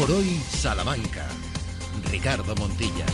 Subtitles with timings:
[0.00, 1.26] por hoy Salamanca.
[2.10, 3.04] Ricardo Montilla.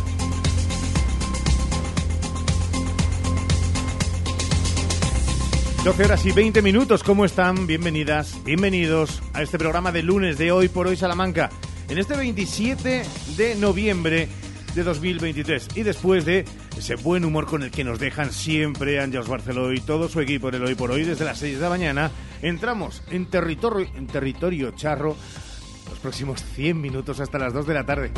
[5.82, 7.66] Doce horas y 20 minutos, ¿cómo están?
[7.66, 11.50] Bienvenidas, bienvenidos a este programa de lunes de hoy por hoy Salamanca.
[11.88, 13.02] En este 27
[13.36, 14.28] de noviembre
[14.76, 16.44] de 2023 y después de
[16.78, 20.50] ese buen humor con el que nos dejan siempre Ángels Barceló y todo su equipo
[20.50, 22.12] en el hoy por hoy desde las 6 de la mañana,
[22.42, 25.16] entramos en territorio, en territorio charro
[25.88, 28.12] los próximos 100 minutos hasta las 2 de la tarde.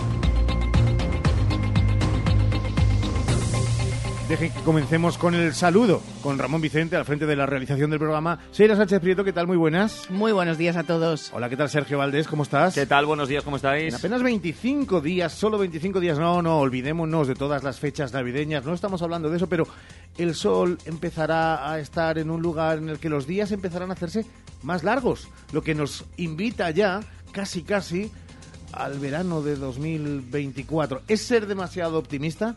[4.28, 7.98] Dejen que comencemos con el saludo con Ramón Vicente al frente de la realización del
[7.98, 8.38] programa.
[8.50, 9.46] Seira Sánchez Prieto, ¿qué tal?
[9.46, 10.10] Muy buenas.
[10.10, 11.30] Muy buenos días a todos.
[11.32, 12.28] Hola, ¿qué tal Sergio Valdés?
[12.28, 12.74] ¿Cómo estás?
[12.74, 13.06] ¿Qué tal?
[13.06, 13.88] Buenos días, ¿cómo estáis?
[13.88, 18.66] En apenas 25 días, solo 25 días, no, no, olvidémonos de todas las fechas navideñas,
[18.66, 19.66] no estamos hablando de eso, pero
[20.18, 23.94] el sol empezará a estar en un lugar en el que los días empezarán a
[23.94, 24.26] hacerse
[24.62, 27.00] más largos, lo que nos invita ya,
[27.38, 28.10] casi casi,
[28.72, 31.02] al verano de 2024.
[31.06, 32.56] ¿Es ser demasiado optimista?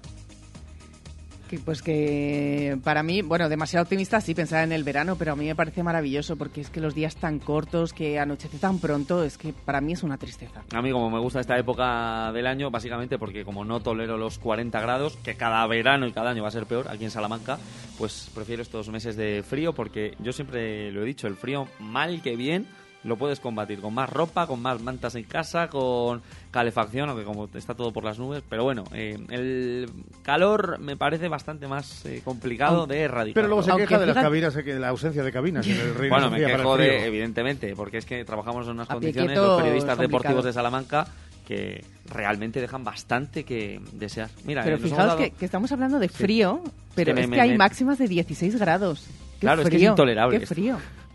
[1.48, 5.36] Que, pues que para mí, bueno, demasiado optimista sí pensar en el verano, pero a
[5.36, 9.24] mí me parece maravilloso porque es que los días tan cortos, que anochece tan pronto,
[9.24, 10.64] es que para mí es una tristeza.
[10.74, 14.40] A mí como me gusta esta época del año, básicamente porque como no tolero los
[14.40, 17.60] 40 grados, que cada verano y cada año va a ser peor aquí en Salamanca,
[18.00, 22.24] pues prefiero estos meses de frío porque yo siempre lo he dicho, el frío mal
[22.24, 22.66] que bien
[23.04, 26.22] lo puedes combatir con más ropa, con más mantas en casa, con
[26.52, 28.44] calefacción, aunque como está todo por las nubes.
[28.48, 29.90] Pero bueno, eh, el
[30.22, 33.34] calor me parece bastante más eh, complicado de erradicar.
[33.36, 35.96] Pero luego se Aunque queja de las cabinas, de la ausencia de cabinas en el
[35.96, 37.04] Reino Bueno, me quejo de, frío.
[37.08, 41.08] evidentemente, porque es que trabajamos en unas A condiciones, los periodistas deportivos de Salamanca,
[41.48, 44.30] que realmente dejan bastante que desear.
[44.46, 46.62] Mira, Pero eh, fijaos dado- que, que estamos hablando de frío,
[46.94, 49.08] pero que me- es que me- hay me- máximas de 16 grados.
[49.40, 49.90] ¡Qué Claro, es que es frío!
[49.92, 50.54] intolerable ¡Qué esto.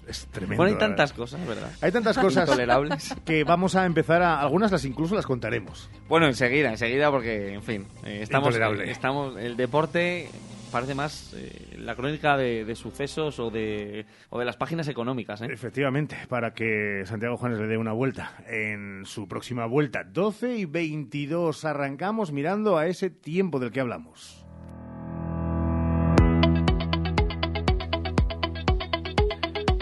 [0.06, 0.56] Es tremendo.
[0.56, 1.70] Bueno, hay tantas cosas, ¿verdad?
[1.80, 3.14] Hay tantas cosas Intolerables.
[3.24, 4.40] que vamos a empezar a...
[4.40, 5.90] Algunas las incluso las contaremos.
[6.08, 8.84] Bueno, enseguida, enseguida, porque, en fin, eh, estamos, Intolerable.
[8.84, 10.28] eh, estamos, el deporte
[10.70, 15.40] parece más eh, la crónica de, de sucesos o de, o de las páginas económicas,
[15.42, 15.48] ¿eh?
[15.50, 20.04] Efectivamente, para que Santiago Juanes le dé una vuelta en su próxima vuelta.
[20.04, 24.45] 12 y 22 arrancamos mirando a ese tiempo del que hablamos.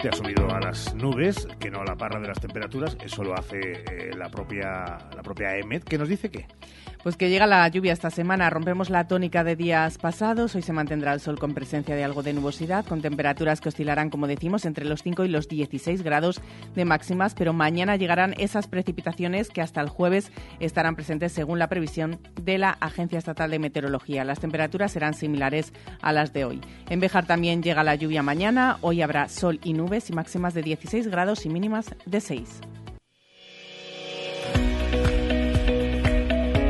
[0.05, 2.95] Te ha subido a las nubes, que no a la parra de las temperaturas.
[3.03, 6.45] Eso lo hace eh, la propia la propia EMET, que nos dice que
[7.05, 8.49] Pues que llega la lluvia esta semana.
[8.49, 10.55] Rompemos la tónica de días pasados.
[10.55, 14.09] Hoy se mantendrá el sol con presencia de algo de nubosidad, con temperaturas que oscilarán,
[14.09, 16.41] como decimos, entre los 5 y los 16 grados
[16.73, 17.35] de máximas.
[17.35, 22.57] Pero mañana llegarán esas precipitaciones que hasta el jueves estarán presentes según la previsión de
[22.57, 24.25] la Agencia Estatal de Meteorología.
[24.25, 26.61] Las temperaturas serán similares a las de hoy.
[26.89, 28.79] En Bejar también llega la lluvia mañana.
[28.81, 32.61] Hoy habrá sol y nubes y máximas de 16 grados y mínimas de 6.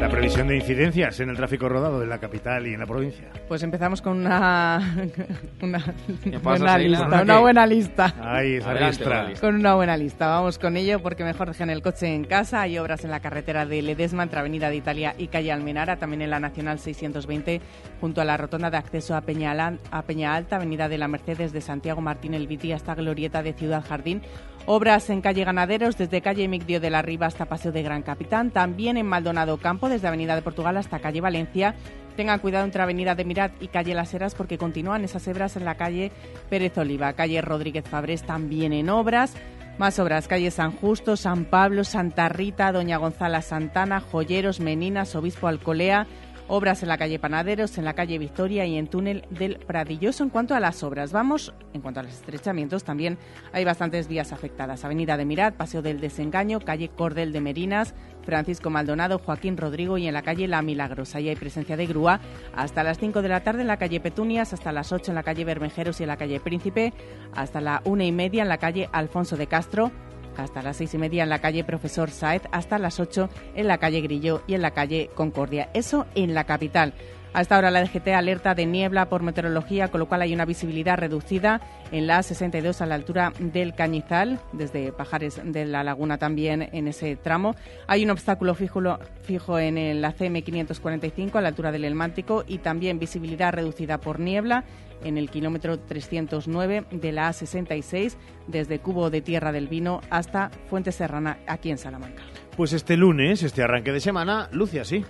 [0.06, 3.28] La previsión de incidencias en el tráfico rodado de la capital y en la provincia.
[3.48, 4.96] Pues empezamos con una,
[5.64, 5.84] una
[6.24, 8.16] ¿Qué pasa, buena lista, ¿Una buena lista.
[8.22, 9.42] Ahí esa Adelante, buena lista.
[9.42, 10.28] Con una buena lista.
[10.28, 12.62] Vamos con ello porque mejor dejen el coche en casa.
[12.62, 16.22] Hay obras en la carretera de Ledesma entre Avenida de Italia y Calle Almenara, también
[16.22, 17.62] en la Nacional 620
[18.00, 21.52] junto a la rotonda de acceso a Peña, a Peña Alta, Avenida de la Mercedes
[21.52, 24.22] de Santiago Martín El Viti hasta Glorieta de Ciudad Jardín.
[24.68, 28.50] Obras en calle Ganaderos, desde calle Migdio de la Riva hasta Paseo de Gran Capitán.
[28.50, 31.76] También en Maldonado Campo, desde Avenida de Portugal hasta calle Valencia.
[32.16, 35.66] Tengan cuidado entre Avenida de Mirat y calle Las Heras porque continúan esas hebras en
[35.66, 36.12] la calle
[36.50, 37.14] Pérez Oliva.
[37.14, 39.34] Calle Rodríguez Fabrés también en obras.
[39.78, 45.48] Más obras, calle San Justo, San Pablo, Santa Rita, Doña Gonzala Santana, Joyeros, Meninas, Obispo
[45.48, 46.08] Alcolea.
[46.48, 50.24] Obras en la calle Panaderos, en la calle Victoria y en túnel del Pradilloso.
[50.24, 53.18] En cuanto a las obras, vamos, en cuanto a los estrechamientos, también
[53.52, 54.86] hay bastantes vías afectadas.
[54.86, 60.08] Avenida de Mirat, Paseo del Desengaño, calle Cordel de Merinas, Francisco Maldonado, Joaquín Rodrigo y
[60.08, 61.18] en la calle La Milagrosa.
[61.18, 62.20] Ahí hay presencia de grúa
[62.56, 65.24] hasta las 5 de la tarde en la calle Petunias, hasta las 8 en la
[65.24, 66.94] calle Bermejeros y en la calle Príncipe,
[67.34, 69.92] hasta la una y media en la calle Alfonso de Castro,
[70.38, 73.78] hasta las seis y media en la calle Profesor Saez, hasta las 8 en la
[73.78, 75.70] calle Grillo y en la calle Concordia.
[75.74, 76.94] Eso en la capital.
[77.36, 80.98] Hasta ahora la DGT alerta de niebla por meteorología, con lo cual hay una visibilidad
[80.98, 81.60] reducida
[81.92, 86.88] en la 62 a la altura del Cañizal, desde Pajares de la Laguna también en
[86.88, 87.54] ese tramo.
[87.88, 88.82] Hay un obstáculo fijo,
[89.24, 94.22] fijo en la CM 545 a la altura del Elmántico y también visibilidad reducida por
[94.22, 94.64] niebla
[95.04, 98.16] en el kilómetro 309 de la A66
[98.48, 102.24] desde Cubo de Tierra del Vino hasta Fuente Serrana aquí en Salamanca.
[102.56, 105.04] Pues este lunes, este arranque de semana, luce así.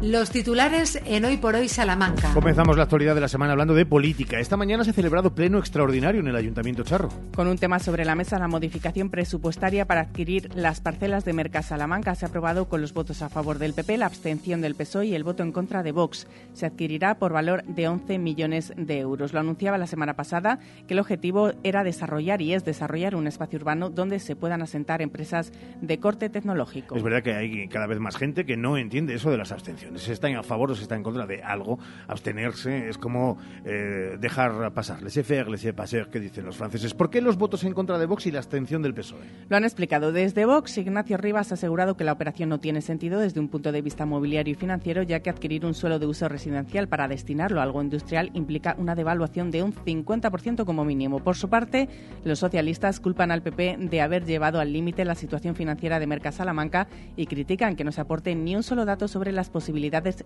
[0.00, 2.32] Los titulares en Hoy por Hoy Salamanca.
[2.32, 4.38] Comenzamos la actualidad de la semana hablando de política.
[4.38, 7.08] Esta mañana se ha celebrado pleno extraordinario en el Ayuntamiento Charro.
[7.34, 11.62] Con un tema sobre la mesa, la modificación presupuestaria para adquirir las parcelas de Merca
[11.62, 15.06] Salamanca se ha aprobado con los votos a favor del PP, la abstención del PSOE
[15.06, 16.28] y el voto en contra de Vox.
[16.52, 19.32] Se adquirirá por valor de 11 millones de euros.
[19.32, 23.58] Lo anunciaba la semana pasada que el objetivo era desarrollar y es desarrollar un espacio
[23.58, 26.94] urbano donde se puedan asentar empresas de corte tecnológico.
[26.94, 29.87] Es verdad que hay cada vez más gente que no entiende eso de las abstenciones
[29.96, 34.16] si está a favor o si está en contra de algo, abstenerse es como eh,
[34.20, 35.02] dejar pasar.
[35.02, 36.94] Laissez faire, laissez passer, que dicen los franceses.
[36.94, 39.24] ¿Por qué los votos en contra de Vox y la abstención del PSOE?
[39.48, 40.76] Lo han explicado desde Vox.
[40.78, 44.06] Ignacio Rivas ha asegurado que la operación no tiene sentido desde un punto de vista
[44.06, 47.82] mobiliario y financiero, ya que adquirir un suelo de uso residencial para destinarlo a algo
[47.82, 51.20] industrial implica una devaluación de un 50% como mínimo.
[51.20, 51.88] Por su parte,
[52.24, 56.32] los socialistas culpan al PP de haber llevado al límite la situación financiera de Merca
[56.32, 59.77] Salamanca y critican que no se aporte ni un solo dato sobre las posibilidades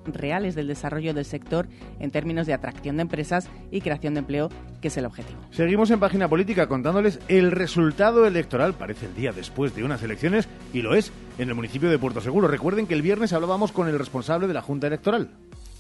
[0.07, 1.69] reales del desarrollo del sector
[2.01, 4.49] en términos de atracción de empresas y creación de empleo,
[4.81, 5.41] que es el objetivo.
[5.51, 8.75] Seguimos en página política contándoles el resultado electoral.
[8.75, 12.21] Parece el día después de unas elecciones y lo es en el municipio de Puerto
[12.21, 12.49] Seguro.
[12.49, 15.31] Recuerden que el viernes hablábamos con el responsable de la Junta Electoral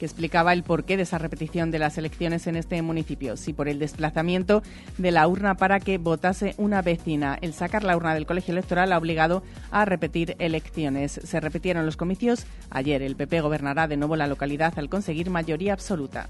[0.03, 3.37] que explicaba el porqué de esa repetición de las elecciones en este municipio.
[3.37, 4.65] Sí, por el desplazamiento
[4.99, 7.39] de la urna para que votase una vecina.
[7.41, 11.21] El sacar la urna del colegio electoral ha obligado a repetir elecciones.
[11.23, 13.01] Se repitieron los comicios ayer.
[13.01, 16.29] El PP gobernará de nuevo la localidad al conseguir mayoría absoluta.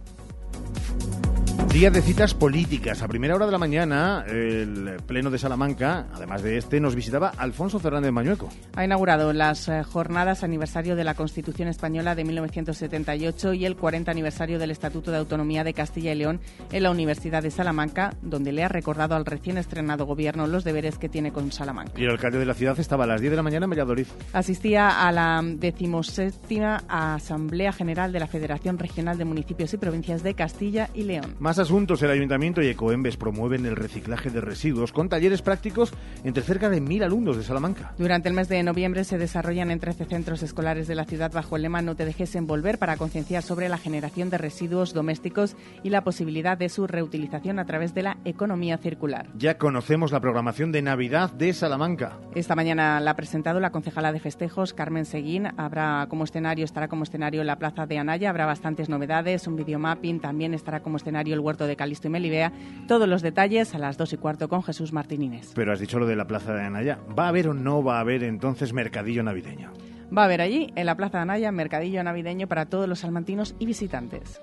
[1.72, 3.00] Día de citas políticas.
[3.00, 7.32] A primera hora de la mañana, el Pleno de Salamanca, además de este, nos visitaba
[7.38, 8.50] Alfonso Fernández Mañueco.
[8.76, 14.10] Ha inaugurado las eh, jornadas aniversario de la Constitución Española de 1978 y el 40
[14.10, 16.40] aniversario del Estatuto de Autonomía de Castilla y León
[16.72, 20.98] en la Universidad de Salamanca, donde le ha recordado al recién estrenado gobierno los deberes
[20.98, 21.98] que tiene con Salamanca.
[21.98, 24.08] Y el alcalde de la ciudad estaba a las 10 de la mañana en Valladolid.
[24.34, 30.34] Asistía a la decimoséptima Asamblea General de la Federación Regional de Municipios y Provincias de
[30.34, 31.34] Castilla y León.
[31.38, 35.92] Más asuntos, el Ayuntamiento y Ecoembes promueven el reciclaje de residuos con talleres prácticos
[36.24, 37.94] entre cerca de mil alumnos de Salamanca.
[37.96, 41.56] Durante el mes de noviembre se desarrollan en 13 centros escolares de la ciudad bajo
[41.56, 45.90] el lema No te dejes envolver para concienciar sobre la generación de residuos domésticos y
[45.90, 49.28] la posibilidad de su reutilización a través de la economía circular.
[49.38, 52.18] Ya conocemos la programación de Navidad de Salamanca.
[52.34, 55.48] Esta mañana la ha presentado la concejala de festejos, Carmen Seguín.
[55.56, 60.20] Habrá como escenario, estará como escenario la Plaza de Anaya, habrá bastantes novedades, un videomapping,
[60.20, 62.52] también estará como escenario el de Calisto y Melibea.
[62.88, 65.52] Todos los detalles a las dos y cuarto con Jesús Martínez.
[65.54, 66.98] Pero has dicho lo de la Plaza de Anaya.
[67.18, 69.72] ¿Va a haber o no va a haber entonces mercadillo navideño?
[70.16, 73.54] Va a haber allí, en la Plaza de Anaya, mercadillo navideño para todos los salmantinos
[73.58, 74.40] y visitantes.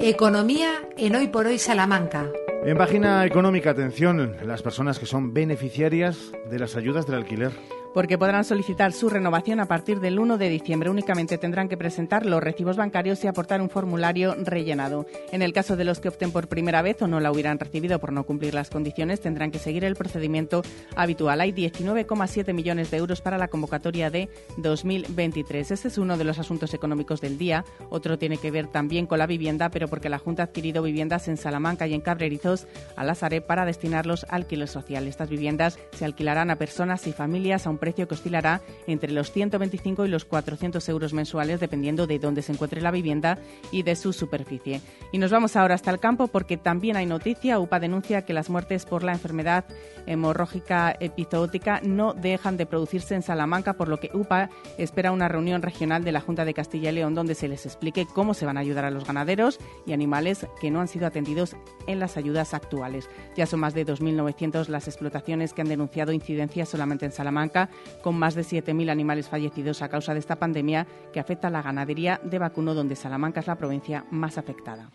[0.00, 2.30] Economía en Hoy por Hoy Salamanca.
[2.64, 7.52] En página económica, atención, las personas que son beneficiarias de las ayudas del alquiler
[7.94, 10.90] porque podrán solicitar su renovación a partir del 1 de diciembre.
[10.90, 15.06] Únicamente tendrán que presentar los recibos bancarios y aportar un formulario rellenado.
[15.30, 17.98] En el caso de los que opten por primera vez o no la hubieran recibido
[17.98, 20.62] por no cumplir las condiciones, tendrán que seguir el procedimiento
[20.94, 21.40] habitual.
[21.40, 24.28] Hay 19,7 millones de euros para la convocatoria de
[24.58, 25.70] 2023.
[25.70, 27.64] Este es uno de los asuntos económicos del día.
[27.88, 31.28] Otro tiene que ver también con la vivienda, pero porque la Junta ha adquirido viviendas
[31.28, 32.66] en Salamanca y en Cabrerizos
[32.96, 35.06] a la Sareb para destinarlos al alquiler social.
[35.06, 39.32] Estas viviendas se alquilarán a personas y familias a un precio que oscilará entre los
[39.32, 43.40] 125 y los 400 euros mensuales dependiendo de dónde se encuentre la vivienda
[43.72, 44.80] y de su superficie.
[45.10, 47.58] Y nos vamos ahora hasta el campo porque también hay noticia.
[47.58, 49.64] UPA denuncia que las muertes por la enfermedad
[50.06, 54.48] hemorrágica epizootica no dejan de producirse en Salamanca, por lo que UPA
[54.78, 58.06] espera una reunión regional de la Junta de Castilla y León donde se les explique
[58.06, 61.56] cómo se van a ayudar a los ganaderos y animales que no han sido atendidos
[61.88, 63.10] en las ayudas actuales.
[63.34, 67.70] Ya son más de 2.900 las explotaciones que han denunciado incidencias solamente en Salamanca
[68.02, 71.62] con más de 7.000 animales fallecidos a causa de esta pandemia que afecta a la
[71.62, 74.90] ganadería de vacuno, donde Salamanca es la provincia más afectada.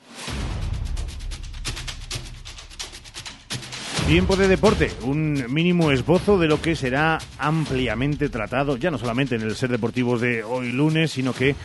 [4.07, 9.35] Tiempo de deporte, un mínimo esbozo de lo que será ampliamente tratado, ya no solamente
[9.35, 11.55] en el Ser Deportivos de hoy lunes, sino que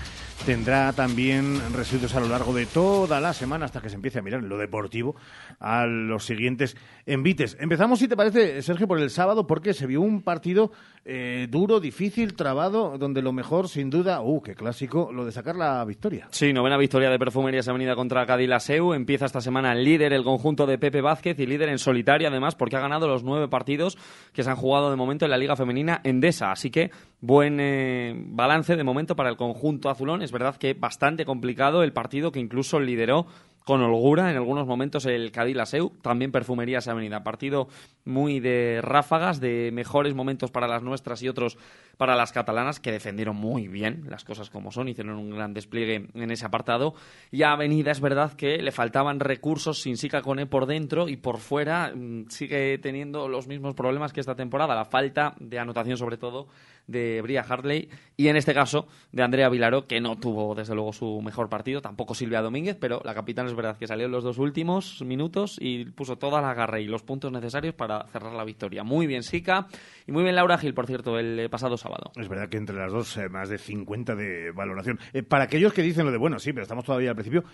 [0.44, 4.22] tendrá también residuos a lo largo de toda la semana hasta que se empiece a
[4.22, 5.14] mirar en lo deportivo
[5.60, 6.76] a los siguientes
[7.06, 7.56] envites.
[7.60, 10.72] Empezamos, si te parece, Sergio, por el sábado, porque se vio un partido
[11.04, 15.56] eh, duro, difícil, trabado, donde lo mejor, sin duda, uh, qué clásico, lo de sacar
[15.56, 16.28] la victoria.
[16.30, 18.94] Sí, novena victoria de Perfumerías Avenida contra Cadilaseu.
[18.94, 22.54] Empieza esta semana el líder, el conjunto de Pepe Vázquez, y líder en solitaria, además,
[22.54, 23.98] porque ha ganado los nueve partidos
[24.32, 26.52] que se han jugado de momento en la Liga Femenina Endesa.
[26.52, 26.90] Así que
[27.20, 30.22] buen eh, balance de momento para el conjunto azulón.
[30.22, 33.26] Es verdad que bastante complicado el partido que incluso lideró
[33.64, 37.22] con holgura en algunos momentos el Cadí Laseu, también Perfumerías Avenida.
[37.22, 37.68] Partido
[38.04, 41.58] muy de ráfagas, de mejores momentos para las nuestras y otros
[41.96, 46.08] para las catalanas, que defendieron muy bien las cosas como son, hicieron un gran despliegue
[46.14, 46.94] en ese apartado.
[47.30, 51.16] Y a Avenida es verdad que le faltaban recursos sin Sica Cone por dentro y
[51.16, 55.96] por fuera mm, sigue teniendo los mismos problemas que esta temporada, la falta de anotación
[55.96, 56.48] sobre todo
[56.86, 60.92] de Bria Hartley y en este caso de Andrea Vilaró, que no tuvo desde luego
[60.92, 64.24] su mejor partido, tampoco Silvia Domínguez, pero la capitana es verdad que salió en los
[64.24, 68.44] dos últimos minutos y puso toda la garra y los puntos necesarios para cerrar la
[68.44, 68.84] victoria.
[68.84, 69.66] Muy bien Sica
[70.06, 72.12] y muy bien Laura Gil, por cierto, el eh, pasado sábado.
[72.16, 74.98] Es verdad que entre las dos eh, más de 50 de valoración.
[75.12, 77.44] Eh, para aquellos que dicen lo de bueno, sí, pero estamos todavía al principio,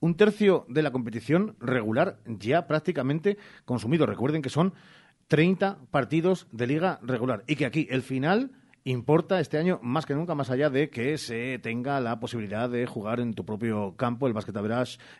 [0.00, 4.06] un tercio de la competición regular ya prácticamente consumido.
[4.06, 4.74] Recuerden que son
[5.28, 8.52] 30 partidos de liga regular y que aquí el final
[8.84, 12.86] importa este año más que nunca, más allá de que se tenga la posibilidad de
[12.86, 14.54] jugar en tu propio campo, el basket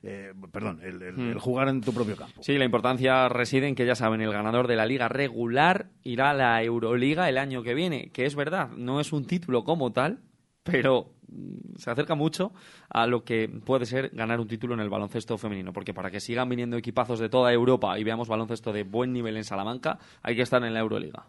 [0.02, 1.30] eh, perdón, hmm.
[1.30, 2.42] el, jugar en tu propio campo.
[2.42, 6.30] Sí, la importancia reside en que ya saben, el ganador de la liga regular irá
[6.30, 9.92] a la Euroliga el año que viene, que es verdad, no es un título como
[9.92, 10.20] tal,
[10.62, 12.52] pero mm, se acerca mucho
[12.90, 16.20] a lo que puede ser ganar un título en el baloncesto femenino, porque para que
[16.20, 20.36] sigan viniendo equipazos de toda Europa y veamos baloncesto de buen nivel en Salamanca, hay
[20.36, 21.28] que estar en la Euroliga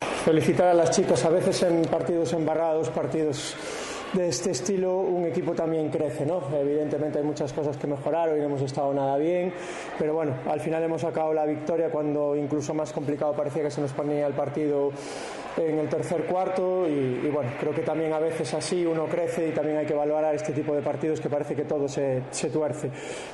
[0.00, 1.24] felicitar a las chicas.
[1.24, 3.54] A veces en partidos embarrados, partidos
[4.12, 6.40] de este estilo, un equipo también crece, ¿no?
[6.52, 9.52] Evidentemente hay muchas cosas que mejorar, hoy no hemos estado nada bien,
[9.98, 13.80] pero bueno, al final hemos sacado la victoria cuando incluso más complicado parecía que se
[13.80, 14.90] nos ponía el partido
[15.56, 19.52] en el tercer cuarto y, bueno, creo que también a veces así uno crece y
[19.52, 22.90] también hay que valorar este tipo de partidos que parece que todo se, se tuerce.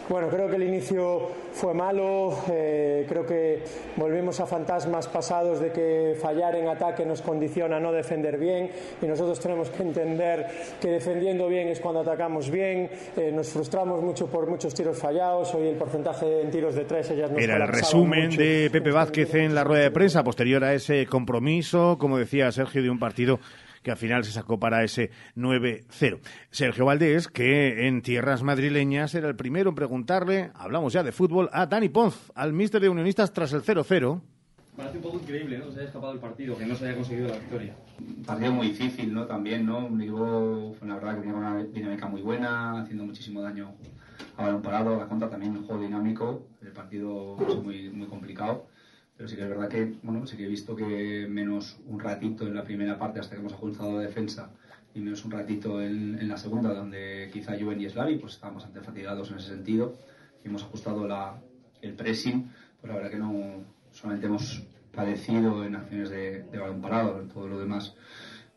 [0.08, 3.62] Bueno, creo que el inicio fue malo, eh, creo que
[3.96, 8.70] volvimos a fantasmas pasados de que fallar en ataque nos condiciona a no defender bien
[9.00, 10.46] y nosotros tenemos que entender
[10.80, 15.54] que defendiendo bien es cuando atacamos bien, eh, nos frustramos mucho por muchos tiros fallados,
[15.54, 19.34] hoy el porcentaje en tiros de tres ellas nos Era el resumen de Pepe Vázquez
[19.34, 23.40] en la rueda de prensa posterior a ese compromiso, como decía Sergio, de un partido
[23.82, 26.20] que al final se sacó para ese 9-0.
[26.50, 31.50] Sergio Valdés, que en tierras madrileñas era el primero en preguntarle, hablamos ya de fútbol,
[31.52, 34.20] a Dani Ponz, al míster de Unionistas tras el 0-0.
[34.76, 35.70] Parece un poco increíble, ¿no?
[35.70, 37.76] Se haya escapado el partido, que no se haya conseguido la victoria.
[38.24, 39.26] Partido muy difícil, ¿no?
[39.26, 39.86] También, ¿no?
[39.86, 43.74] Un equipo, la verdad, que tiene una dinámica muy buena, haciendo muchísimo daño
[44.36, 48.66] a balón parado, la contra también un juego dinámico, el partido muy, muy complicado.
[49.22, 52.44] Pero sí que es verdad que, bueno, sí que he visto que menos un ratito
[52.44, 54.50] en la primera parte hasta que hemos ajustado la defensa
[54.94, 58.84] y menos un ratito en, la segunda, donde quizá Juven y Slavi pues estábamos bastante
[58.84, 59.96] fatigados en ese sentido.
[60.42, 61.40] Y hemos ajustado la,
[61.82, 62.50] el pressing,
[62.80, 63.62] pues la verdad que no
[63.92, 67.94] solamente hemos padecido en acciones de, balón parado, en todo lo demás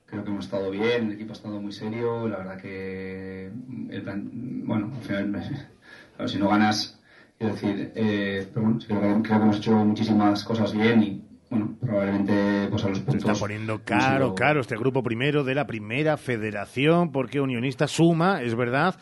[0.08, 3.52] creo que hemos estado bien, el equipo ha estado muy serio, la verdad que
[3.92, 4.32] el plan,
[4.66, 5.68] bueno, al final,
[6.26, 7.00] si no ganas
[7.40, 12.68] es decir, eh, pero bueno, creo, que hemos hecho muchísimas cosas bien y bueno, probablemente
[12.70, 13.24] pues a los puntos...
[13.24, 18.42] Se está poniendo caro, caro este grupo primero de la primera federación porque Unionista suma,
[18.42, 18.96] es verdad,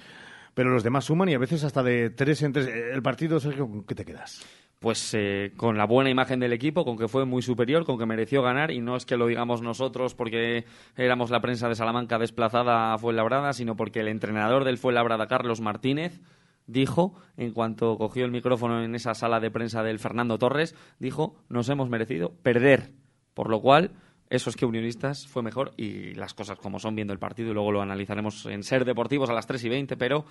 [0.53, 2.67] pero los demás suman y a veces hasta de tres en tres.
[2.67, 4.45] El partido, Sergio, ¿con qué te quedas?
[4.83, 8.05] pues eh, con la buena imagen del equipo, con que fue muy superior, con que
[8.05, 10.65] mereció ganar, y no es que lo digamos nosotros porque
[10.97, 15.61] éramos la prensa de Salamanca desplazada a Fuenlabrada, sino porque el entrenador del Fuenlabrada, Carlos
[15.61, 16.19] Martínez,
[16.67, 21.35] dijo, en cuanto cogió el micrófono en esa sala de prensa del Fernando Torres, dijo,
[21.49, 22.91] nos hemos merecido perder.
[23.33, 23.91] Por lo cual,
[24.29, 27.53] eso es que Unionistas fue mejor y las cosas como son viendo el partido y
[27.53, 30.25] luego lo analizaremos en Ser Deportivos a las 3 y 20, pero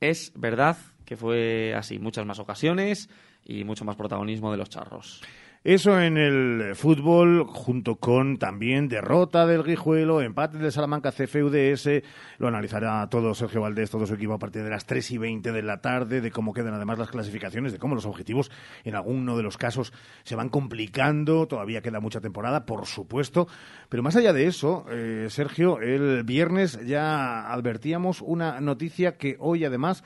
[0.00, 3.08] es verdad que fue así, muchas más ocasiones
[3.44, 5.22] y mucho más protagonismo de los charros.
[5.66, 12.04] Eso en el fútbol, junto con también derrota del Guijuelo, empate del Salamanca CFUDS,
[12.38, 15.50] lo analizará todo Sergio Valdés, todo su equipo a partir de las 3 y 20
[15.50, 18.52] de la tarde, de cómo quedan además las clasificaciones, de cómo los objetivos
[18.84, 19.92] en alguno de los casos
[20.22, 23.48] se van complicando, todavía queda mucha temporada, por supuesto,
[23.88, 29.64] pero más allá de eso, eh, Sergio, el viernes ya advertíamos una noticia que hoy
[29.64, 30.04] además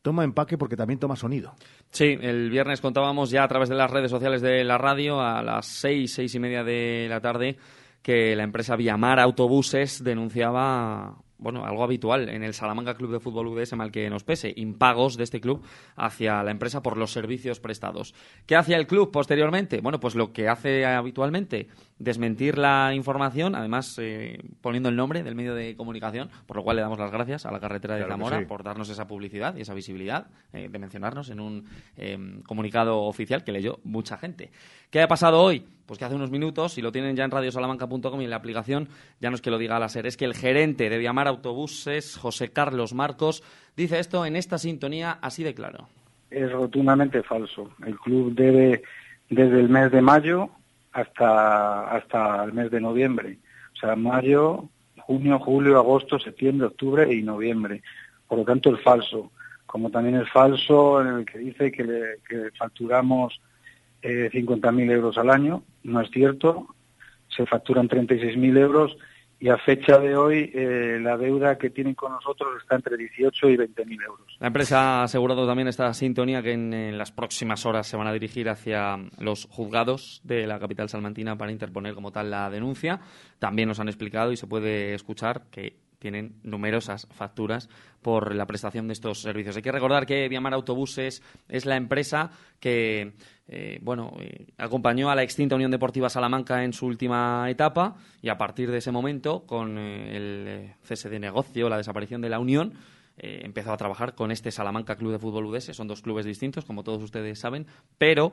[0.00, 1.54] toma empaque porque también toma sonido.
[1.92, 5.42] Sí, el viernes contábamos ya a través de las redes sociales de la radio a
[5.42, 7.58] las seis, seis y media de la tarde
[8.00, 13.48] que la empresa Viamar Autobuses denunciaba bueno, algo habitual en el Salamanca Club de Fútbol
[13.48, 15.62] UDS, mal que nos pese, impagos de este club
[15.96, 18.14] hacia la empresa por los servicios prestados.
[18.46, 19.80] ¿Qué hacía el club posteriormente?
[19.80, 21.68] Bueno, pues lo que hace habitualmente,
[21.98, 26.76] desmentir la información, además eh, poniendo el nombre del medio de comunicación, por lo cual
[26.76, 28.44] le damos las gracias a la carretera de Claro Zamora sí.
[28.46, 31.64] por darnos esa publicidad y esa visibilidad eh, de mencionarnos en un
[31.96, 34.50] eh, comunicado oficial que leyó mucha gente.
[34.90, 35.66] ¿Qué ha pasado hoy?
[35.86, 38.88] Pues que hace unos minutos, y lo tienen ya en radiosalamanca.com y en la aplicación,
[39.20, 42.16] ya no es que lo diga la SER, es que el gerente de Viamar Autobuses,
[42.16, 43.42] José Carlos Marcos,
[43.76, 45.88] dice esto en esta sintonía así de claro.
[46.30, 47.70] es rotundamente falso.
[47.84, 48.82] El club debe
[49.28, 50.50] desde el mes de mayo
[50.92, 53.38] hasta, hasta el mes de noviembre.
[53.74, 54.68] O sea, mayo,
[55.00, 57.82] junio, julio, agosto, septiembre, octubre y noviembre.
[58.28, 59.32] Por lo tanto, es falso.
[59.66, 63.40] Como también es falso en el que dice que, le, facturamos
[64.02, 65.62] eh, 50.000 euros al año.
[65.82, 66.68] No es cierto.
[67.28, 68.96] Se facturan 36.000 euros
[69.42, 73.48] y a fecha de hoy eh, la deuda que tienen con nosotros está entre 18
[73.48, 74.36] y 20.000 euros.
[74.38, 78.12] La empresa ha asegurado también esta sintonía que en las próximas horas se van a
[78.12, 83.00] dirigir hacia los juzgados de la capital salmantina para interponer como tal la denuncia.
[83.40, 87.68] También nos han explicado y se puede escuchar que tienen numerosas facturas
[88.02, 89.56] por la prestación de estos servicios.
[89.56, 93.12] Hay que recordar que Viamar Autobuses es la empresa que
[93.46, 98.28] eh, bueno, eh, acompañó a la extinta Unión Deportiva Salamanca en su última etapa y
[98.30, 102.40] a partir de ese momento, con eh, el cese de negocio, la desaparición de la
[102.40, 102.74] Unión,
[103.14, 105.76] empezó a trabajar con este Salamanca Club de Fútbol UDS.
[105.76, 107.66] Son dos clubes distintos, como todos ustedes saben,
[107.98, 108.32] pero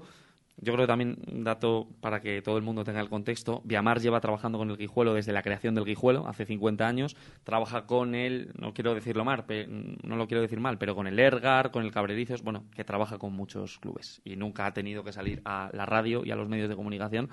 [0.61, 3.61] yo creo que también un dato para que todo el mundo tenga el contexto.
[3.63, 7.15] Viamar lleva trabajando con el Guijuelo desde la creación del Guijuelo, hace 50 años.
[7.43, 9.45] Trabaja con él, no quiero decirlo mal,
[10.03, 13.17] no lo quiero decir mal, pero con el Ergar, con el Cabrerizos, bueno, que trabaja
[13.17, 16.49] con muchos clubes y nunca ha tenido que salir a la radio y a los
[16.49, 17.29] medios de comunicación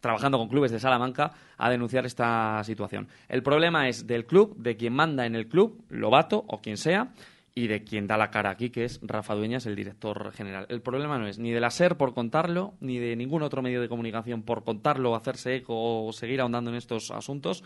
[0.00, 3.08] trabajando con clubes de Salamanca a denunciar esta situación.
[3.28, 7.12] El problema es del club, de quien manda en el club, Lobato o quien sea,
[7.54, 10.66] y de quien da la cara aquí, que es Rafa Dueñas, el director general.
[10.68, 13.80] El problema no es ni de la SER por contarlo, ni de ningún otro medio
[13.80, 17.64] de comunicación por contarlo, hacerse eco o seguir ahondando en estos asuntos,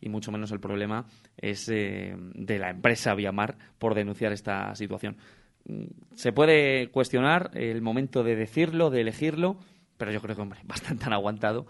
[0.00, 5.16] y mucho menos el problema es eh, de la empresa Viamar por denunciar esta situación.
[5.66, 9.58] Mm, Se puede cuestionar el momento de decirlo, de elegirlo,
[9.96, 11.66] pero yo creo que, hombre, bastante han aguantado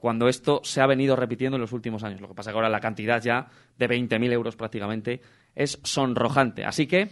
[0.00, 2.22] cuando esto se ha venido repitiendo en los últimos años.
[2.22, 3.48] Lo que pasa que ahora la cantidad ya
[3.78, 5.20] de 20.000 euros prácticamente
[5.54, 6.64] es sonrojante.
[6.64, 7.08] Así que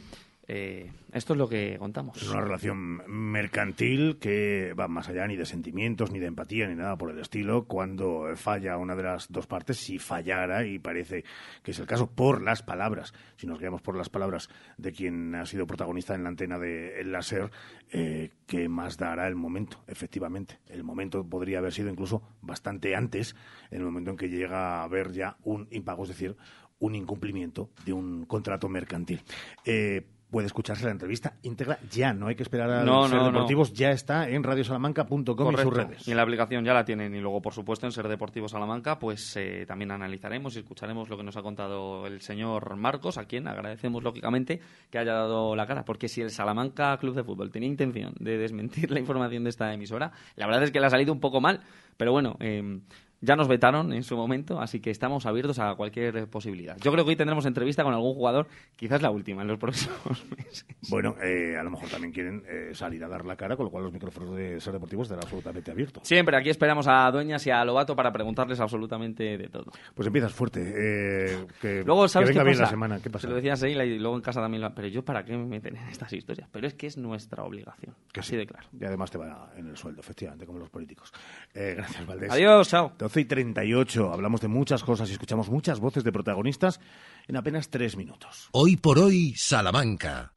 [0.50, 2.16] eh, esto es lo que contamos.
[2.16, 6.75] Es una relación mercantil que va más allá ni de sentimientos, ni de empatía, ni
[6.75, 7.66] nada por el estilo.
[7.66, 11.25] Cuando falla una de las dos partes, si fallara, y parece
[11.62, 15.35] que es el caso, por las palabras, si nos guiamos por las palabras de quien
[15.35, 17.50] ha sido protagonista en la antena de El Láser,
[17.92, 19.85] eh, ¿qué más dará el momento?
[19.87, 23.37] Efectivamente, el momento podría haber sido incluso bastante antes,
[23.71, 26.36] en el momento en que llega a haber ya un impago, es decir,
[26.80, 29.21] un incumplimiento de un contrato mercantil.
[29.64, 33.25] Eh, puede escucharse la entrevista íntegra ya, no hay que esperar a No, Ser no,
[33.25, 33.32] no.
[33.32, 36.06] Deportivos, ya está en radiosalamanca.com y sus redes.
[36.06, 37.14] Y en la aplicación ya la tienen.
[37.14, 41.17] Y luego, por supuesto, en Ser Deportivo Salamanca, pues eh, también analizaremos y escucharemos lo
[41.17, 44.60] que nos ha contado el señor Marcos, a quien agradecemos, lógicamente,
[44.91, 45.84] que haya dado la cara.
[45.84, 49.73] Porque si el Salamanca Club de Fútbol tenía intención de desmentir la información de esta
[49.73, 51.60] emisora, la verdad es que le ha salido un poco mal.
[51.97, 52.80] Pero bueno, eh,
[53.21, 56.76] ya nos vetaron en su momento, así que estamos abiertos a cualquier posibilidad.
[56.81, 60.25] Yo creo que hoy tendremos entrevista con algún jugador, quizás la última en los próximos
[60.37, 60.67] meses.
[60.89, 63.71] Bueno, eh, a lo mejor también quieren eh, salir a dar la cara, con lo
[63.71, 66.07] cual los micrófonos de Ser Deportivos estarán absolutamente abiertos.
[66.07, 69.73] Siempre aquí esperamos a Dueñas y a Lobato para preguntarles absolutamente de todo.
[69.95, 70.61] Pues empiezas fuerte.
[70.76, 72.63] eh, que, Luego, ¿sabes que venga qué bien pasa?
[72.63, 73.00] la semana.
[73.02, 73.23] ¿Qué pasa?
[73.23, 74.75] Se lo decía a Seila y luego en casa también lo...
[74.75, 76.49] Pero yo, ¿para qué me meten en estas historias?
[76.52, 77.95] Pero es que es nuestra obligación.
[78.13, 78.37] Que así sí.
[78.37, 78.69] de claro.
[78.78, 81.13] Y además te va en el sueldo, efectivamente, como los políticos.
[81.54, 82.31] Eh, gracias, Valdés.
[82.31, 82.93] Adiós, chao.
[83.08, 84.12] 12 y 38.
[84.12, 86.78] Hablamos de muchas cosas y escuchamos muchas voces de protagonistas
[87.26, 88.50] en apenas tres minutos.
[88.52, 90.32] Hoy por hoy, Salamanca.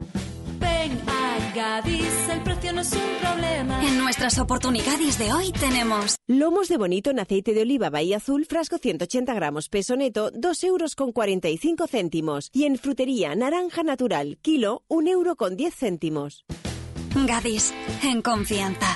[0.57, 3.85] Ven a Gadis, el precio no es un problema.
[3.85, 8.45] En nuestras oportunidades de hoy tenemos Lomos de bonito en aceite de oliva Bahía Azul,
[8.45, 12.49] frasco 180 gramos, peso neto, 2 euros con 45 céntimos.
[12.53, 16.45] Y en frutería, naranja natural, kilo, 1 euro con 10 céntimos.
[17.27, 18.95] Gadis, en confianza.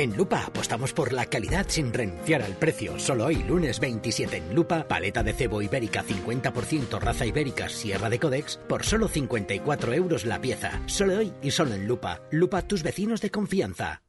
[0.00, 2.98] En Lupa apostamos por la calidad sin renunciar al precio.
[2.98, 8.18] Solo hoy, lunes 27 en Lupa, paleta de cebo ibérica 50% raza ibérica Sierra de
[8.18, 10.80] Codex por solo 54 euros la pieza.
[10.86, 12.22] Solo hoy y solo en Lupa.
[12.30, 14.00] Lupa, tus vecinos de confianza.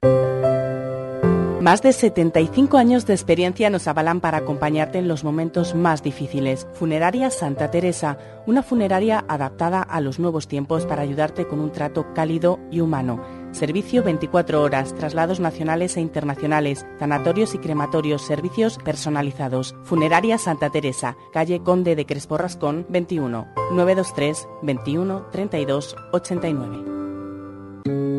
[1.60, 6.68] Más de 75 años de experiencia nos avalan para acompañarte en los momentos más difíciles.
[6.74, 12.14] Funeraria Santa Teresa, una funeraria adaptada a los nuevos tiempos para ayudarte con un trato
[12.16, 13.41] cálido y humano.
[13.52, 19.76] Servicio 24 horas, traslados nacionales e internacionales, sanatorios y crematorios, servicios personalizados.
[19.84, 26.92] Funeraria Santa Teresa, calle Conde de Crespo Rascón, 21, 923 21 32 89.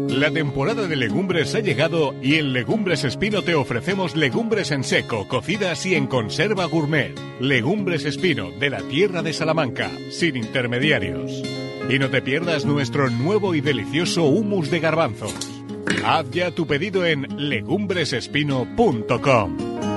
[0.09, 5.27] La temporada de legumbres ha llegado y en Legumbres Espino te ofrecemos legumbres en seco,
[5.27, 7.18] cocidas y en conserva gourmet.
[7.40, 11.42] Legumbres Espino, de la tierra de Salamanca, sin intermediarios.
[11.88, 15.35] Y no te pierdas nuestro nuevo y delicioso humus de garbanzos.
[16.05, 19.91] Haz ya tu pedido en legumbresespino.com.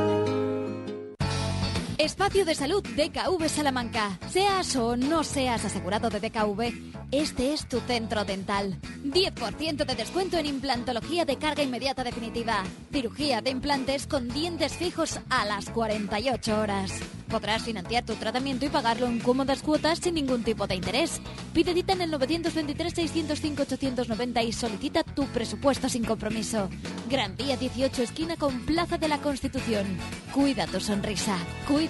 [2.06, 4.20] Espacio de Salud DKV Salamanca.
[4.30, 6.72] Seas o no seas asegurado de DKV,
[7.12, 8.78] este es tu centro dental.
[9.04, 12.64] 10% de descuento en implantología de carga inmediata definitiva.
[12.92, 16.92] Cirugía de implantes con dientes fijos a las 48 horas.
[17.28, 21.20] Podrás financiar tu tratamiento y pagarlo en cómodas cuotas sin ningún tipo de interés.
[21.54, 26.70] Pide cita en el 923-605-890 y solicita tu presupuesto sin compromiso.
[27.10, 29.98] Gran Vía 18, esquina con Plaza de la Constitución.
[30.34, 31.38] Cuida tu sonrisa.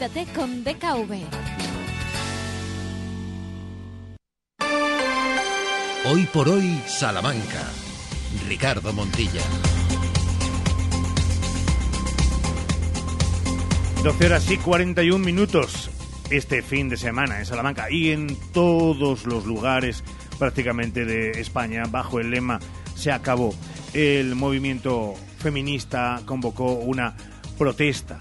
[0.06, 1.14] Con DKV.
[6.06, 7.64] Hoy por hoy, Salamanca.
[8.48, 9.42] Ricardo Montilla.
[14.04, 15.90] 12 horas y 41 minutos
[16.30, 20.04] este fin de semana en Salamanca y en todos los lugares
[20.38, 22.60] prácticamente de España bajo el lema
[22.96, 23.56] Se acabó.
[23.96, 27.18] El movimiento feminista convocó una
[27.58, 28.20] protesta,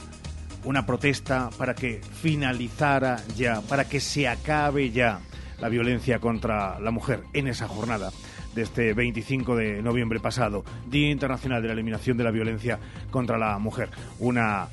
[0.65, 5.21] una protesta para que finalizara ya, para que se acabe ya
[5.61, 8.11] la violencia contra la mujer en esa jornada
[8.55, 12.79] de este 25 de noviembre pasado, Día Internacional de la Eliminación de la Violencia
[13.11, 13.91] contra la Mujer.
[14.21, 14.69] Una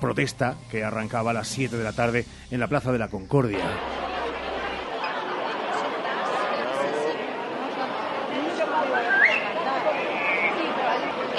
[0.00, 3.97] protesta que arrancaba a las 7 de la tarde en la Plaza de la Concordia.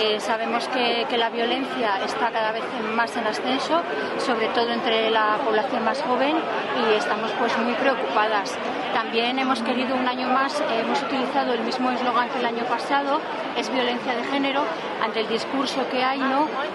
[0.02, 2.64] Eh, sabemos que, la violencia está cada vez
[2.96, 3.82] más en ascenso,
[4.18, 6.38] sobre todo entre la población más joven,
[6.80, 8.58] y estamos pues muy preocupadas.
[8.94, 12.64] También hemos querido un año más, eh, hemos utilizado el mismo eslogan que el año
[12.64, 13.20] pasado,
[13.58, 14.64] es violencia de género,
[15.04, 16.22] ante el discurso que hay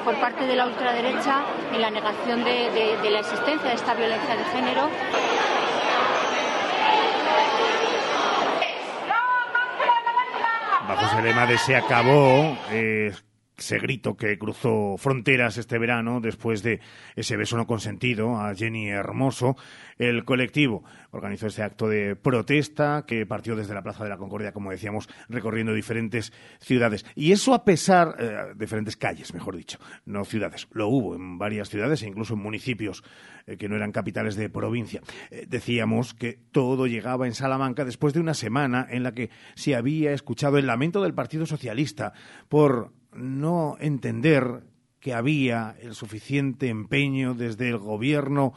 [0.04, 1.40] por parte de la ultraderecha
[1.72, 4.90] en la negación de la existencia de esta violencia de género.
[11.02, 13.12] Ese lema de se acabó, eh,
[13.56, 16.80] ese grito que cruzó fronteras este verano después de
[17.14, 19.56] ese beso no consentido a Jenny Hermoso,
[19.98, 24.52] el colectivo organizó este acto de protesta que partió desde la Plaza de la Concordia,
[24.52, 27.06] como decíamos, recorriendo diferentes ciudades.
[27.14, 30.66] Y eso a pesar, eh, diferentes calles, mejor dicho, no ciudades.
[30.72, 33.04] Lo hubo en varias ciudades e incluso en municipios
[33.46, 35.00] eh, que no eran capitales de provincia.
[35.30, 39.76] Eh, decíamos que todo llegaba en Salamanca después de una semana en la que se
[39.76, 42.12] había escuchado el lamento del Partido Socialista
[42.48, 44.62] por no entender
[45.00, 48.54] que había el suficiente empeño desde el gobierno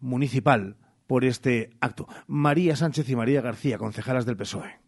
[0.00, 2.08] municipal por este acto.
[2.26, 4.78] María Sánchez y María García, concejalas del PSOE.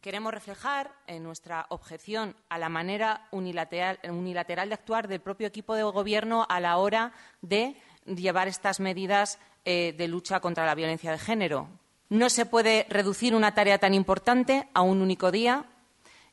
[0.00, 5.82] Queremos reflejar en nuestra objeción a la manera unilateral, de actuar del propio equipo de
[5.82, 11.18] gobierno a la hora de llevar estas medidas eh, de lucha contra la violencia de
[11.18, 11.68] género.
[12.08, 15.66] No se puede reducir una tarea tan importante a un único día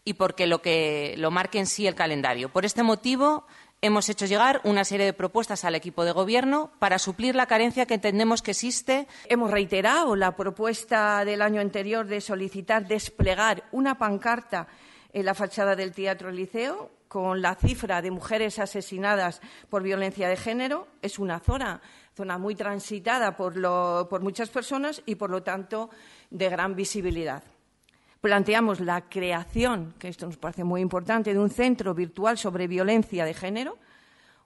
[0.06, 2.50] y porque lo que lo marque en sí el calendario.
[2.50, 3.46] Por este motivo,
[3.82, 7.86] hemos hecho llegar una serie de propuestas al equipo de gobierno para suplir la carencia
[7.86, 9.08] que entendemos que existe.
[9.28, 14.68] Hemos reiterado la propuesta del año anterior de solicitar desplegar una pancarta
[15.12, 19.40] en la fachada del Teatro Liceo con la cifra de mujeres asesinadas
[19.70, 20.88] por violencia de género.
[21.02, 21.82] Es una zona,
[22.16, 25.92] zona muy transitada por, lo, por muchas personas y, por lo tanto,
[26.32, 27.44] de gran visibilidad
[28.24, 33.26] planteamos la creación, que esto nos parece muy importante, de un centro virtual sobre violencia
[33.26, 33.78] de género,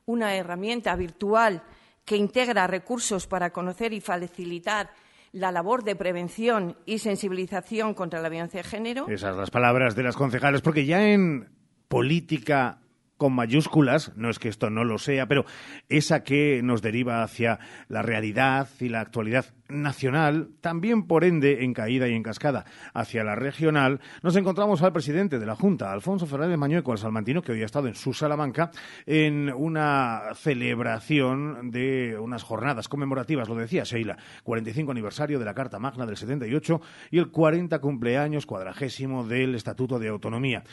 [0.07, 1.61] una herramienta virtual
[2.03, 4.89] que integra recursos para conocer y facilitar
[5.31, 9.07] la labor de prevención y sensibilización contra la violencia de género.
[9.09, 11.47] Esas las palabras de las concejales, porque ya en
[11.87, 12.79] política
[13.17, 15.45] con mayúsculas, no es que esto no lo sea, pero
[15.89, 21.73] esa que nos deriva hacia la realidad y la actualidad nacional, también por ende en
[21.73, 26.25] caída y en cascada hacia la regional, nos encontramos al presidente de la Junta, Alfonso
[26.25, 28.71] Fernández Mañueco, al salmantino, que hoy ha estado en su Salamanca
[29.05, 35.79] en una celebración de unas jornadas conmemorativas, lo decía Sheila, 45 aniversario de la Carta
[35.79, 40.63] Magna del 78 y el 40 cumpleaños cuadragésimo del Estatuto de Autonomía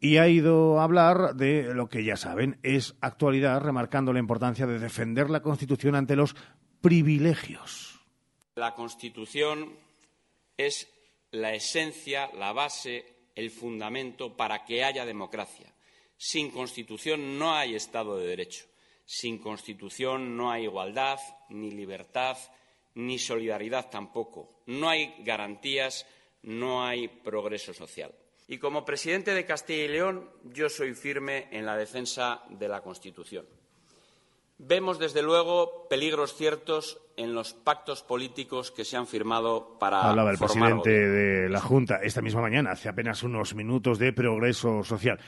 [0.00, 4.66] y ha ido a hablar de lo que ya saben, es actualidad, remarcando la importancia
[4.66, 6.36] de defender la Constitución ante los
[6.80, 8.00] privilegios.
[8.54, 9.76] La Constitución
[10.56, 10.88] es
[11.30, 15.72] la esencia, la base, el fundamento para que haya democracia.
[16.16, 18.66] Sin Constitución no hay Estado de Derecho.
[19.04, 22.36] Sin Constitución no hay igualdad, ni libertad,
[22.94, 24.62] ni solidaridad tampoco.
[24.66, 26.06] No hay garantías,
[26.42, 28.12] no hay progreso social.
[28.50, 32.80] Y como presidente de Castilla y León, yo soy firme en la defensa de la
[32.80, 33.44] Constitución.
[34.56, 40.00] Vemos, desde luego, peligros ciertos en los pactos políticos que se han firmado para.
[40.00, 44.82] Hablaba el presidente de la Junta esta misma mañana, hace apenas unos minutos, de progreso
[44.82, 45.20] social.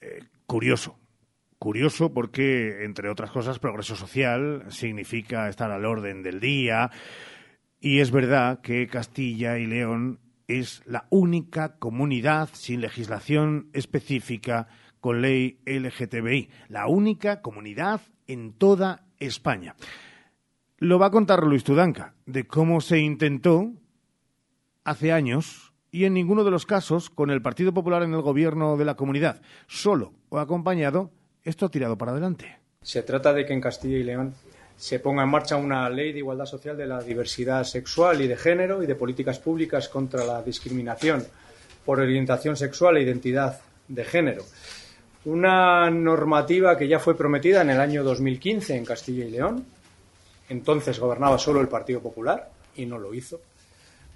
[0.00, 0.98] Eh, curioso.
[1.58, 6.90] Curioso porque, entre otras cosas, progreso social significa estar al orden del día.
[7.80, 14.66] Y es verdad que Castilla y León es la única comunidad sin legislación específica
[15.00, 19.76] con ley LGTBI, la única comunidad en toda España.
[20.78, 23.72] Lo va a contar Luis Tudanca, de cómo se intentó
[24.84, 28.76] hace años y en ninguno de los casos con el Partido Popular en el gobierno
[28.76, 31.10] de la comunidad, solo o acompañado,
[31.42, 32.58] esto ha tirado para adelante.
[32.82, 34.34] Se trata de que en Castilla y León
[34.78, 38.36] se ponga en marcha una ley de igualdad social de la diversidad sexual y de
[38.36, 41.26] género y de políticas públicas contra la discriminación
[41.84, 44.44] por orientación sexual e identidad de género.
[45.24, 49.64] Una normativa que ya fue prometida en el año 2015 en Castilla y León.
[50.48, 53.40] Entonces gobernaba solo el Partido Popular y no lo hizo.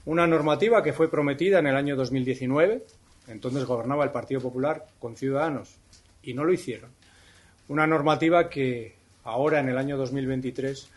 [0.04, 2.84] Una normativa que fue prometida en el año 2019.
[3.26, 5.74] Entonces gobernaba el Partido Popular con Ciudadanos
[6.22, 6.90] y no lo hicieron.
[7.68, 10.88] Una normativa que ahora en el año 2023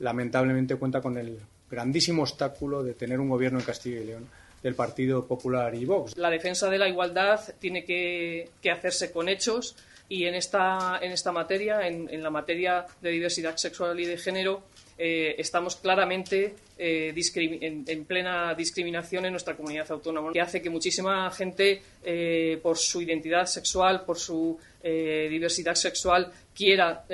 [0.00, 1.38] lamentablemente cuenta con el
[1.70, 4.28] grandísimo obstáculo de tener un gobierno en Castilla y León
[4.62, 6.16] del Partido Popular y Vox.
[6.16, 9.76] La defensa de la igualdad tiene que, hacerse con hechos
[10.08, 14.64] y en esta, en esta materia, en, la materia de diversidad sexual y de género,
[14.98, 21.30] eh, estamos claramente eh, en, plena discriminación en nuestra comunidad autónoma, que hace que muchísima
[21.30, 27.06] gente, eh, por su identidad sexual, por su diversidad sexual, quiera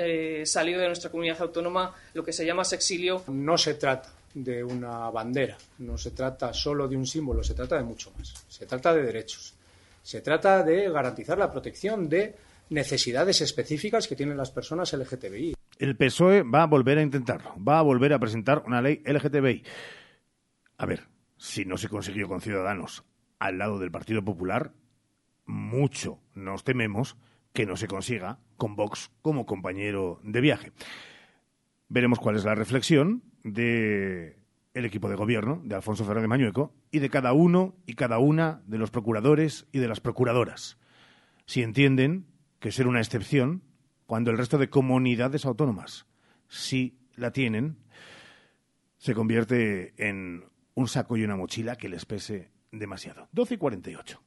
[0.43, 3.23] salir de nuestra comunidad autónoma, lo que se llama sexilio.
[3.29, 7.77] No se trata de una bandera, no se trata solo de un símbolo, se trata
[7.77, 8.33] de mucho más.
[8.49, 9.55] Se trata de derechos.
[10.03, 12.35] Se trata de garantizar la protección de
[12.71, 15.55] necesidades específicas que tienen las personas LGTBI.
[15.79, 19.63] El PSOE va a volver a intentarlo, va a volver a presentar una ley LGTBI.
[20.77, 21.03] A ver,
[21.37, 23.05] si no se consiguió con Ciudadanos
[23.39, 24.73] al lado del Partido Popular,
[25.45, 27.15] mucho nos tememos
[27.57, 30.73] que no se consiga con Vox como compañero de viaje.
[31.89, 34.37] Veremos cuál es la reflexión de
[34.75, 38.61] el equipo de gobierno de Alfonso Fernández Mañueco y de cada uno y cada una
[38.67, 40.77] de los procuradores y de las procuradoras.
[41.47, 42.27] Si entienden
[42.59, 43.63] que ser una excepción
[44.05, 46.05] cuando el resto de comunidades autónomas
[46.47, 47.79] sí la tienen,
[48.97, 50.43] se convierte en
[50.75, 53.29] un saco y una mochila que les pese demasiado.
[53.31, 54.26] 12 y 48.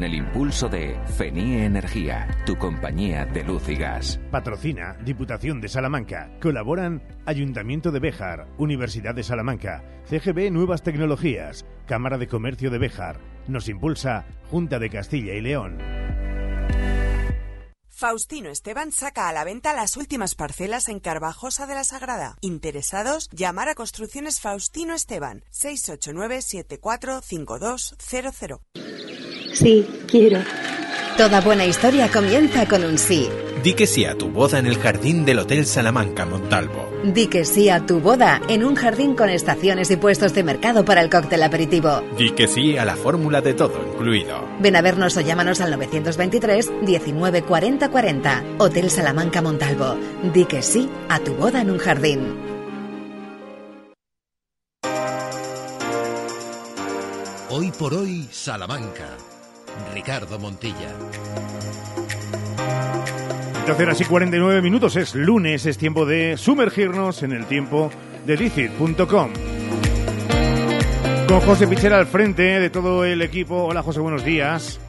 [0.03, 4.19] el impulso de FENIE Energía, tu compañía de luz y gas.
[4.31, 6.31] Patrocina Diputación de Salamanca.
[6.41, 13.19] Colaboran Ayuntamiento de Béjar, Universidad de Salamanca, CGB Nuevas Tecnologías, Cámara de Comercio de Béjar.
[13.47, 15.77] Nos impulsa Junta de Castilla y León.
[18.01, 22.35] Faustino Esteban saca a la venta las últimas parcelas en Carvajosa de la Sagrada.
[22.41, 29.20] Interesados, llamar a Construcciones Faustino Esteban 689 745200.
[29.53, 30.39] Sí, quiero.
[31.17, 33.29] Toda buena historia comienza con un sí.
[33.63, 36.89] Di que sí a tu boda en el jardín del Hotel Salamanca Montalvo.
[37.03, 40.83] Di que sí a tu boda en un jardín con estaciones y puestos de mercado
[40.83, 42.01] para el cóctel aperitivo.
[42.17, 44.43] Di que sí a la fórmula de todo incluido.
[44.59, 48.43] Ven a vernos o llámanos al 923 19 40 40.
[48.57, 49.95] Hotel Salamanca Montalvo.
[50.33, 52.51] Di que sí a tu boda en un jardín.
[57.49, 59.17] Hoy por hoy, Salamanca.
[59.93, 60.89] Ricardo Montilla.
[63.67, 67.91] 12 horas y 49 minutos es lunes, es tiempo de sumergirnos en el tiempo
[68.25, 69.31] de licit.com.
[71.27, 73.63] Con José Pichera al frente de todo el equipo.
[73.63, 74.79] Hola José, buenos días.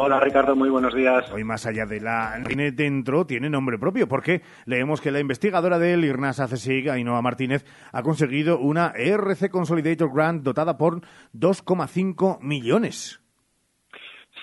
[0.00, 1.28] Hola Ricardo, muy buenos días.
[1.32, 5.78] Hoy más allá de la tiene dentro, tiene nombre propio, porque leemos que la investigadora
[5.78, 11.00] del IRNAS ACSIG, Ainhoa Martínez, ha conseguido una RC Consolidator Grant dotada por
[11.34, 13.20] 2,5 millones.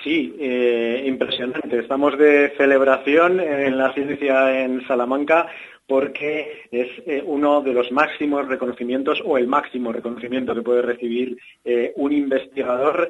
[0.06, 1.80] Sí, eh, impresionante.
[1.80, 5.48] Estamos de celebración en la ciencia en Salamanca
[5.88, 11.36] porque es eh, uno de los máximos reconocimientos o el máximo reconocimiento que puede recibir
[11.64, 13.10] eh, un investigador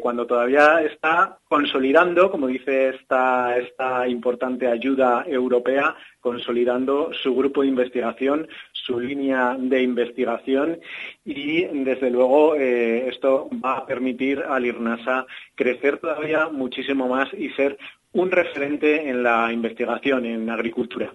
[0.00, 8.48] cuando todavía está consolidando, como dice esta importante ayuda europea, consolidando su grupo de investigación,
[8.84, 10.78] su línea de investigación
[11.24, 17.78] y desde luego esto va a permitir al IRNASA crecer todavía muchísimo más y ser
[18.12, 21.12] un referente en la investigación en agricultura.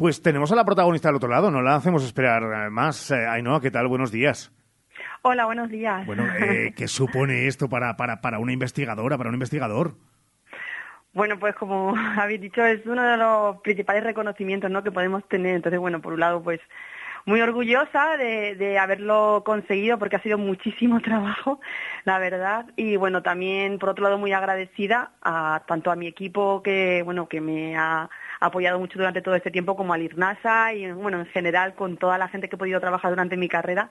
[0.00, 3.10] Pues tenemos a la protagonista al otro lado, no la hacemos esperar eh, más.
[3.10, 3.86] Eh, Ainhoa, ¿qué tal?
[3.86, 4.50] Buenos días.
[5.20, 6.06] Hola, buenos días.
[6.06, 9.92] Bueno, eh, ¿qué supone esto para, para, para una investigadora, para un investigador?
[11.12, 14.82] Bueno, pues como habéis dicho, es uno de los principales reconocimientos ¿no?
[14.82, 15.56] que podemos tener.
[15.56, 16.60] Entonces, bueno, por un lado, pues
[17.30, 21.60] muy orgullosa de, haberlo conseguido porque ha sido muchísimo trabajo,
[22.04, 22.66] la verdad.
[22.74, 27.28] Y bueno, también por otro lado muy agradecida a tanto a mi equipo que bueno
[27.28, 31.26] que me ha apoyado mucho durante todo este tiempo como al IRNASA y bueno en
[31.26, 33.90] general con toda la gente que he podido trabajar durante mi carrera.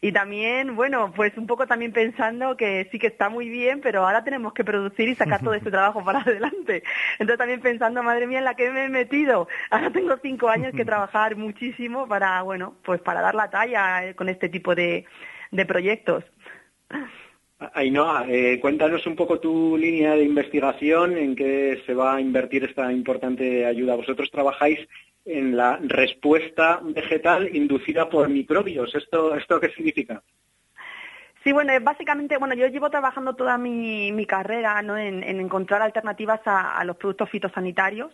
[0.00, 4.06] Y también, bueno, pues un poco también pensando que sí que está muy bien, pero
[4.06, 6.82] ahora tenemos que producir y sacar todo este trabajo para adelante.
[7.18, 9.48] Entonces también pensando, madre mía, en la que me he metido.
[9.70, 14.14] Ahora tengo cinco años que trabajar muchísimo para, bueno, pues para dar la talla eh,
[14.14, 15.04] con este tipo de,
[15.50, 16.24] de proyectos.
[17.74, 22.64] Ainhoa, eh, cuéntanos un poco tu línea de investigación, en qué se va a invertir
[22.64, 23.96] esta importante ayuda.
[23.96, 24.80] Vosotros trabajáis
[25.26, 28.94] en la respuesta vegetal inducida por microbios.
[28.94, 30.22] ¿Esto, esto qué significa?
[31.44, 34.96] Sí, bueno, básicamente, bueno, yo llevo trabajando toda mi, carrera ¿no?
[34.96, 38.10] en, encontrar alternativas a los productos fitosanitarios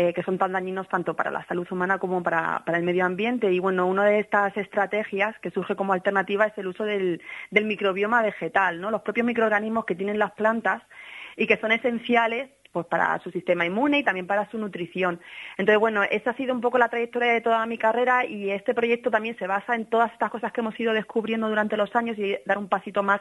[0.00, 3.50] eh, que son tan dañinos tanto para la salud humana como para, el medio ambiente.
[3.50, 7.64] Y bueno, una de estas estrategias que surge como alternativa es el uso del, del
[7.64, 8.92] microbioma vegetal, ¿no?
[8.92, 10.84] Los propios microorganismos que tienen las plantas
[11.38, 15.20] y que son esenciales pues para su sistema inmune y también para su nutrición.
[15.56, 18.74] Entonces, bueno, esa ha sido un poco la trayectoria de toda mi carrera y este
[18.74, 22.18] proyecto también se basa en todas estas cosas que hemos ido descubriendo durante los años
[22.18, 23.20] y dar un pasito más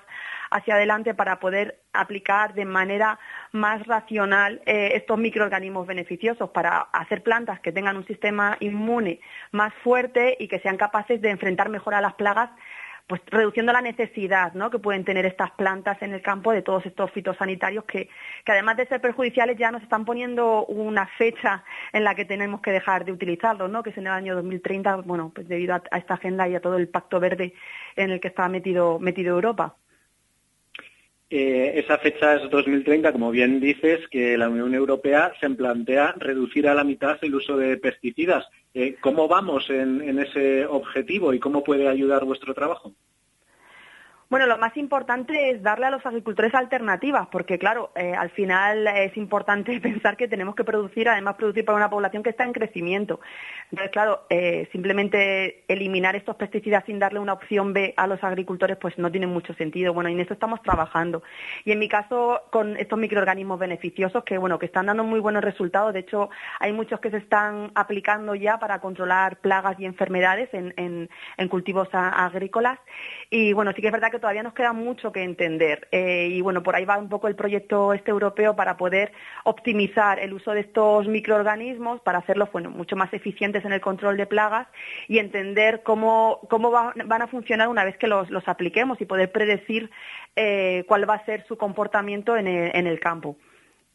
[0.51, 3.19] hacia adelante para poder aplicar de manera
[3.53, 9.73] más racional eh, estos microorganismos beneficiosos para hacer plantas que tengan un sistema inmune más
[9.75, 12.49] fuerte y que sean capaces de enfrentar mejor a las plagas
[13.07, 14.69] pues reduciendo la necesidad ¿no?
[14.69, 18.09] que pueden tener estas plantas en el campo de todos estos fitosanitarios que,
[18.45, 22.61] que además de ser perjudiciales ya nos están poniendo una fecha en la que tenemos
[22.61, 23.81] que dejar de utilizarlos, ¿no?
[23.81, 26.75] que es en el año 2030, bueno, pues debido a, esta agenda y a todo
[26.75, 27.53] el pacto verde
[27.95, 29.77] en el que está metido, metido Europa.
[31.29, 36.67] Eh, esa fecha es 2030, como bien dices, que la Unión Europea se plantea reducir
[36.67, 38.45] a la mitad el uso de pesticidas.
[38.73, 42.93] Eh, ¿Cómo vamos en ese objetivo y cómo puede ayudar vuestro trabajo?
[44.29, 48.85] Bueno, lo más importante es darle a los agricultores alternativas, porque claro, eh, al final
[48.85, 52.51] es importante pensar que tenemos que producir, además producir para una población que está en
[52.51, 53.21] crecimiento.
[53.71, 58.75] Entonces, claro, eh, simplemente eliminar estos pesticidas sin darle una opción B a los agricultores,
[58.75, 59.93] pues no tiene mucho sentido.
[59.93, 61.23] Bueno, y en eso estamos trabajando.
[61.63, 65.41] Y en mi caso, con estos microorganismos beneficiosos que, bueno, que están dando muy buenos
[65.41, 65.93] resultados.
[65.93, 70.73] De hecho, hay muchos que se están aplicando ya para controlar plagas y enfermedades en,
[70.75, 72.77] en cultivos agrícolas.
[73.29, 75.87] Y bueno, sí que es verdad que todavía nos queda mucho que entender.
[75.91, 79.11] Eh, y bueno, por ahí va un poco el proyecto este europeo para poder
[79.43, 84.17] optimizar el uso de estos microorganismos, para hacerlos bueno, mucho más eficientes en el control
[84.17, 84.67] de plagas
[85.07, 89.31] y entender cómo, cómo van a funcionar una vez que los, los apliquemos y poder
[89.31, 89.89] predecir
[90.35, 93.37] eh, cuál va a ser su comportamiento en en el campo.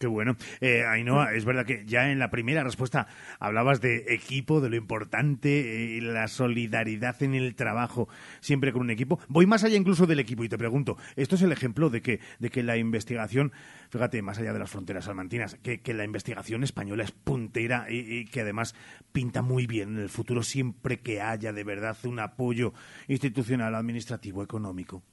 [0.02, 0.34] Qué bueno.
[0.60, 3.06] Eh, Ainhoa, es verdad que ya en la primera respuesta
[3.38, 8.08] hablabas de equipo, de lo importante, eh, la solidaridad en el trabajo,
[8.40, 9.20] siempre con un equipo.
[9.28, 12.18] Voy más allá incluso del equipo y te pregunto, ¿esto es el ejemplo de que,
[12.40, 13.52] de que la investigación,
[13.90, 18.24] fíjate, más allá de las fronteras salmantinas, que, la investigación española es puntera y, y
[18.24, 18.74] que además
[19.12, 22.74] pinta muy bien en el futuro siempre que haya de verdad un apoyo
[23.06, 25.04] institucional, administrativo, económico?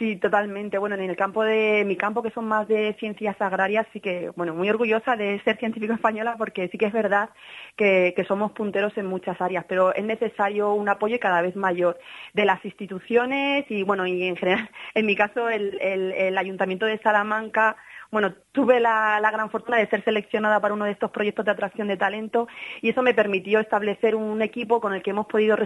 [0.00, 0.78] Sí, totalmente.
[0.78, 4.30] Bueno, en el campo de mi campo, que son más de ciencias agrarias, sí que,
[4.34, 7.28] bueno, muy orgullosa de ser científico española porque sí que es verdad
[7.76, 11.98] que, que somos punteros en muchas áreas, pero es necesario un apoyo cada vez mayor
[12.32, 16.86] de las instituciones y, bueno, y en general, en mi caso, el, el, el Ayuntamiento
[16.86, 17.76] de Salamanca
[18.10, 21.88] bueno, tuve la, gran fortuna de ser seleccionada para uno de estos proyectos de atracción
[21.88, 22.48] de talento
[22.82, 25.56] y eso me permitió establecer un equipo con el que hemos podido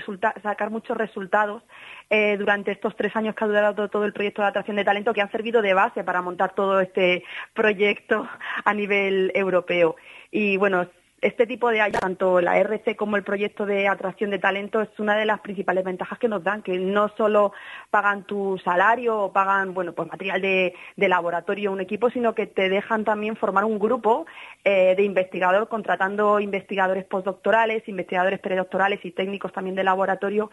[0.43, 1.63] sacar muchos resultados
[2.11, 5.15] eh, durante estos tres años que ha durado todo el proyecto de atracción de talento
[5.15, 7.25] que han servido de base para montar todo este
[7.55, 8.29] proyecto
[8.65, 9.97] a nivel europeo.
[10.31, 10.87] Y bueno,
[11.25, 14.91] este tipo de ayuda, tanto la RC como el proyecto de atracción de talento, es
[14.99, 17.53] una de las principales ventajas que nos dan, que no solo
[17.91, 22.69] pagan tu salario o pagan, bueno, pues material de, laboratorio, un equipo, sino que te
[22.69, 24.27] dejan también formar un grupo
[24.65, 30.51] eh, de investigador, contratando investigadores postdoctorales, investigadores predoctorales y técnicos también de laboratorio.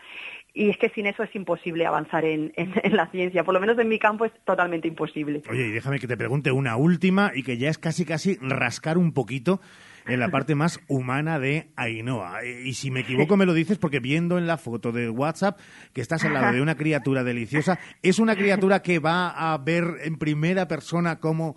[0.54, 3.44] Y es que sin eso es imposible avanzar en, en, en la ciencia.
[3.44, 5.42] Por lo menos en mi campo es totalmente imposible.
[5.50, 8.98] Oye, y déjame que te pregunte una última y que ya es casi casi rascar
[8.98, 9.60] un poquito
[10.08, 12.44] en la parte más humana de Ainhoa.
[12.46, 15.60] Y si me equivoco me lo dices porque viendo en la foto de WhatsApp
[15.94, 19.98] que estás al lado de una criatura deliciosa, es una criatura que va a ver
[20.04, 21.56] en primera persona cómo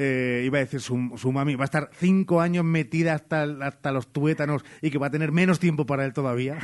[0.00, 3.90] eh, iba a decir su, su, mami, va a estar cinco años metida hasta, hasta
[3.90, 6.58] los tuétanos y que va a tener menos tiempo para él todavía.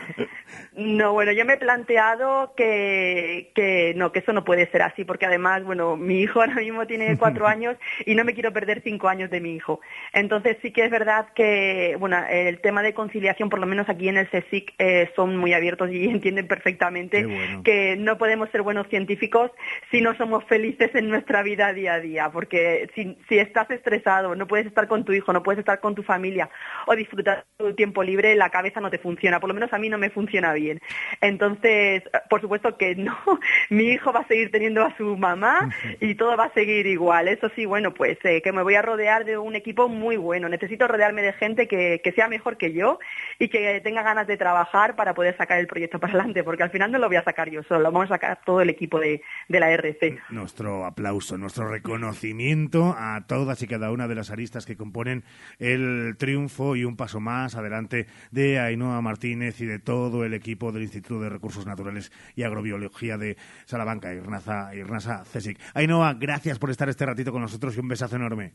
[0.76, 5.05] No, bueno, yo me he planteado que, que no, que eso no puede ser así,
[5.05, 8.82] porque además, bueno, mi hijo ahora mismo tiene cuatro años y no me quiero perder
[8.82, 9.80] cinco años de mi hijo.
[10.12, 14.09] Entonces sí que es verdad que, bueno, el tema de conciliación, por lo menos aquí
[14.09, 17.62] en el CSIC, eh, son muy abiertos y entienden perfectamente bueno.
[17.62, 19.51] que no podemos ser buenos científicos
[19.90, 24.34] si no somos felices en nuestra vida día a día, porque si, si estás estresado,
[24.34, 26.51] no puedes estar con tu hijo, no puedes estar con tu familia
[26.86, 29.40] o disfrutar tu tiempo libre, la cabeza no te funciona.
[29.40, 30.80] Por lo menos a mí no me funciona bien.
[31.20, 33.16] Entonces, por supuesto que no,
[33.70, 35.70] mi hijo va a seguir teniendo a su mamá
[36.01, 37.28] y todo va a seguir igual.
[37.28, 40.49] Eso sí, bueno, pues eh, que me voy a rodear de un equipo muy bueno.
[40.49, 42.99] Necesito rodearme de gente que, que sea mejor que yo
[43.39, 46.70] y que tenga ganas de trabajar para poder sacar el proyecto para adelante, porque al
[46.70, 48.99] final no lo voy a sacar yo solo, lo vamos a sacar todo el equipo
[48.99, 50.18] de, de la RC.
[50.30, 55.24] Nuestro aplauso, nuestro reconocimiento a todas y cada una de las aristas que componen
[55.59, 60.72] el triunfo y un paso más adelante de Ainhoa Martínez y de todo el equipo
[60.72, 65.59] del Instituto de Recursos Naturales y Agrobiología de Salamanca, Irnasa, Irnasa CSIC.
[65.75, 68.55] Ainhoa, gracias por estar este ratito con nosotros y un besazo enorme.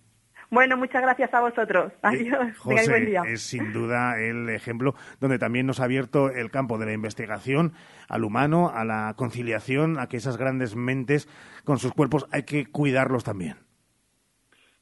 [0.51, 1.93] Bueno, muchas gracias a vosotros.
[2.01, 2.57] Adiós.
[2.57, 3.21] José, buen día.
[3.27, 7.73] es sin duda el ejemplo donde también nos ha abierto el campo de la investigación
[8.07, 11.27] al humano, a la conciliación, a que esas grandes mentes
[11.65, 13.68] con sus cuerpos hay que cuidarlos también.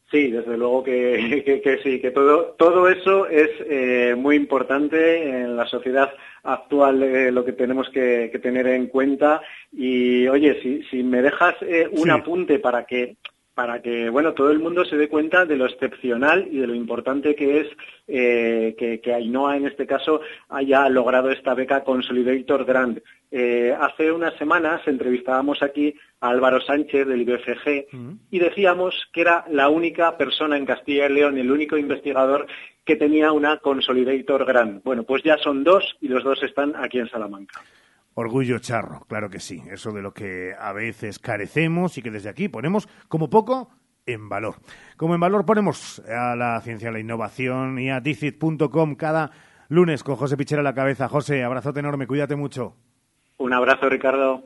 [0.10, 5.30] Sí, desde luego que, que, que, sí, que todo, todo eso es eh, muy importante
[5.30, 6.12] en la sociedad
[6.43, 9.41] actual, eh, lo que tenemos que, que, tener en cuenta.
[9.74, 12.10] Y oye, si, si me dejas eh, un sí.
[12.10, 13.18] apunte para que
[13.58, 16.76] para que bueno todo el mundo se dé cuenta de lo excepcional y de lo
[16.76, 17.68] importante que es
[18.08, 22.99] eh, que, que, Ainhoa en este caso haya logrado esta beca Consolidator Grant.
[23.32, 28.18] Eh, hace unas semanas entrevistábamos aquí a Álvaro Sánchez del IBFG -huh.
[28.30, 32.45] y decíamos que era la única persona en Castilla y León, el único investigador
[32.86, 34.84] que tenía una Consolidator Grant.
[34.84, 37.60] Bueno, pues ya son dos y los dos están aquí en Salamanca.
[38.20, 39.61] Orgullo charro, claro que sí.
[39.70, 43.70] Eso de lo que a veces carecemos y que desde aquí ponemos como poco
[44.07, 44.55] en valor.
[44.97, 49.30] Como en valor ponemos a la ciencia, a la innovación y a dicit.com cada
[49.70, 51.07] lunes con José Pichera a la cabeza.
[51.07, 52.76] José, abrazote enorme, cuídate mucho.
[53.38, 54.43] Un abrazo, Ricardo.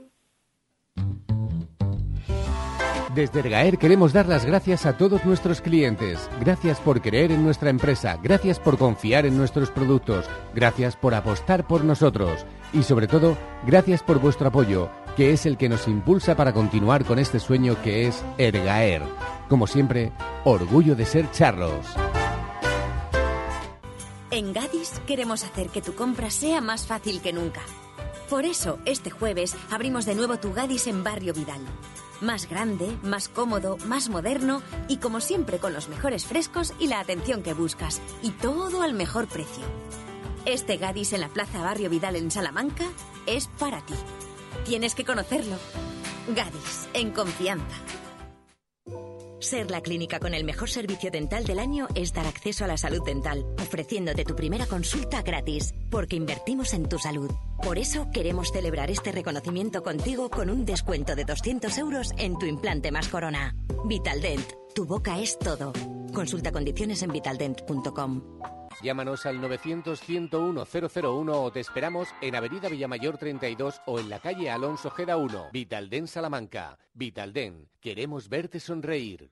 [3.13, 6.29] Desde Ergaer queremos dar las gracias a todos nuestros clientes.
[6.39, 11.67] Gracias por creer en nuestra empresa, gracias por confiar en nuestros productos, gracias por apostar
[11.67, 16.37] por nosotros y sobre todo, gracias por vuestro apoyo, que es el que nos impulsa
[16.37, 19.01] para continuar con este sueño que es Ergaer.
[19.49, 20.13] Como siempre,
[20.45, 21.85] orgullo de ser charros.
[24.29, 27.61] En Gadis queremos hacer que tu compra sea más fácil que nunca.
[28.29, 31.59] Por eso, este jueves abrimos de nuevo tu Gadis en Barrio Vidal.
[32.21, 36.99] Más grande, más cómodo, más moderno y como siempre con los mejores frescos y la
[36.99, 37.99] atención que buscas.
[38.21, 39.63] Y todo al mejor precio.
[40.45, 42.85] Este Gadis en la Plaza Barrio Vidal en Salamanca
[43.25, 43.95] es para ti.
[44.65, 45.55] Tienes que conocerlo.
[46.35, 47.75] Gadis, en confianza.
[49.41, 52.77] Ser la clínica con el mejor servicio dental del año es dar acceso a la
[52.77, 57.31] salud dental, ofreciéndote tu primera consulta gratis, porque invertimos en tu salud.
[57.63, 62.45] Por eso queremos celebrar este reconocimiento contigo con un descuento de 200 euros en tu
[62.45, 63.55] implante más corona.
[63.85, 65.73] Vitaldent, tu boca es todo.
[66.13, 68.60] Consulta condiciones en vitaldent.com.
[68.81, 74.89] Llámanos al 900-101-001 o te esperamos en Avenida Villamayor 32 o en la calle Alonso
[74.89, 75.49] Geda 1.
[75.53, 76.79] Vitalden Salamanca.
[76.95, 77.69] Vitalden.
[77.79, 79.29] Queremos verte sonreír.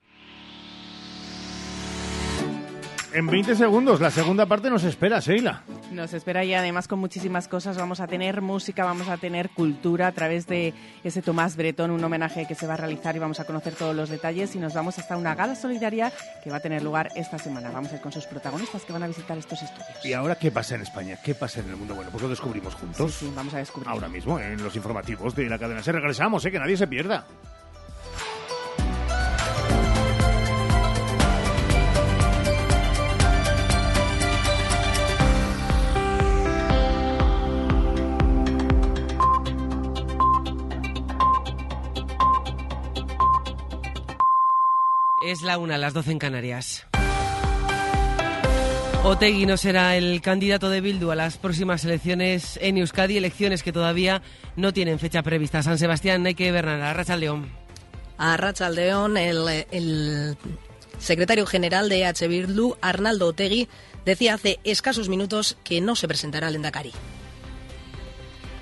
[3.12, 5.64] En 20 segundos, la segunda parte nos espera, Sheila.
[5.90, 7.76] Nos espera y además con muchísimas cosas.
[7.76, 12.04] Vamos a tener música, vamos a tener cultura a través de ese Tomás Bretón, un
[12.04, 14.54] homenaje que se va a realizar y vamos a conocer todos los detalles.
[14.54, 16.12] Y nos vamos hasta una gala solidaria
[16.44, 17.70] que va a tener lugar esta semana.
[17.70, 20.04] Vamos a ir con sus protagonistas que van a visitar estos estudios.
[20.04, 21.18] ¿Y ahora qué pasa en España?
[21.24, 21.96] ¿Qué pasa en el mundo?
[21.96, 23.12] Bueno, pues lo descubrimos juntos.
[23.12, 23.88] Sí, sí, vamos a descubrir.
[23.88, 25.82] Ahora mismo, en los informativos de la cadena.
[25.82, 26.52] Se regresamos, ¿eh?
[26.52, 27.26] que nadie se pierda.
[45.30, 46.86] Es la una, las doce en Canarias.
[49.04, 53.70] Otegui no será el candidato de Bildu a las próximas elecciones en Euskadi, elecciones que
[53.70, 54.22] todavía
[54.56, 55.62] no tienen fecha prevista.
[55.62, 57.48] San Sebastián, hay que Bernal, Arracha León.
[58.18, 60.36] A Racha León, el,
[60.98, 62.26] secretario general de H.
[62.26, 63.68] Bildu, Arnaldo Otegui,
[64.04, 66.90] decía hace escasos minutos que no se presentará al Endacari.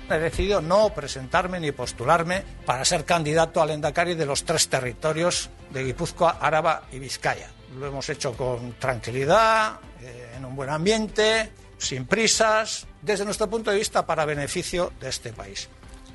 [0.09, 5.49] He decidido no presentarme ni postularme para ser candidato al Endacari de los tres territorios
[5.69, 7.47] de Guipúzcoa, Áraba y Vizcaya.
[7.77, 13.69] Lo hemos hecho con tranquilidad, eh, en un buen ambiente, sin prisas, desde nuestro punto
[13.69, 15.69] de vista para beneficio de este país.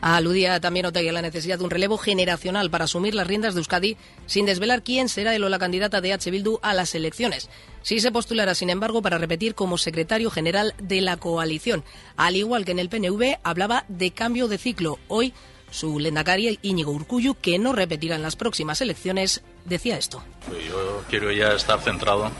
[0.04, 3.60] Aludía también Otegi a la necesidad de un relevo generacional para asumir las riendas de
[3.60, 3.96] Euskadi
[4.26, 6.30] sin desvelar quién será el o la candidata de H.
[6.30, 7.48] Bildu a las elecciones.
[7.80, 11.84] Sí se postulará, sin embargo, para repetir como secretario general de la coalición.
[12.18, 14.98] Al igual que en el PNV, hablaba de cambio de ciclo.
[15.08, 15.32] Hoy,
[15.70, 20.22] su lendakari Íñigo Urcuyu, que no repetirá en las próximas elecciones, decía esto.
[20.68, 22.30] Yo quiero ya estar centrado,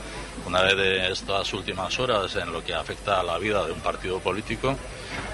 [0.46, 3.80] una vez de estas últimas horas, en lo que afecta a la vida de un
[3.80, 4.76] partido político.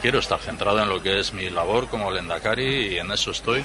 [0.01, 3.65] Quiero estar centrado en lo que es mi labor como lendakari y en eso estoy,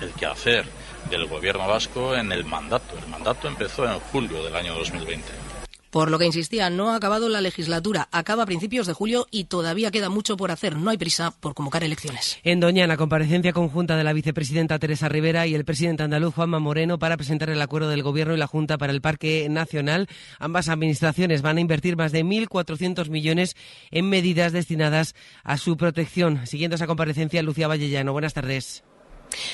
[0.00, 0.64] el quehacer
[1.10, 2.96] del gobierno vasco en el mandato.
[2.98, 5.47] El mandato empezó en julio del año 2020.
[5.90, 9.44] Por lo que insistía, no ha acabado la legislatura, acaba a principios de julio y
[9.44, 10.76] todavía queda mucho por hacer.
[10.76, 12.38] No hay prisa por convocar elecciones.
[12.42, 16.98] En Doñana, comparecencia conjunta de la vicepresidenta Teresa Rivera y el presidente andaluz Juanma Moreno
[16.98, 20.08] para presentar el acuerdo del Gobierno y la Junta para el Parque Nacional.
[20.38, 23.56] Ambas administraciones van a invertir más de 1.400 millones
[23.90, 26.46] en medidas destinadas a su protección.
[26.46, 28.12] Siguiendo esa comparecencia, Lucía Vallellano.
[28.12, 28.82] Buenas tardes.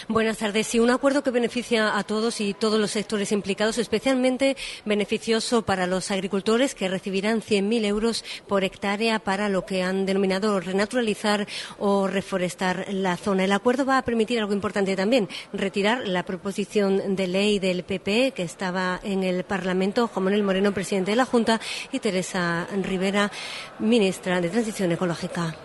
[0.08, 0.66] Buenas tardes.
[0.66, 5.86] Sí, un acuerdo que beneficia a todos y todos los sectores implicados, especialmente beneficioso para
[5.86, 11.46] los agricultores que recibirán 100.000 euros por hectárea para lo que han denominado renaturalizar
[11.78, 13.44] o reforestar la zona.
[13.44, 18.32] El acuerdo va a permitir algo importante también, retirar la proposición de ley del PP
[18.32, 21.60] que estaba en el Parlamento, Juan Manuel Moreno, presidente de la Junta,
[21.92, 23.30] y Teresa Rivera,
[23.78, 25.56] ministra de Transición Ecológica.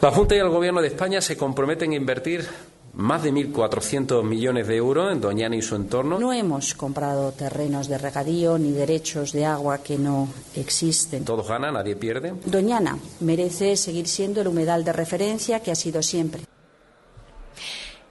[0.00, 2.46] La Junta y el Gobierno de España se comprometen a invertir
[2.96, 6.18] más de 1.400 millones de euros en Doñana y su entorno.
[6.18, 11.24] No hemos comprado terrenos de regadío ni derechos de agua que no existen.
[11.24, 12.34] Todos ganan, nadie pierde.
[12.44, 16.42] Doñana merece seguir siendo el humedal de referencia que ha sido siempre.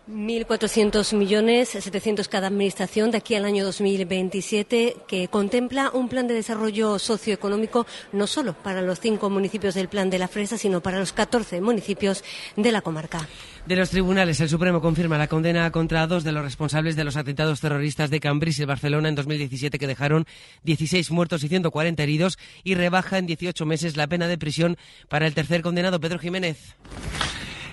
[0.07, 6.35] 1.400 millones, 700 cada administración de aquí al año 2027, que contempla un plan de
[6.35, 10.99] desarrollo socioeconómico no solo para los cinco municipios del Plan de la Fresa, sino para
[10.99, 12.23] los 14 municipios
[12.55, 13.27] de la comarca.
[13.65, 17.17] De los tribunales, el Supremo confirma la condena contra dos de los responsables de los
[17.17, 20.27] atentados terroristas de Cambrils y Barcelona en 2017 que dejaron
[20.63, 24.77] 16 muertos y 140 heridos y rebaja en 18 meses la pena de prisión
[25.09, 26.75] para el tercer condenado, Pedro Jiménez.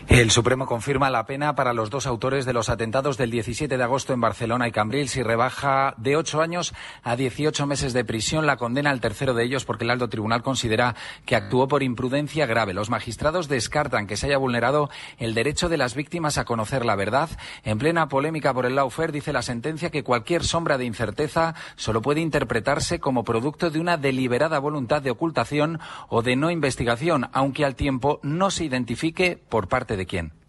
[0.08, 3.82] El Supremo confirma la pena para los dos autores de los atentados del 17 de
[3.82, 8.44] agosto en Barcelona y Cambrils y rebaja de ocho años a 18 meses de prisión
[8.44, 12.46] la condena al tercero de ellos porque el alto tribunal considera que actuó por imprudencia
[12.46, 12.74] grave.
[12.74, 16.96] Los magistrados descartan que se haya vulnerado el derecho de las víctimas a conocer la
[16.96, 17.30] verdad.
[17.62, 22.02] En plena polémica por el lawfare dice la sentencia que cualquier sombra de incerteza solo
[22.02, 25.78] puede interpretarse como producto de una deliberada voluntad de ocultación
[26.08, 30.41] o de no investigación, aunque al tiempo no se identifique por parte de quién.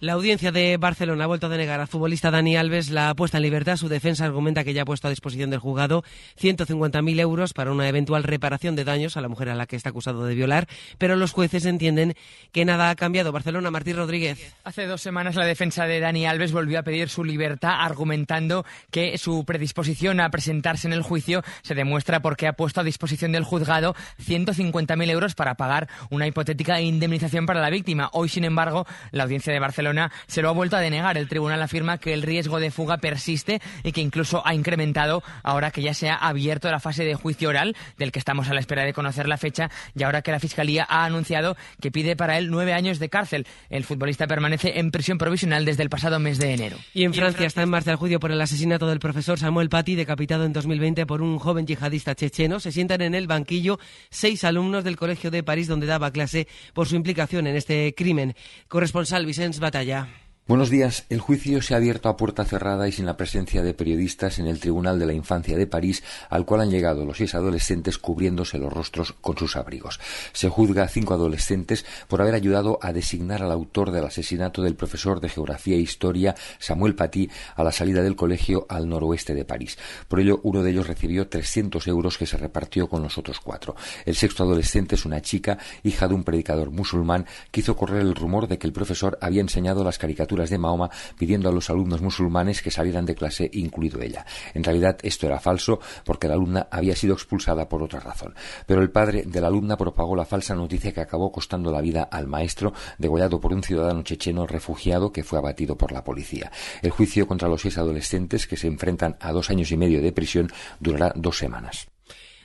[0.00, 3.42] La audiencia de Barcelona ha vuelto a denegar al futbolista Dani Alves la puesta en
[3.42, 3.76] libertad.
[3.76, 6.04] Su defensa argumenta que ya ha puesto a disposición del juzgado
[6.40, 9.88] 150.000 euros para una eventual reparación de daños a la mujer a la que está
[9.88, 10.68] acusado de violar,
[10.98, 12.14] pero los jueces entienden
[12.52, 13.32] que nada ha cambiado.
[13.32, 14.54] Barcelona, Martín Rodríguez.
[14.62, 19.18] Hace dos semanas la defensa de Dani Alves volvió a pedir su libertad argumentando que
[19.18, 23.42] su predisposición a presentarse en el juicio se demuestra porque ha puesto a disposición del
[23.42, 28.10] juzgado 150.000 euros para pagar una hipotética indemnización para la víctima.
[28.12, 29.87] Hoy, sin embargo, la audiencia de Barcelona
[30.26, 31.16] se lo ha vuelto a denegar.
[31.18, 35.70] El tribunal afirma que el riesgo de fuga persiste y que incluso ha incrementado ahora
[35.70, 38.60] que ya se ha abierto la fase de juicio oral, del que estamos a la
[38.60, 42.38] espera de conocer la fecha, y ahora que la Fiscalía ha anunciado que pide para
[42.38, 43.46] él nueve años de cárcel.
[43.70, 46.76] El futbolista permanece en prisión provisional desde el pasado mes de enero.
[46.94, 49.94] Y en Francia está en marcha el juicio por el asesinato del profesor Samuel Paty,
[49.94, 52.60] decapitado en 2020 por un joven yihadista checheno.
[52.60, 53.78] Se sientan en el banquillo
[54.10, 58.34] seis alumnos del Colegio de París donde daba clase por su implicación en este crimen.
[58.68, 60.08] Corresponsal Vicens Batalla allá.
[60.48, 61.04] Buenos días.
[61.10, 64.46] El juicio se ha abierto a puerta cerrada y sin la presencia de periodistas en
[64.46, 68.56] el Tribunal de la Infancia de París, al cual han llegado los seis adolescentes cubriéndose
[68.56, 70.00] los rostros con sus abrigos.
[70.32, 74.74] Se juzga a cinco adolescentes por haber ayudado a designar al autor del asesinato del
[74.74, 79.44] profesor de Geografía e Historia, Samuel Paty, a la salida del colegio al noroeste de
[79.44, 79.76] París.
[80.08, 83.76] Por ello, uno de ellos recibió 300 euros que se repartió con los otros cuatro.
[84.06, 88.14] El sexto adolescente es una chica, hija de un predicador musulmán, que hizo correr el
[88.14, 92.00] rumor de que el profesor había enseñado las caricaturas de Mahoma pidiendo a los alumnos
[92.00, 94.24] musulmanes que salieran de clase, incluido ella.
[94.54, 98.34] En realidad esto era falso porque la alumna había sido expulsada por otra razón.
[98.66, 102.02] Pero el padre de la alumna propagó la falsa noticia que acabó costando la vida
[102.04, 106.50] al maestro, degollado por un ciudadano checheno refugiado que fue abatido por la policía.
[106.82, 110.12] El juicio contra los seis adolescentes que se enfrentan a dos años y medio de
[110.12, 110.48] prisión
[110.80, 111.88] durará dos semanas.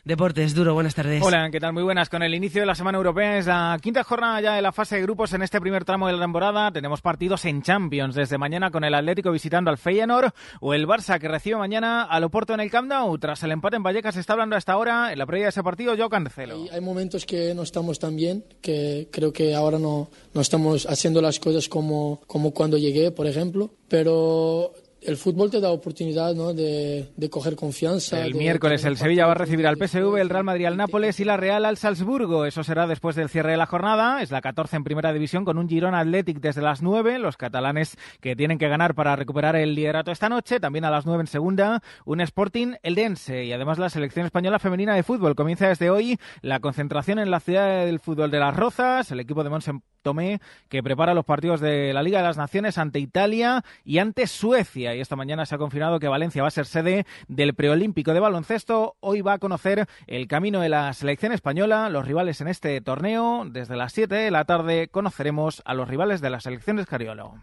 [0.06, 1.24] Deportes, Duro, buenas tardes.
[1.24, 1.72] Hola, ¿qué tal?
[1.72, 2.10] Muy buenas.
[2.10, 4.98] Con el inicio de la semana europea es la quinta jornada ya de la fase
[4.98, 6.74] de grupos en este primer tramo de la temporada.
[6.74, 11.22] Tenemos partidos en Champions desde mañana con el Atlético visitando al Feyenoord o el Barça
[11.22, 13.18] que recibe mañana al Oporto en el Camp Nou.
[13.18, 15.64] Tras el empate en Vallecas se está hablando hasta ahora en la previa de ese
[15.64, 16.56] partido yo cancelo.
[16.56, 20.86] Hay, hay, momentos que no estamos tan bien, que creo que ahora no, no estamos
[20.86, 24.74] haciendo las cosas como, como cuando llegué, por ejemplo, pero
[25.06, 26.54] el fútbol te da oportunidad ¿no?
[26.54, 28.26] de, de coger confianza.
[28.26, 31.26] El miércoles el Sevilla va a recibir al PSV, el Real Madrid al Nápoles y
[31.26, 32.46] la Real al Salzburgo.
[32.46, 34.22] Eso será después del cierre de la jornada.
[34.22, 37.20] Es la 14 en primera división con un Girón Athletic desde las 9.
[37.20, 40.60] Los catalanes que tienen que ganar para recuperar el liderato esta noche.
[40.60, 43.46] También a las 9 en segunda un Sporting el Dense.
[43.46, 45.36] Y además la selección española femenina de fútbol.
[45.36, 49.12] Comienza desde hoy la concentración en la ciudad del fútbol de las Rozas.
[49.12, 50.40] El equipo de Monsen Tomé
[50.70, 54.94] que prepara los partidos de la Liga de las Naciones ante Italia y ante Suecia.
[54.94, 58.20] Y esta mañana se ha confirmado que Valencia va a ser sede del preolímpico de
[58.20, 58.96] baloncesto.
[59.00, 63.46] Hoy va a conocer el camino de la selección española, los rivales en este torneo.
[63.50, 67.36] Desde las 7 de la tarde conoceremos a los rivales de la selección de Escariolo.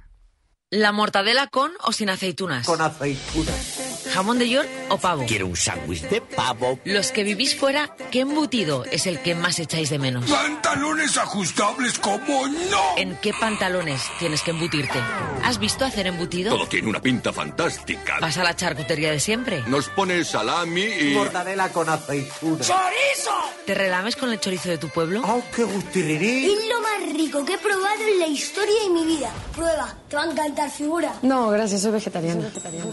[0.70, 2.64] ¿La mortadela con o sin aceitunas?
[2.66, 3.89] Con aceitunas.
[4.12, 5.24] ¿Jamón de York o pavo?
[5.26, 6.78] Quiero un sándwich de pavo.
[6.84, 10.28] Los que vivís fuera, ¿qué embutido es el que más echáis de menos?
[10.30, 12.96] Pantalones ajustables, como no?
[12.96, 14.98] ¿En qué pantalones tienes que embutirte?
[15.44, 16.54] ¿Has visto hacer embutido?
[16.54, 18.18] Todo tiene una pinta fantástica.
[18.20, 19.62] ¿Vas a la charcutería de siempre?
[19.66, 21.14] Nos pone salami y...
[21.14, 22.66] Mortadela con aceitunas.
[22.66, 23.30] ¡Chorizo!
[23.64, 25.22] ¿Te relames con el chorizo de tu pueblo?
[25.24, 26.46] ¡Oh, qué gustirrirí!
[26.52, 29.30] Es lo más rico que he probado en la historia de mi vida.
[29.54, 31.14] Prueba, te va a encantar, figura.
[31.22, 32.42] No, gracias, soy vegetariano.
[32.42, 32.90] Soy vegetariano.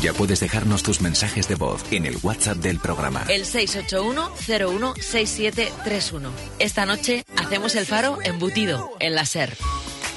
[0.00, 3.26] Ya puedes dejarnos tus mensajes de voz en el WhatsApp del programa.
[3.28, 6.30] El 681-016731.
[6.58, 9.54] Esta noche hacemos el faro embutido en la SER.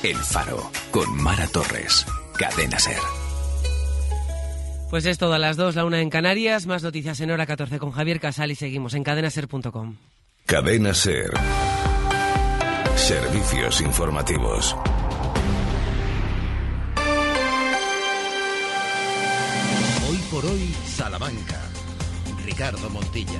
[0.01, 2.05] El faro con Mara Torres.
[2.37, 2.95] Cadena SER.
[4.89, 6.65] Pues es todo a las 2, la una en Canarias.
[6.65, 9.97] Más noticias en hora 14 con Javier Casal y seguimos en cadenaser.com.
[10.45, 11.33] Cadena SER.
[12.95, 14.77] Servicios informativos.
[20.33, 21.61] Por hoy, Salamanca.
[22.43, 23.39] Ricardo Montilla.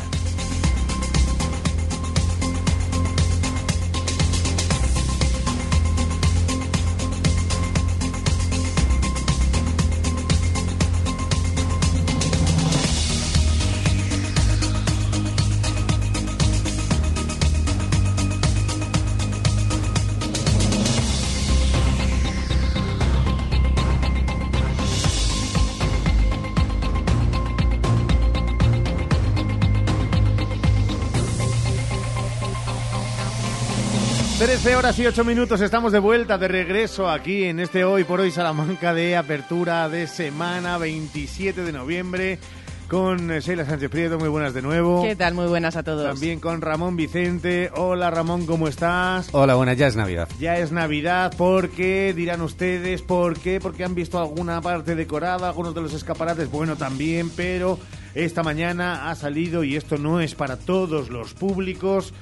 [34.63, 38.21] Trece horas y ocho minutos, estamos de vuelta, de regreso aquí en este Hoy por
[38.21, 42.39] Hoy Salamanca de apertura de semana 27 de noviembre
[42.87, 45.03] con Sheila Sánchez Prieto, muy buenas de nuevo.
[45.03, 45.33] ¿Qué tal?
[45.33, 46.05] Muy buenas a todos.
[46.05, 47.71] También con Ramón Vicente.
[47.75, 49.27] Hola Ramón, ¿cómo estás?
[49.33, 50.29] Hola, buenas, ya es Navidad.
[50.39, 52.13] Ya es Navidad, ¿por qué?
[52.15, 53.59] Dirán ustedes, ¿por qué?
[53.59, 57.79] Porque han visto alguna parte decorada, algunos de los escaparates, bueno, también, pero
[58.15, 62.13] esta mañana ha salido, y esto no es para todos los públicos,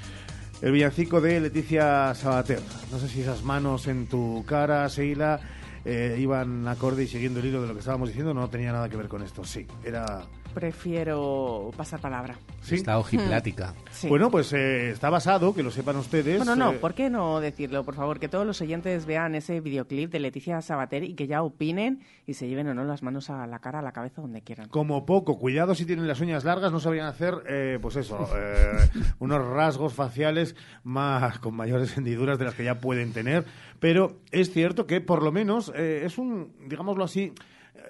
[0.62, 2.62] el villancico de Leticia Sabater.
[2.92, 5.40] No sé si esas manos en tu cara, Sheila,
[5.84, 8.88] eh, iban acorde y siguiendo el hilo de lo que estábamos diciendo, no tenía nada
[8.88, 9.44] que ver con esto.
[9.44, 10.22] Sí, era
[10.54, 12.38] Prefiero pasar palabra.
[12.62, 12.76] ¿Sí?
[12.76, 13.74] Está ojiplática.
[13.92, 14.08] Sí.
[14.08, 16.38] Bueno, pues eh, está basado, que lo sepan ustedes.
[16.38, 17.84] Bueno, no, eh, ¿por qué no decirlo?
[17.84, 21.42] Por favor, que todos los oyentes vean ese videoclip de Leticia Sabater y que ya
[21.42, 24.42] opinen y se lleven o no las manos a la cara, a la cabeza, donde
[24.42, 24.70] quieran.
[24.70, 28.90] Como poco, cuidado si tienen las uñas largas, no sabrían hacer, eh, pues eso, eh,
[29.20, 33.46] unos rasgos faciales más con mayores hendiduras de las que ya pueden tener.
[33.80, 37.34] Pero es cierto que por lo menos eh, es un, digámoslo así,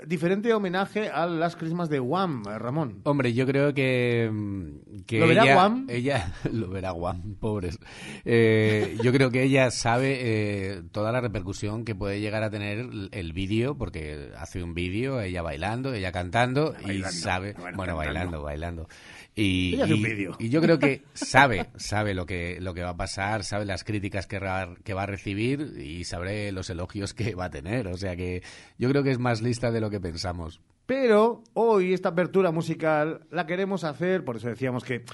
[0.06, 3.02] diferente homenaje a las crismas de Wham, eh, Ramón.
[3.04, 5.88] Hombre, yo creo que, mm, que ¿Lo verá ella, Guam?
[5.90, 7.80] ella lo verá Guam, pobres.
[8.26, 12.90] Eh, yo creo que ella sabe eh, toda la repercusión que puede llegar a tener
[13.12, 18.88] el, vídeo, porque hace un vídeo, ella bailando, ella cantando y sabe, bueno, bailando, bailando.
[19.34, 20.36] Y, y- vídeo.
[20.40, 23.84] y yo creo que sabe, sabe lo que, lo que va a pasar, sabe las
[23.86, 27.88] críticas que, ra- que va a recibir y sabe los elogios que va a tener.
[27.88, 28.44] O sea que
[28.78, 30.60] yo creo que es más lista de lo que pensamos.
[30.86, 35.06] Pero hoy esta apertura musical la queremos hacer, por eso decíamos que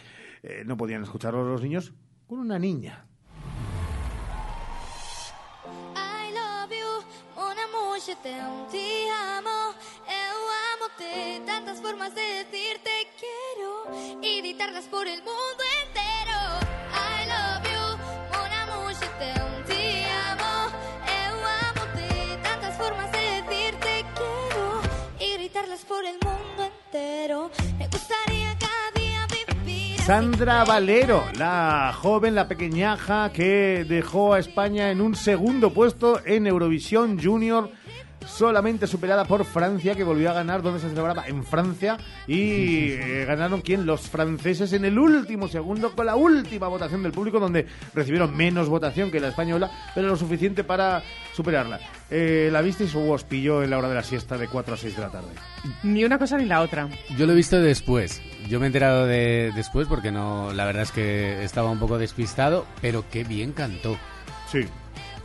[0.42, 1.94] eh, no podían escucharlo los niños,
[2.26, 3.06] con una niña.
[5.96, 7.04] I love you,
[8.06, 9.74] je t'aime, te amo,
[10.08, 10.38] eu
[10.74, 11.42] amo-te.
[11.46, 12.80] Tantas formas de decir
[14.22, 16.40] y gritarlas por el mundo entero.
[16.94, 17.98] I love you,
[18.34, 20.72] mon amour, je t'aime, te amo,
[21.22, 21.36] eu
[21.68, 22.10] amo-te.
[22.44, 24.82] Tantas formas de decir te quiero
[25.20, 27.52] y gritarlas por el mundo entero.
[27.78, 30.00] Me gustaría cada día vivir.
[30.02, 36.48] Sandra Valero, la joven, la pequeñaja que dejó a España en un segundo puesto en
[36.48, 37.72] Eurovisión Junior,
[38.28, 41.98] solamente superada por Francia, que volvió a ganar donde se celebraba en Francia,
[42.28, 43.86] y eh, ganaron quién?
[43.86, 48.70] Los franceses en el último segundo con la última votación del público, donde recibieron menos
[48.70, 51.04] votación que la española, pero lo suficiente para
[51.34, 51.80] superarla.
[52.10, 54.78] Eh, ¿La visteis o os pilló en la hora de la siesta de 4 a
[54.78, 55.30] 6 de la tarde?
[55.84, 56.90] Ni una cosa ni la otra.
[57.18, 58.22] Yo lo he visto después.
[58.48, 61.98] Yo me he enterado de después porque no, la verdad es que estaba un poco
[61.98, 63.98] despistado, pero qué bien cantó.
[64.52, 64.62] Sí.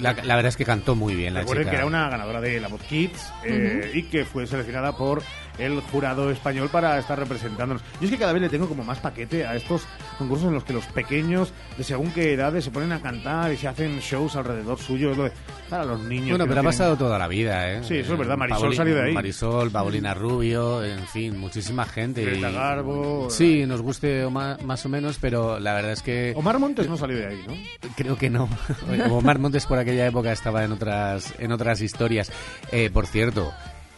[0.02, 1.70] La, la verdad es que cantó muy bien la Recuerden chica.
[1.70, 5.22] que era una ganadora de la Voz Kids eh, y que fue seleccionada por
[5.58, 7.82] el jurado español para estar representándonos.
[8.00, 9.82] Yo es que cada vez le tengo como más paquete a estos
[10.18, 13.56] concursos en los que los pequeños, de según qué edades, se ponen a cantar y
[13.56, 15.10] se hacen shows alrededor suyo.
[15.12, 15.32] Es lo de
[15.68, 16.30] para los niños.
[16.30, 17.82] Bueno, pero no ha tienen- pasado toda la vida, ¿eh?
[17.84, 18.36] Sí, eso es verdad.
[18.36, 19.12] Marisol Paoli- salió de ahí.
[19.14, 22.24] Marisol, Paulina Rubio, en fin, muchísima gente.
[22.24, 23.28] Greta y- Garbo.
[23.30, 26.32] Sí, nos guste o ma- más o menos, pero la verdad es que...
[26.36, 27.54] Omar Montes no salió de ahí, ¿no?
[27.96, 28.48] Creo que no.
[29.10, 32.30] Omar Montes por aquella época estaba en otras, en otras historias.
[32.70, 33.52] Eh, por cierto,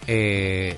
[0.07, 0.77] eh,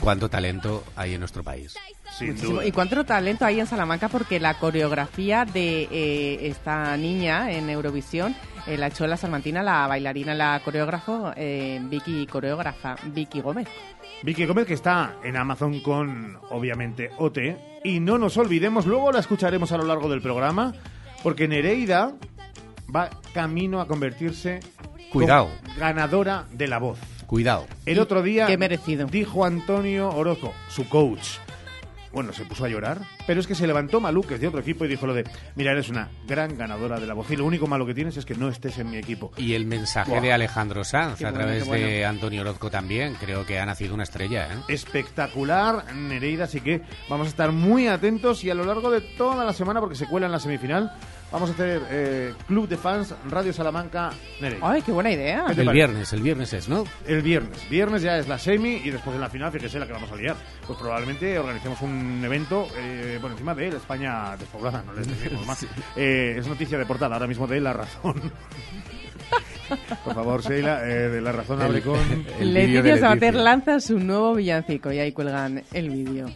[0.00, 1.74] cuánto talento hay en nuestro país.
[2.16, 2.52] Sin Muchísimo.
[2.54, 2.66] duda.
[2.66, 4.08] ¿Y cuánto talento hay en Salamanca?
[4.08, 8.36] Porque la coreografía de eh, esta niña en Eurovisión
[8.66, 13.68] eh, la hecho la salmantina, la bailarina, la coreógrafo, eh, Vicky coreógrafa, Vicky Gómez.
[14.22, 17.38] Vicky Gómez, que está en Amazon con, obviamente, OT.
[17.84, 20.72] Y no nos olvidemos, luego la escucharemos a lo largo del programa,
[21.22, 22.14] porque Nereida
[22.94, 24.60] va camino a convertirse
[25.12, 25.50] Cuidado.
[25.76, 26.98] ganadora de la voz.
[27.26, 27.66] Cuidado.
[27.86, 29.06] El otro día Qué merecido.
[29.06, 31.38] dijo Antonio Orozco, su coach.
[32.12, 34.60] Bueno, se puso a llorar, pero es que se levantó Malú, que es de otro
[34.60, 35.24] equipo, y dijo lo de,
[35.56, 38.24] mira, eres una gran ganadora de la voz, y lo único malo que tienes es
[38.24, 39.32] que no estés en mi equipo.
[39.36, 40.20] Y el mensaje Buah.
[40.20, 41.86] de Alejandro Sanz Qué a bueno, través qué bueno.
[41.88, 43.16] de Antonio Orozco también.
[43.18, 44.56] Creo que ha nacido una estrella, ¿eh?
[44.68, 49.44] espectacular, Nereida, así que vamos a estar muy atentos y a lo largo de toda
[49.44, 50.92] la semana, porque se cuela en la semifinal,
[51.34, 54.70] vamos a hacer eh, Club de Fans Radio Salamanca Nereida.
[54.70, 55.46] ¡Ay, qué buena idea!
[55.48, 55.74] ¿Qué te El parece?
[55.74, 56.84] viernes, el viernes es, ¿no?
[57.08, 57.68] El viernes.
[57.68, 60.16] Viernes ya es la semi y después en la final, fíjese la que vamos a
[60.16, 60.36] liar.
[60.64, 65.44] Pues probablemente organicemos un evento eh, por encima de la España despoblada, no les decimos
[65.44, 65.66] más.
[65.96, 68.14] Eh, es noticia de portada ahora mismo de La Razón.
[70.04, 71.98] por favor, Sheila, eh, de La Razón abre con...
[72.38, 76.26] El Leticia Sabater lanza su nuevo villancico y ahí cuelgan el vídeo.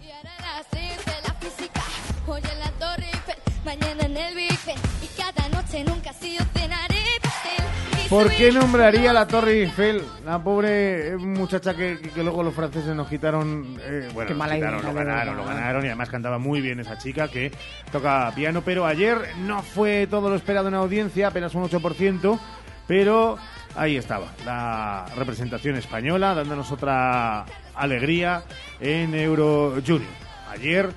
[4.18, 7.64] El Big Ben y cada noche nunca si yo cenaré pastel.
[8.04, 10.02] y ¿Por qué nombraría la Torre Eiffel?
[10.24, 13.78] La pobre eh, muchacha que, que- que luego los franceses nos quitaron.
[13.82, 16.60] eh, bueno, Qué nos mala quitaron, idea, lo ganaron, lo ganaron y además cantaba muy
[16.60, 17.52] bien esa chica que
[17.92, 18.62] toca piano.
[18.64, 22.38] Pero ayer no fue todo lo esperado en audiencia, apenas un 8%,
[22.86, 23.36] pero
[23.76, 27.44] ahí estaba la representación española dándonos otra
[27.74, 28.42] alegría
[28.80, 30.10] en Euro Junior.
[30.50, 30.90] ayer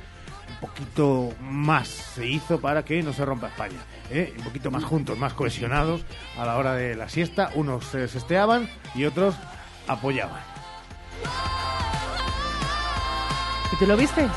[0.61, 3.79] poquito más se hizo para que no se rompa España.
[4.09, 4.33] ¿eh?
[4.37, 6.05] Un poquito más juntos, más cohesionados
[6.37, 7.49] a la hora de la siesta.
[7.55, 9.35] Unos se sesteaban y otros
[9.87, 10.41] apoyaban.
[13.73, 14.27] ¿Y tú lo viste?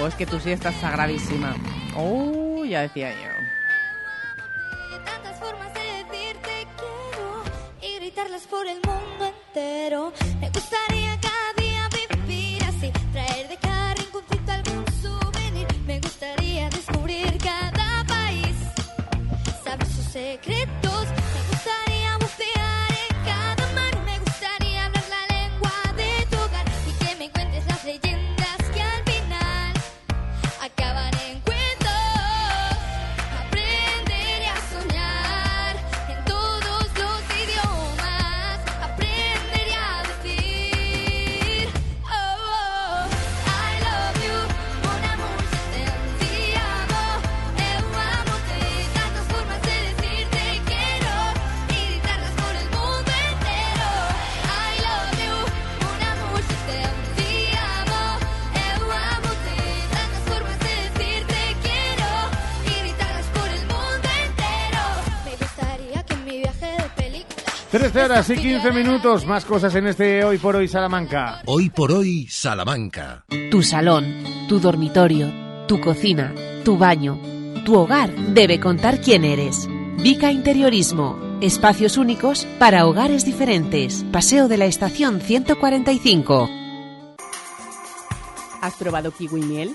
[0.00, 1.54] ¿O es que tu siesta es sagradísima?
[1.96, 5.04] Oh, ya decía yo.
[5.04, 7.42] tantas formas de decirte quiero
[7.82, 10.12] y gritarlas por el mundo entero.
[10.40, 11.88] Me gustaría cada día
[12.26, 13.67] vivir así, traer de
[20.18, 20.87] saber
[67.90, 69.26] 13 horas y 15 minutos.
[69.26, 71.40] Más cosas en este Hoy por Hoy Salamanca.
[71.46, 73.24] Hoy por hoy, Salamanca.
[73.50, 74.04] Tu salón,
[74.46, 75.32] tu dormitorio,
[75.66, 76.34] tu cocina,
[76.66, 77.18] tu baño,
[77.64, 79.66] tu hogar debe contar quién eres.
[80.02, 81.18] Vica Interiorismo.
[81.40, 84.04] Espacios únicos para hogares diferentes.
[84.12, 86.50] Paseo de la Estación 145.
[88.60, 89.74] ¿Has probado kiwi miel?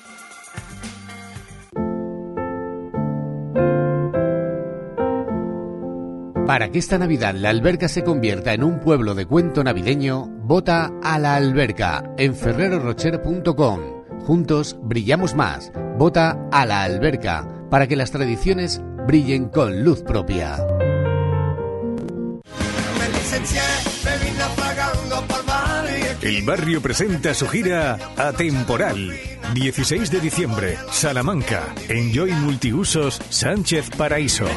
[6.51, 10.91] Para que esta Navidad la alberca se convierta en un pueblo de cuento navideño, vota
[11.01, 13.79] a la alberca en ferrerorocher.com.
[14.25, 15.71] Juntos brillamos más.
[15.97, 20.57] Vota a la alberca para que las tradiciones brillen con luz propia.
[26.21, 29.17] El barrio presenta su gira Atemporal.
[29.53, 31.73] 16 de diciembre, Salamanca.
[31.87, 34.47] Enjoy Multiusos Sánchez Paraíso.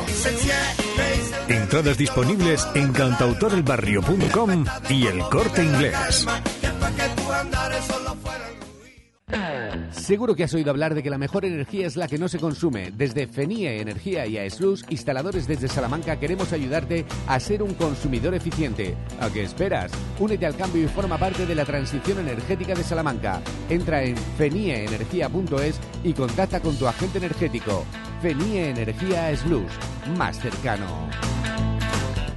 [1.49, 6.27] Entradas disponibles en cantautorelbarrio.com y el corte inglés.
[9.97, 12.39] Seguro que has oído hablar de que la mejor energía es la que no se
[12.39, 12.91] consume.
[12.91, 18.97] Desde FENIE Energía y AESLUS, instaladores desde Salamanca, queremos ayudarte a ser un consumidor eficiente.
[19.21, 19.93] ¿A qué esperas?
[20.19, 23.41] Únete al cambio y forma parte de la transición energética de Salamanca.
[23.71, 27.85] Entra en fenieenergia.es y contacta con tu agente energético.
[28.21, 29.71] FENIE Energía AESLUS,
[30.19, 31.09] más cercano.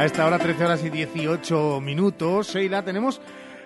[0.03, 2.53] A esta hora, 13 horas y 18 minutos.
[2.53, 3.20] Sheila, tenemos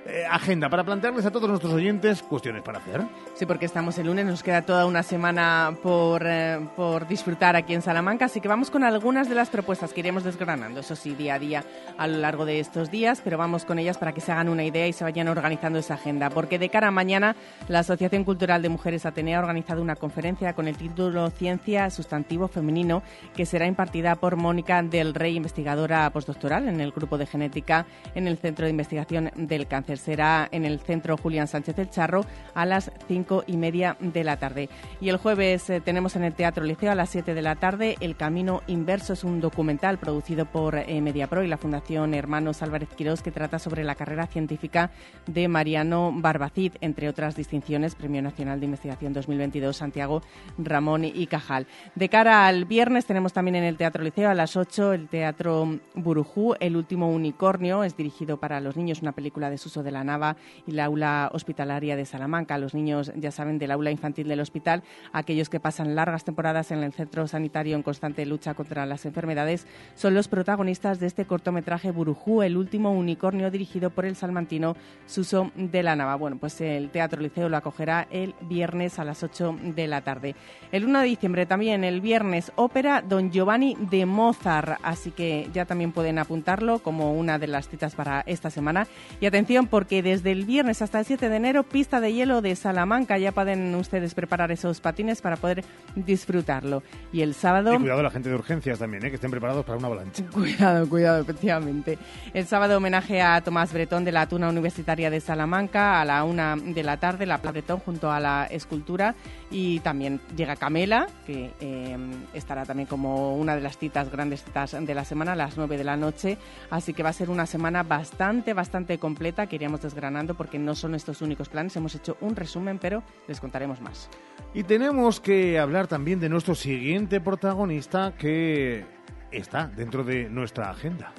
[0.08, 3.02] eh, agenda para plantearles a todos nuestros oyentes cuestiones para hacer.
[3.34, 7.74] Sí, porque estamos el lunes, nos queda toda una semana por, eh, por disfrutar aquí
[7.74, 11.14] en Salamanca, así que vamos con algunas de las propuestas que iremos desgranando, eso sí,
[11.14, 11.64] día a día
[11.98, 14.64] a lo largo de estos días, pero vamos con ellas para que se hagan una
[14.64, 17.34] idea y se vayan organizando esa agenda, porque de cara a mañana
[17.68, 22.48] la Asociación Cultural de Mujeres Atenea ha organizado una conferencia con el título Ciencia Sustantivo
[22.48, 23.02] Femenino,
[23.34, 28.28] que será impartida por Mónica del Rey, investigadora postdoctoral en el grupo de genética en
[28.28, 32.24] el Centro de Investigación del Cáncer será en el Centro Julián Sánchez del Charro
[32.54, 34.68] a las cinco y media de la tarde.
[35.00, 37.96] Y el jueves eh, tenemos en el Teatro Liceo a las 7 de la tarde
[38.00, 39.12] El Camino Inverso.
[39.12, 43.58] Es un documental producido por eh, Mediapro y la Fundación Hermanos Álvarez Quirós que trata
[43.58, 44.90] sobre la carrera científica
[45.26, 50.22] de Mariano Barbacid, entre otras distinciones, Premio Nacional de Investigación 2022 Santiago
[50.58, 51.66] Ramón y Cajal.
[51.94, 55.78] De cara al viernes tenemos también en el Teatro Liceo a las 8 el Teatro
[55.94, 57.84] Burujú, El último unicornio.
[57.84, 61.30] Es dirigido para los niños, una película de Suso de la Nava y la aula
[61.32, 62.58] hospitalaria de Salamanca.
[62.58, 64.82] Los niños, ya saben, del aula infantil del hospital,
[65.14, 69.66] aquellos que pasan largas temporadas en el centro sanitario en constante lucha contra las enfermedades,
[69.94, 74.76] son los protagonistas de este cortometraje Burujú, el último unicornio dirigido por el salmantino
[75.06, 76.16] Suso de la Nava.
[76.16, 80.34] Bueno, pues el Teatro Liceo lo acogerá el viernes a las 8 de la tarde.
[80.72, 85.64] El 1 de diciembre también, el viernes, ópera Don Giovanni de Mozart, así que ya
[85.64, 88.86] también pueden apuntarlo como una de las citas para esta semana.
[89.20, 92.56] Y atención, porque desde el viernes hasta el 7 de enero, pista de hielo de
[92.56, 93.18] Salamanca.
[93.18, 95.62] Ya pueden ustedes preparar esos patines para poder
[95.94, 96.82] disfrutarlo.
[97.12, 97.74] Y el sábado...
[97.74, 99.10] Y cuidado la gente de urgencias también, ¿eh?
[99.10, 100.24] que estén preparados para una avalancha.
[100.32, 101.98] Cuidado, cuidado, efectivamente.
[102.32, 106.56] El sábado homenaje a Tomás Bretón de la Tuna Universitaria de Salamanca a la una
[106.56, 109.14] de la tarde, la Plaza Bretón junto a la escultura.
[109.50, 111.96] Y también llega Camela, que eh,
[112.34, 115.78] estará también como una de las citas, grandes citas de la semana, a las 9
[115.78, 116.38] de la noche.
[116.70, 119.46] Así que va a ser una semana bastante, bastante completa.
[119.46, 121.76] Queríamos desgranando porque no son estos únicos planes.
[121.76, 124.08] Hemos hecho un resumen, pero les contaremos más.
[124.52, 128.84] Y tenemos que hablar también de nuestro siguiente protagonista que
[129.30, 131.12] está dentro de nuestra agenda.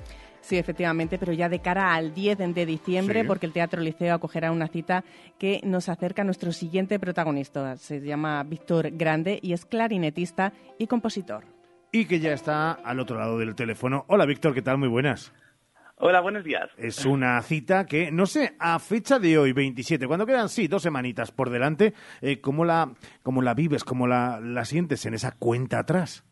[0.47, 4.49] Sí, efectivamente, pero ya de cara al 10 de diciembre, porque el Teatro Liceo acogerá
[4.49, 5.03] una cita
[5.37, 7.75] que nos acerca a nuestro siguiente protagonista.
[7.75, 11.43] Se llama Víctor Grande y es clarinetista y compositor.
[11.91, 14.05] Y que ya está al otro lado del teléfono.
[14.07, 14.77] Hola, Víctor, ¿qué tal?
[14.77, 15.33] Muy buenas.
[15.97, 16.69] Hola, buenos días.
[16.77, 20.81] Es una cita que, no sé, a fecha de hoy, 27, cuando quedan, sí, dos
[20.81, 25.33] semanitas por delante, eh, ¿cómo, la, ¿cómo la vives, cómo la, la sientes en esa
[25.33, 26.23] cuenta atrás?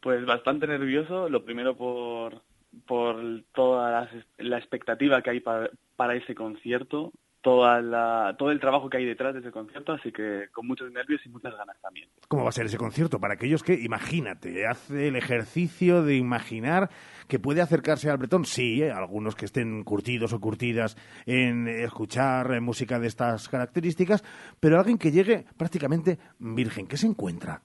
[0.00, 2.42] Pues bastante nervioso, lo primero por,
[2.86, 8.60] por toda la, la expectativa que hay para, para ese concierto, toda la, todo el
[8.60, 11.80] trabajo que hay detrás de ese concierto, así que con muchos nervios y muchas ganas
[11.80, 12.08] también.
[12.28, 13.20] ¿Cómo va a ser ese concierto?
[13.20, 16.90] Para aquellos que, imagínate, hace el ejercicio de imaginar
[17.28, 18.90] que puede acercarse al bretón, sí, ¿eh?
[18.90, 20.96] algunos que estén curtidos o curtidas
[21.26, 24.24] en escuchar eh, música de estas características,
[24.60, 27.62] pero alguien que llegue prácticamente virgen, ¿qué se encuentra?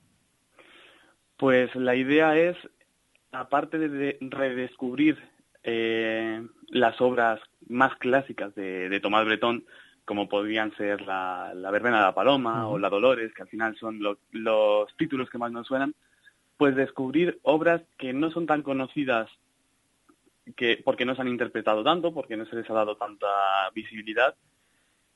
[1.38, 2.56] Pues la idea es,
[3.34, 5.18] aparte de redescubrir
[5.64, 9.66] eh, las obras más clásicas de, de, Tomás Bretón,
[10.06, 13.76] como podrían ser la, la Verbena de la Paloma o La Dolores, que al final
[13.78, 15.96] son lo, los títulos que más nos suenan,
[16.58, 19.30] pues descubrir obras que no son tan conocidas
[20.56, 23.28] que porque no se han interpretado tanto, porque no se les ha dado tanta
[23.74, 24.36] visibilidad,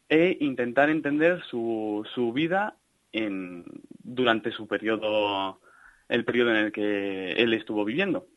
[0.09, 2.76] e intentar entender su, su vida
[3.11, 3.65] en,
[3.99, 5.59] durante su periodo,
[6.09, 8.27] el periodo en el que él estuvo viviendo.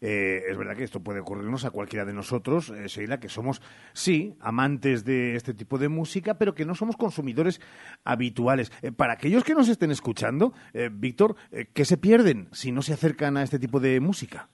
[0.00, 3.60] eh, es verdad que esto puede ocurrirnos a cualquiera de nosotros, eh, Sheila, que somos,
[3.92, 7.60] sí, amantes de este tipo de música, pero que no somos consumidores
[8.04, 8.72] habituales.
[8.82, 12.80] Eh, para aquellos que nos estén escuchando, eh, Víctor, eh, ¿qué se pierden si no
[12.80, 14.48] se acercan a este tipo de música?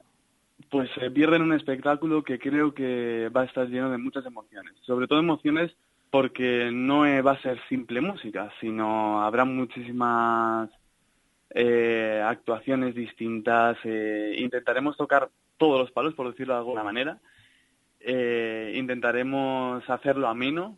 [0.70, 4.74] Pues se pierden un espectáculo que creo que va a estar lleno de muchas emociones,
[4.82, 5.70] sobre todo emociones
[6.10, 10.70] porque no va a ser simple música, sino habrá muchísimas
[11.50, 13.76] eh, actuaciones distintas.
[13.84, 17.18] Eh, intentaremos tocar todos los palos, por decirlo de alguna manera.
[18.00, 20.76] Eh, intentaremos hacerlo ameno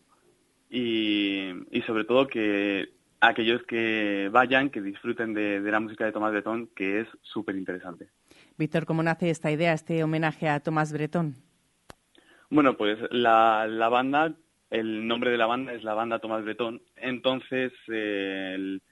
[0.71, 2.91] y, y, sobre todo que
[3.21, 7.57] aquellos que vayan, que disfruten de, de la música de Tomás Bretón, que es súper
[7.57, 8.09] interesante.
[8.57, 11.35] Víctor, ¿cómo nace esta idea, este homenaje a Tomás Bretón?
[12.49, 14.35] Bueno, pues la, la banda,
[14.71, 16.83] el nombre de la banda es la banda Tomás Bretón.
[16.97, 18.83] Entonces, eh, el,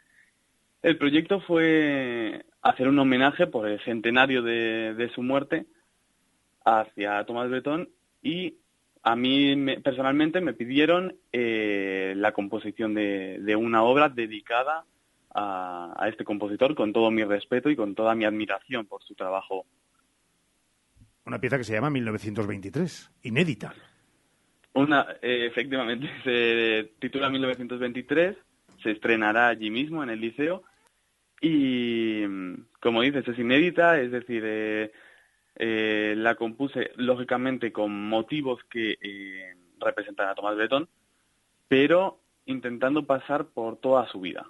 [0.84, 5.64] el proyecto fue hacer un homenaje por el centenario de, de su muerte
[6.62, 7.88] hacia Tomás Bretón
[8.22, 8.58] y
[9.02, 14.84] a mí me, personalmente me pidieron eh, la composición de, de, una obra dedicada
[15.34, 19.14] a, a, este compositor con todo mi respeto y con toda mi admiración por su
[19.14, 19.64] trabajo.
[21.24, 23.74] una pieza que se llama 1923, inédita.
[24.74, 28.36] Una, eh, efectivamente, se titula 1923,
[28.82, 30.62] se estrenará allí mismo en el liceo
[31.46, 32.24] y,
[32.80, 34.92] como dices, es inédita, es decir, eh,
[35.56, 40.88] eh, la compuse lógicamente con motivos que eh, representan a Tomás Bretón,
[41.68, 44.46] pero intentando pasar por toda su vida.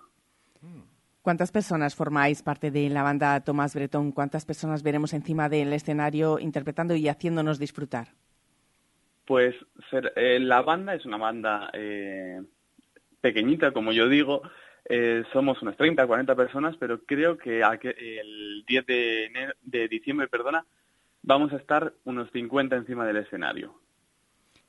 [1.22, 4.12] ¿Cuántas personas formáis parte de la banda Tomás Bretón?
[4.12, 8.09] ¿Cuántas personas veremos encima del escenario interpretando y haciéndonos disfrutar?
[9.26, 9.55] Pues
[9.90, 12.42] ser- eh, la banda es una banda eh,
[13.22, 14.42] pequeñita, como yo digo.
[14.87, 20.28] Eh, somos unas 30, 40 personas, pero creo que el 10 de, enero- de diciembre,
[20.28, 20.66] perdona,
[21.22, 23.74] vamos a estar unos 50 encima del escenario.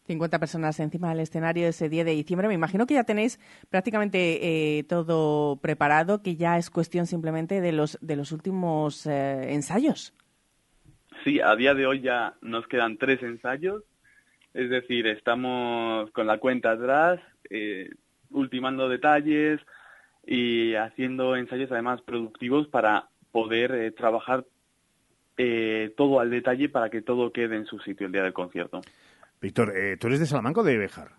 [0.07, 2.47] 50 personas encima del escenario ese día de diciembre.
[2.47, 3.39] Me imagino que ya tenéis
[3.69, 9.53] prácticamente eh, todo preparado, que ya es cuestión simplemente de los, de los últimos eh,
[9.53, 10.13] ensayos.
[11.23, 13.83] Sí, a día de hoy ya nos quedan tres ensayos,
[14.53, 17.89] es decir, estamos con la cuenta atrás, eh,
[18.29, 19.59] ultimando detalles
[20.25, 24.45] y haciendo ensayos además productivos para poder eh, trabajar
[25.37, 28.81] eh, todo al detalle para que todo quede en su sitio el día del concierto.
[29.41, 31.09] Víctor, eh, ¿tú eres de Salamanca o de Béjar?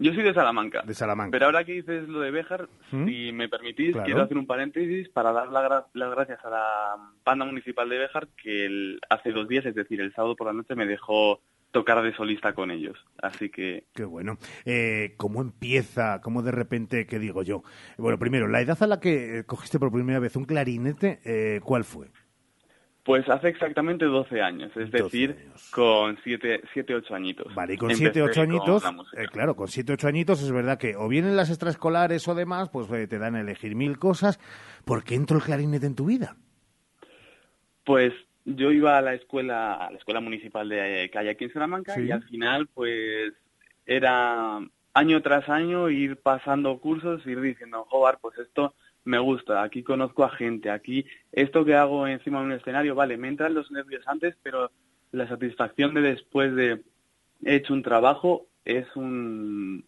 [0.00, 0.82] Yo soy de Salamanca.
[0.82, 1.30] De Salamanca.
[1.32, 3.06] Pero ahora que dices lo de Béjar, ¿Mm?
[3.06, 4.04] si me permitís, Claro.
[4.06, 7.98] quiero hacer un paréntesis para dar la gra- las gracias a la banda municipal de
[7.98, 11.40] Béjar que el- hace dos días, es decir, el sábado por la noche, me dejó
[11.70, 12.96] tocar de solista con ellos.
[13.22, 14.38] Así que Qué bueno.
[14.64, 16.20] Eh, ¿Cómo empieza?
[16.20, 17.62] ¿Cómo de repente, qué digo yo?
[17.96, 21.60] Bueno, primero, la edad a la que eh, cogiste por primera vez un clarinete, eh,
[21.62, 22.08] ¿cuál fue?
[23.08, 25.34] Pues hace exactamente 12 años, es decir,
[25.70, 27.54] con 7, siete 8 añitos.
[27.54, 28.84] Vale, y con Empecé 7, 8 con añitos,
[29.16, 32.34] eh, claro, con 7, 8 añitos es verdad que o bien en las extraescolares o
[32.34, 34.38] demás, pues eh, te dan a elegir mil cosas.
[34.84, 36.36] ¿Por qué entró el clarinete en tu vida?
[37.86, 38.12] Pues
[38.44, 41.94] yo iba a la escuela, a la escuela municipal de eh, hay aquí en Salamanca
[41.94, 42.02] Sí.
[42.02, 43.32] y al final pues
[43.86, 44.60] era
[44.94, 48.74] año tras año ir pasando cursos, ir diciendo, joder, pues esto
[49.04, 53.16] me gusta, aquí conozco a gente, aquí esto que hago encima de un escenario, vale,
[53.16, 54.70] me entran los nervios antes, pero
[55.12, 56.82] la satisfacción de después de
[57.44, 59.84] he hecho un trabajo es un,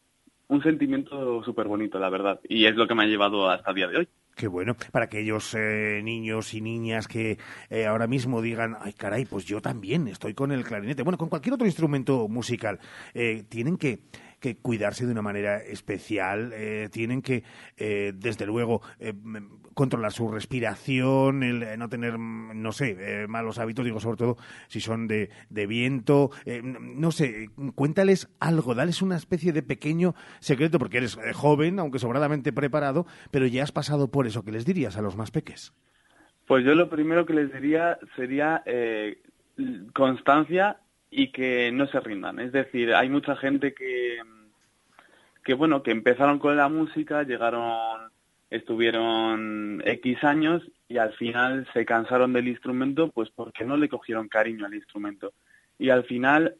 [0.48, 3.76] un sentimiento súper bonito, la verdad, y es lo que me ha llevado hasta el
[3.76, 4.09] día de hoy.
[4.35, 9.26] Qué bueno, para aquellos eh, niños y niñas que eh, ahora mismo digan, ay caray,
[9.26, 12.78] pues yo también estoy con el clarinete, bueno, con cualquier otro instrumento musical,
[13.12, 14.01] eh, tienen que,
[14.41, 17.45] que cuidarse de una manera especial, eh, tienen que,
[17.76, 19.12] eh, desde luego, eh,
[19.74, 24.36] controlar su respiración, el eh, no tener, mm, no sé, malos hábitos, digo sobre todo
[24.68, 26.30] si son de, de viento,
[26.62, 32.53] no sé, cuéntales algo, dales una especie de pequeño secreto, porque eres joven, aunque sobradamente
[32.53, 35.74] preparado, pero ya has pasado por eso, ¿qué les dirías a los más peques?
[36.47, 38.64] Pues yo lo primero que les diría sería
[39.95, 40.78] constancia
[41.11, 42.39] y que no se rindan.
[42.41, 44.19] Es decir, hay mucha gente que,
[45.45, 48.11] que bueno, que empezaron con la música, llegaron,
[48.51, 54.29] estuvieron X años y al final se cansaron del instrumento, pues porque no le cogieron
[54.29, 55.33] cariño al instrumento.
[55.79, 56.57] Y al final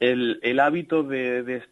[0.00, 1.62] el, el hábito de, de-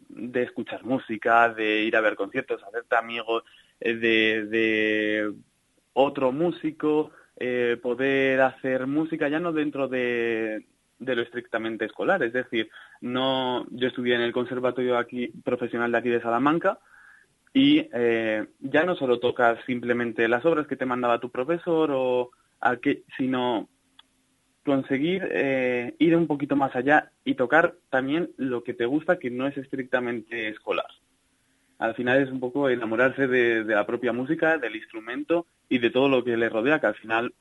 [0.43, 3.43] escuchar música, de ir a ver conciertos, hacerte amigos,
[3.79, 5.33] eh, de, de
[5.93, 10.65] otro músico, eh, poder hacer música ya no dentro de,
[11.01, 12.69] de lo estrictamente escolar, es decir,
[13.01, 16.79] no, yo estudié en el conservatorio aquí profesional de aquí de Salamanca
[17.53, 22.31] y eh, ya no solo tocas simplemente las obras que te mandaba tu profesor o
[22.61, 23.67] a qué, sino
[24.63, 29.31] conseguir eh, ir un poquito más allá y tocar también lo que te gusta que
[29.31, 30.87] no es estrictamente escolar.
[31.79, 36.09] Al final es un poco enamorarse de, la propia música, del instrumento y de todo
[36.09, 37.33] lo que le rodea, que al final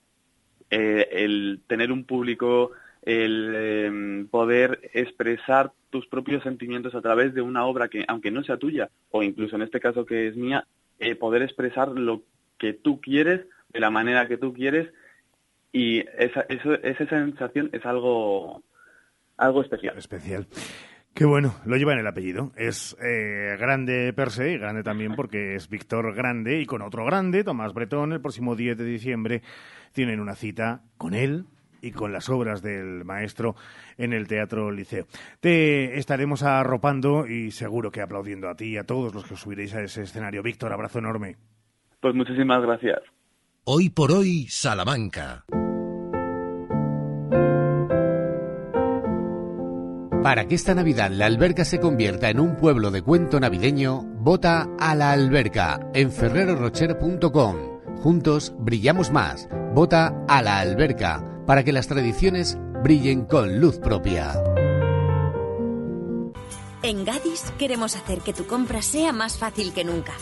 [0.71, 2.71] eh, el tener un público,
[3.03, 8.45] el eh, poder expresar tus propios sentimientos a través de una obra que, aunque no
[8.45, 10.67] sea tuya, o incluso en este caso que es mía,
[10.99, 12.23] eh, poder expresar lo
[12.59, 14.93] que tú quieres, de la manera que tú quieres,
[15.73, 18.63] y esa, esa sensación es algo,
[19.37, 19.97] algo especial.
[19.97, 20.47] Especial.
[21.15, 22.53] Qué bueno, lo lleva en el apellido.
[22.57, 27.05] Es eh, grande per se y grande también porque es Víctor Grande y con otro
[27.05, 29.43] grande, Tomás Bretón, el próximo 10 de diciembre
[29.93, 31.47] tienen una cita con él
[31.83, 33.55] y con las obras del maestro
[33.99, 35.07] en el Teatro Liceo.
[35.41, 39.41] Te estaremos arropando y seguro que aplaudiendo a ti y a todos los que os
[39.41, 40.43] subiréis a ese escenario.
[40.43, 41.37] Víctor, abrazo enorme.
[42.01, 43.01] Pues muchísimas gracias.
[43.65, 45.45] Hoy por hoy, Salamanca.
[50.23, 54.69] Para que esta Navidad la alberca se convierta en un pueblo de cuento navideño, vota
[54.79, 57.57] a la alberca en ferrerorocher.com.
[58.03, 59.49] Juntos brillamos más.
[59.75, 64.41] Vota a la alberca para que las tradiciones brillen con luz propia.
[66.85, 70.13] En Gadis queremos hacer que tu compra sea más fácil que nunca.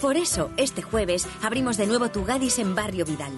[0.00, 3.32] Por eso, este jueves abrimos de nuevo tu Gadis en Barrio Vidal.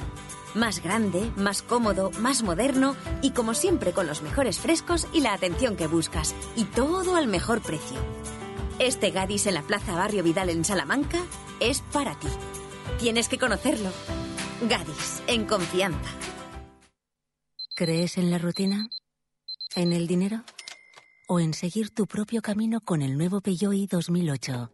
[0.55, 5.33] Más grande, más cómodo, más moderno y como siempre con los mejores frescos y la
[5.33, 6.35] atención que buscas.
[6.55, 7.97] Y todo al mejor precio.
[8.79, 11.23] Este Gadis en la Plaza Barrio Vidal en Salamanca
[11.61, 12.29] es para ti.
[12.99, 13.89] Tienes que conocerlo.
[14.69, 16.22] Gadis, en confianza.
[17.83, 18.89] ¿Crees en la rutina?
[19.75, 20.45] ¿En el dinero?
[21.27, 24.71] ¿O en seguir tu propio camino con el nuevo Peugeot i 2008?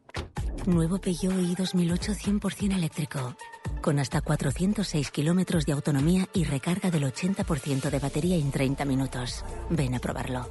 [0.67, 3.35] Nuevo Peugeot i 2008 100% eléctrico.
[3.81, 9.43] Con hasta 406 kilómetros de autonomía y recarga del 80% de batería en 30 minutos.
[9.71, 10.47] Ven a probarlo.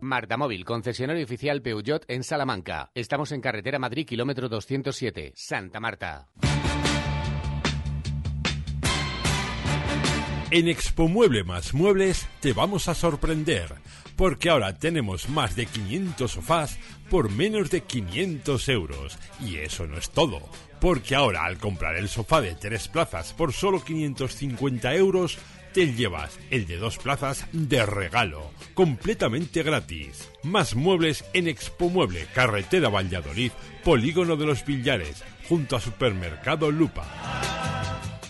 [0.00, 2.90] Marta Móvil, concesionario oficial Peugeot en Salamanca.
[2.96, 6.30] Estamos en carretera Madrid, kilómetro 207, Santa Marta.
[10.52, 13.74] En Expo Mueble más Muebles te vamos a sorprender,
[14.14, 16.78] porque ahora tenemos más de 500 sofás
[17.10, 19.18] por menos de 500 euros.
[19.44, 20.40] Y eso no es todo,
[20.80, 25.36] porque ahora al comprar el sofá de tres plazas por solo 550 euros,
[25.72, 30.28] te llevas el de dos plazas de regalo, completamente gratis.
[30.44, 33.50] Más muebles en Expo Mueble, carretera Valladolid,
[33.82, 37.04] Polígono de los Villares, junto a Supermercado Lupa.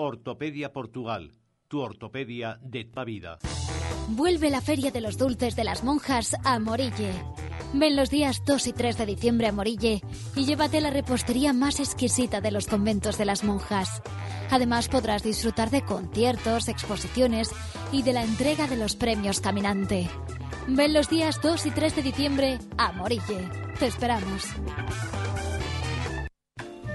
[0.00, 1.32] Ortopedia Portugal,
[1.66, 3.40] tu ortopedia de tu vida.
[4.10, 7.12] Vuelve la Feria de los Dulces de las Monjas a Morille.
[7.74, 10.00] Ven los días 2 y 3 de diciembre a Morille
[10.36, 14.00] y llévate la repostería más exquisita de los conventos de las monjas.
[14.52, 17.50] Además podrás disfrutar de conciertos, exposiciones
[17.90, 20.08] y de la entrega de los premios Caminante.
[20.68, 23.50] Ven los días 2 y 3 de diciembre a Morille.
[23.80, 24.44] Te esperamos.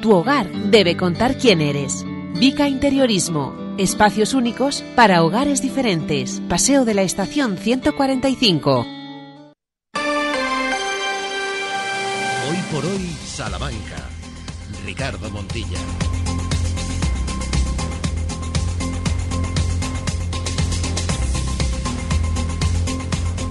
[0.00, 2.04] tu hogar debe contar quién eres.
[2.38, 3.54] Vica Interiorismo.
[3.78, 6.40] Espacios únicos para hogares diferentes.
[6.48, 8.86] Paseo de la Estación 145.
[12.48, 14.08] Hoy por hoy, Salamanca.
[14.84, 15.78] Ricardo Montilla.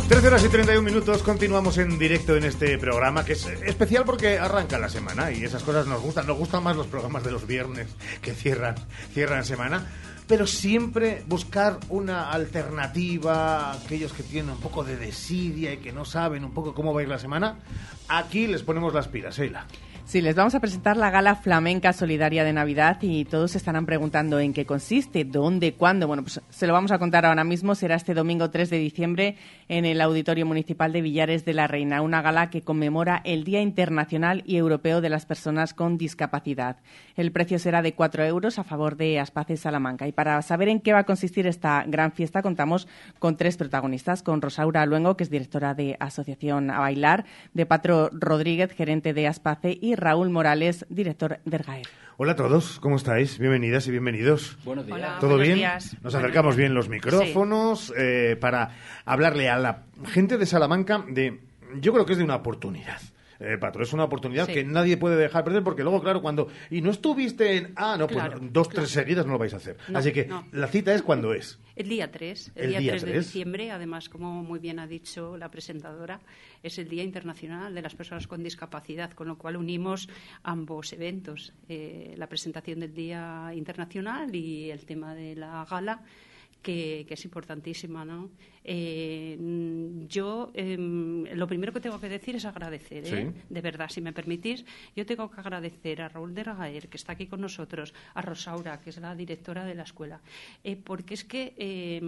[0.10, 4.40] 13 horas y 31 minutos, continuamos en directo en este programa que es especial porque
[4.40, 6.26] arranca la semana y esas cosas nos gustan.
[6.26, 8.74] Nos gustan más los programas de los viernes que cierran,
[9.14, 9.86] cierran semana,
[10.28, 16.06] pero siempre buscar una alternativa aquellos que tienen un poco de desidia y que no
[16.06, 17.60] saben un poco cómo va a ir la semana.
[18.08, 19.68] Aquí les ponemos las pilas, Eila.
[20.10, 24.40] Sí, les vamos a presentar la gala flamenca solidaria de Navidad y todos estarán preguntando
[24.40, 26.08] en qué consiste, dónde, cuándo.
[26.08, 27.76] Bueno, pues se lo vamos a contar ahora mismo.
[27.76, 29.36] Será este domingo 3 de diciembre
[29.68, 33.62] en el Auditorio Municipal de Villares de la Reina, una gala que conmemora el Día
[33.62, 36.78] Internacional y Europeo de las Personas con Discapacidad.
[37.16, 40.08] El precio será de 4 euros a favor de Aspaces Salamanca.
[40.08, 42.88] Y para saber en qué va a consistir esta gran fiesta, contamos
[43.20, 48.10] con tres protagonistas, con Rosaura Luengo, que es directora de Asociación a Bailar, de Patro
[48.12, 51.88] Rodríguez, gerente de Aspace, y Raúl Morales, director de Ergaer.
[52.18, 53.40] Hola a todos, ¿cómo estáis?
[53.40, 54.58] Bienvenidas y bienvenidos.
[54.66, 54.98] Buenos días.
[54.98, 55.58] Hola, ¿Todo buenos bien?
[55.60, 55.96] días.
[56.04, 58.72] Nos acercamos bien los micrófonos eh, para
[59.06, 61.40] hablarle a la gente de Salamanca de,
[61.80, 63.00] yo creo que es de una oportunidad.
[63.40, 64.54] Eh, Patro, es una oportunidad Sí.
[64.54, 66.50] que nadie puede dejar perder porque luego, claro, cuando...
[66.70, 67.74] Y no estuviste en...
[67.78, 69.78] Ah, no, pues Claro, dos, tres seguidas no lo vais a hacer.
[69.88, 70.46] No, Así que no.
[70.52, 71.58] la cita es cuando es.
[71.78, 73.26] El día 3, el, El día, día 3 de 3.
[73.26, 76.20] diciembre, además, como muy bien ha dicho la presentadora,
[76.64, 80.10] es el Día Internacional de las Personas con Discapacidad, con lo cual unimos
[80.44, 86.02] ambos eventos, eh, la presentación del Día Internacional y el tema de la gala.
[86.62, 88.30] Que, que es importantísima, ¿no?
[88.64, 89.36] Eh,
[90.08, 93.32] yo em, lo primero que tengo que decir es agradecer, ¿eh?
[93.34, 93.42] Sí.
[93.50, 94.66] de verdad, si me permitís,
[94.96, 98.80] yo tengo que agradecer a Raúl de Ragaer, que está aquí con nosotros, a Rosaura,
[98.82, 100.22] que es la directora de la escuela,
[100.64, 102.02] eh, porque es que eh,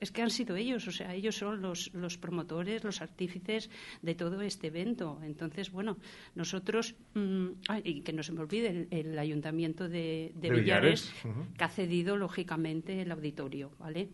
[0.00, 3.70] es que han sido ellos, o sea, ellos son los, los promotores, los artífices
[4.02, 5.18] de todo este evento.
[5.22, 5.96] Entonces, bueno,
[6.34, 7.46] nosotros, mm,
[7.84, 11.12] y que no se me olvide, el, Ayuntamiento de, Villares,
[11.56, 14.10] que ha cedido, lógicamente, el auditorio, ¿vale?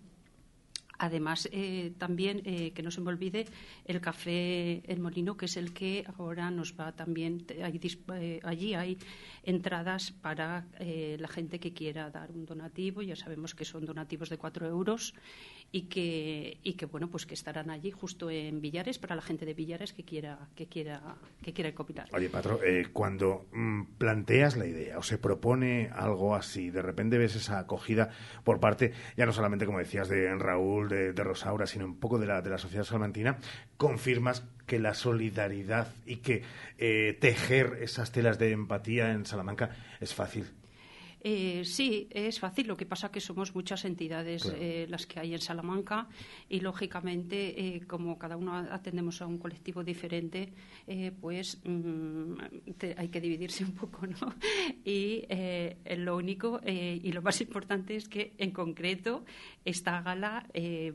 [1.02, 3.46] Además, eh, también, eh, que no se me olvide,
[3.86, 7.44] el café El Molino, que es el que ahora nos va también.
[7.48, 8.98] Eh, allí hay
[9.42, 13.02] entradas para la gente que quiera dar un donativo.
[13.02, 15.12] Ya sabemos que son donativos de cuatro euros
[15.72, 19.46] y que, y que bueno pues que estarán allí justo en Villares para la gente
[19.46, 22.08] de Villares que quiera que quiera que quiera copilar.
[22.12, 27.16] Oye, Patro, eh, cuando mm, planteas la idea o se propone algo así, de repente
[27.16, 28.10] ves esa acogida
[28.44, 32.26] por parte ya no solamente como decías de Raúl, de, Rosaura, sino un poco de
[32.26, 33.38] la de la sociedad salmantina,
[33.76, 36.42] confirmas que la solidaridad y que
[36.78, 39.70] eh, tejer esas telas de empatía en Salamanca
[40.00, 40.46] es fácil.
[41.24, 42.66] Eh, sí, es fácil.
[42.66, 46.08] Lo que pasa es que somos muchas entidades eh, las que hay en Salamanca
[46.48, 50.52] y, lógicamente, eh, como cada uno atendemos a un colectivo diferente,
[51.20, 52.34] pues mm,
[52.96, 54.34] hay que dividirse un poco, ¿no?
[54.84, 55.24] Y
[55.96, 59.24] lo único y lo más importante es que, en concreto,
[59.64, 60.46] esta gala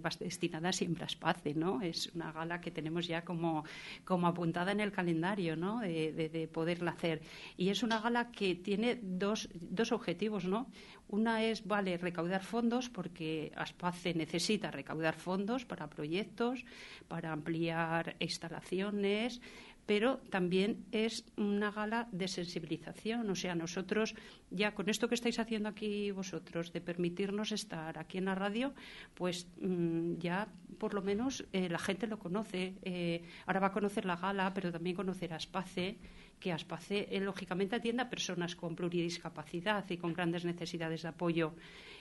[0.03, 1.81] va destinada siempre a Space, ¿no?
[1.81, 3.63] Es una gala que tenemos ya como,
[4.03, 5.79] como apuntada en el calendario, ¿no?
[5.79, 7.21] De, de poderla hacer.
[7.55, 10.67] Y es una gala que tiene dos, dos objetivos ¿no?
[11.09, 16.65] Una es, vale, recaudar fondos porque Aspace necesita recaudar fondos para proyectos,
[17.07, 19.41] para ampliar instalaciones,
[19.87, 23.27] pero también es una gala de sensibilización.
[23.29, 24.13] O sea, nosotros
[24.51, 28.73] ya con esto que estáis haciendo aquí vosotros, de permitirnos estar aquí en la radio,
[29.15, 32.75] pues mm, ya por lo menos eh, la gente lo conoce.
[32.83, 35.97] Eh, ahora va a conocer la gala, pero también conocerá Aspace
[36.37, 41.55] que Aspace, eh, lógicamente, atienda a personas con pluridiscapacidad y con grandes necesidades de apoyo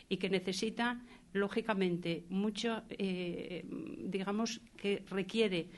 [0.09, 1.01] y que necesita,
[1.33, 5.69] lógicamente, mucho, digamos, que requiere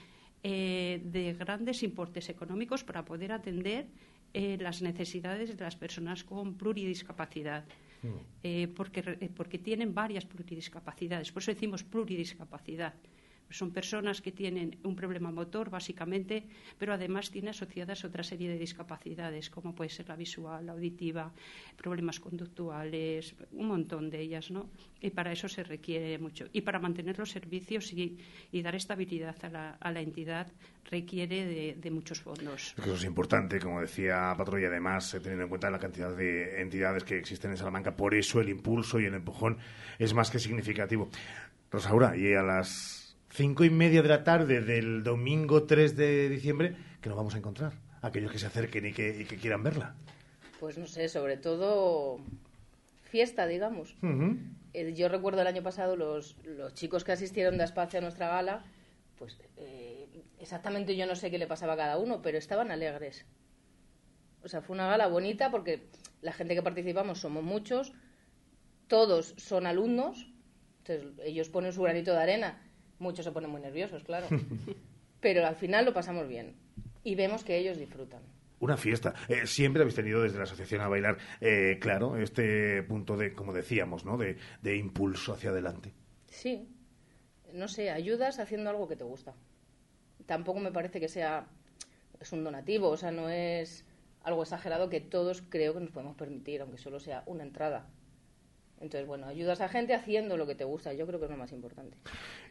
[0.43, 3.87] eh, de grandes importes económicos para poder atender
[4.35, 7.65] las necesidades de las personas con pluridiscapacidad.
[8.03, 8.75] Mm.
[8.77, 9.03] porque,
[9.35, 11.33] porque tienen varias pluridiscapacidades.
[11.33, 12.95] Por eso decimos pluridiscapacidad
[13.51, 16.45] son personas que tienen un problema motor, básicamente,
[16.79, 21.33] pero además tienen asociadas otra serie de discapacidades, como puede ser la visual, la auditiva,
[21.77, 24.71] problemas conductuales, un montón de ellas, ¿no?
[25.01, 26.47] Y para eso se requiere mucho.
[26.53, 28.19] Y para mantener los servicios y,
[28.63, 29.37] dar estabilidad
[29.81, 30.49] a la, entidad
[30.91, 32.75] requiere de, muchos fondos.
[32.77, 36.61] eso es importante, como decía Patro, y además, eh, teniendo en cuenta la cantidad de
[36.61, 39.59] entidades que existen en Salamanca, por eso el impulso y el empujón
[39.99, 41.09] es más que significativo.
[41.71, 42.98] Rosaura, y a las
[43.31, 47.39] cinco y media de la tarde del domingo 3 de diciembre, que nos vamos a
[47.39, 47.73] encontrar,
[48.03, 49.95] aquellos que se acerquen y que, quieran verla.
[50.61, 52.19] Pues no sé, sobre todo
[53.05, 53.95] fiesta, digamos.
[54.95, 58.65] yo recuerdo el año pasado los, los chicos que asistieron de espacio a nuestra gala,
[59.19, 60.07] pues eh,
[60.39, 63.25] exactamente yo no sé qué le pasaba a cada uno, pero estaban alegres.
[64.43, 65.89] O sea, fue una gala bonita porque
[66.23, 67.93] la gente que participamos somos muchos,
[68.89, 70.29] todos son alumnos,
[70.79, 72.68] entonces ellos ponen su granito de arena
[72.99, 74.27] Muchos se ponen muy nerviosos, claro.
[75.21, 76.55] Pero al final lo pasamos bien
[77.05, 78.21] y vemos que ellos disfrutan.
[78.61, 79.15] Una fiesta.
[79.29, 83.53] Eh, siempre habéis tenido desde la asociación a bailar, eh, claro, este punto de, como
[83.53, 84.17] decíamos, ¿no?
[84.17, 85.93] De, de impulso hacia adelante.
[86.27, 86.69] Sí.
[87.53, 89.35] No sé, ayudas haciendo algo que te gusta.
[90.27, 91.47] Tampoco me parece que sea
[92.21, 93.85] es un donativo, o sea, no es
[94.23, 97.87] algo exagerado que todos creo que nos podemos permitir, aunque solo sea una entrada.
[98.81, 100.93] Entonces, bueno, ayudas a gente haciendo lo que te gusta.
[100.93, 101.97] Yo creo que es lo más importante.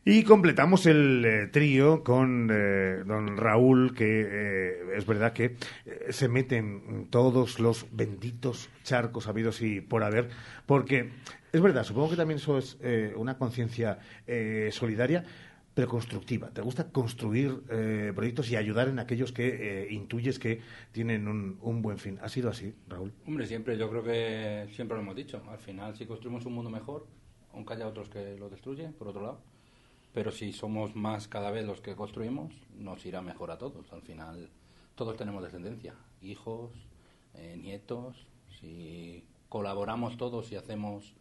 [0.04, 5.56] Y completamos el eh, trío con eh, don Raúl, que eh, es verdad que
[6.10, 10.30] se meten todos los benditos charcos habidos y por haber,
[10.66, 11.10] porque
[11.52, 12.78] es verdad, supongo que también eso es
[13.16, 14.00] una conciencia
[14.72, 15.24] solidaria,
[15.78, 16.50] pero constructiva.
[16.50, 20.60] Te gusta construir eh, proyectos y ayudar en aquellos que eh, intuyes que
[20.92, 22.18] tienen un, buen fin.
[22.24, 23.14] ¿Ha sido así, Raúl?
[23.28, 25.40] Hombre, siempre, yo creo que siempre lo hemos dicho.
[25.48, 27.06] Al final, si construimos un mundo mejor,
[27.54, 29.40] aunque haya otros que lo destruyen, por otro lado,
[30.16, 33.94] pero si somos más cada vez los que construimos, nos irá mejor a todos.
[33.94, 34.50] Al final,
[34.96, 35.94] todos tenemos descendencia,
[36.24, 36.72] hijos,
[37.36, 38.26] eh, nietos.
[38.60, 41.14] Si colaboramos todos y hacemos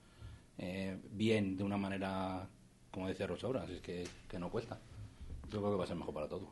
[1.13, 2.49] bien de una manera
[2.97, 4.81] como decía Rosaura, así es que, que no cuesta.
[5.53, 6.49] Yo creo que va a ser mejor para todo.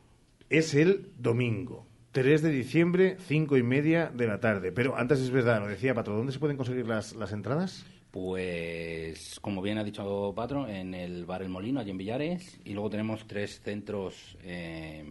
[0.47, 1.87] Es el domingo.
[2.11, 4.71] 3 de diciembre, cinco y media de la tarde.
[4.71, 7.83] Pero antes es verdad, lo decía Patro, ¿dónde se pueden conseguir las, las entradas?
[8.11, 12.73] Pues, como bien ha dicho Patro, en el Bar El Molino, allí en Villares, y
[12.73, 15.03] luego tenemos tres centros, eh,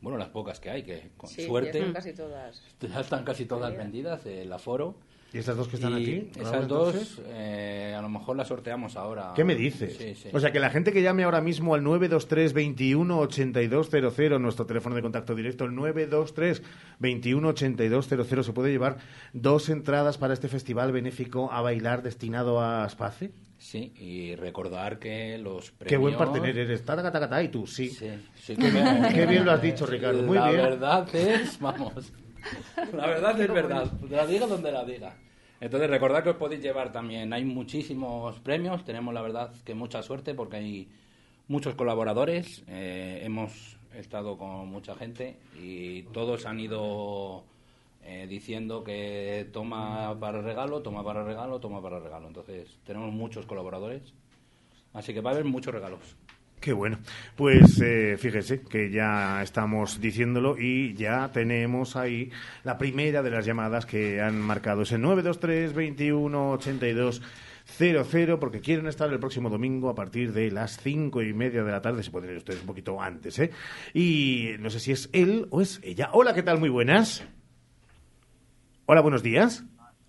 [0.00, 1.72] bueno, las pocas que hay, que con sí, suerte...
[1.80, 2.62] Ya están casi todas.
[2.80, 4.94] Ya están casi todas vendidas, el aforo,
[5.32, 6.30] ¿Y estas dos que están Y aquí?
[6.40, 9.32] Esas dos, eh, a lo mejor las sorteamos ahora.
[9.34, 9.96] ¿Qué me dices?
[9.96, 10.28] Sí, sí.
[10.32, 14.94] O sea, que la gente que llame ahora mismo al 923 21 8200, nuestro teléfono
[14.96, 16.62] de contacto directo, el 923
[17.00, 18.98] 21 8200, se puede llevar
[19.32, 23.32] dos entradas para este festival benéfico a bailar destinado a Aspace.
[23.58, 25.88] Sí, y recordar que los premios...
[25.88, 26.84] Qué buen partener eres.
[26.84, 27.88] Ta, ta, ta, ta, y tú, sí.
[27.88, 30.22] sí Qué, bien, qué bien lo has dicho, Ricardo.
[30.22, 30.62] Muy la bien.
[30.62, 32.12] verdad es, vamos,
[32.92, 35.16] la verdad es verdad, la diga donde la diga.
[35.60, 40.02] Entonces, recordad que os podéis llevar también, hay muchísimos premios, tenemos la verdad que mucha
[40.02, 40.88] suerte porque hay
[41.48, 47.44] muchos colaboradores, eh, hemos estado con mucha gente y todos han ido
[48.04, 52.28] eh, diciendo que toma para regalo, toma para regalo, toma para regalo.
[52.28, 54.12] Entonces, tenemos muchos colaboradores,
[54.92, 56.16] así que va a haber muchos regalos.
[56.60, 56.98] Qué bueno.
[57.36, 62.30] Pues eh, fíjese que ya estamos diciéndolo y ya tenemos ahí
[62.64, 67.22] la primera de las llamadas que han marcado ese 923 21 82
[67.66, 71.72] 00 porque quieren estar el próximo domingo a partir de las cinco y media de
[71.72, 72.02] la tarde.
[72.02, 73.50] Se pueden ir ustedes un poquito antes, ¿eh?
[73.92, 76.10] Y no sé si es él o es ella.
[76.12, 76.58] Hola, ¿qué tal?
[76.58, 77.24] Muy buenas.
[78.86, 79.64] Hola, buenos días.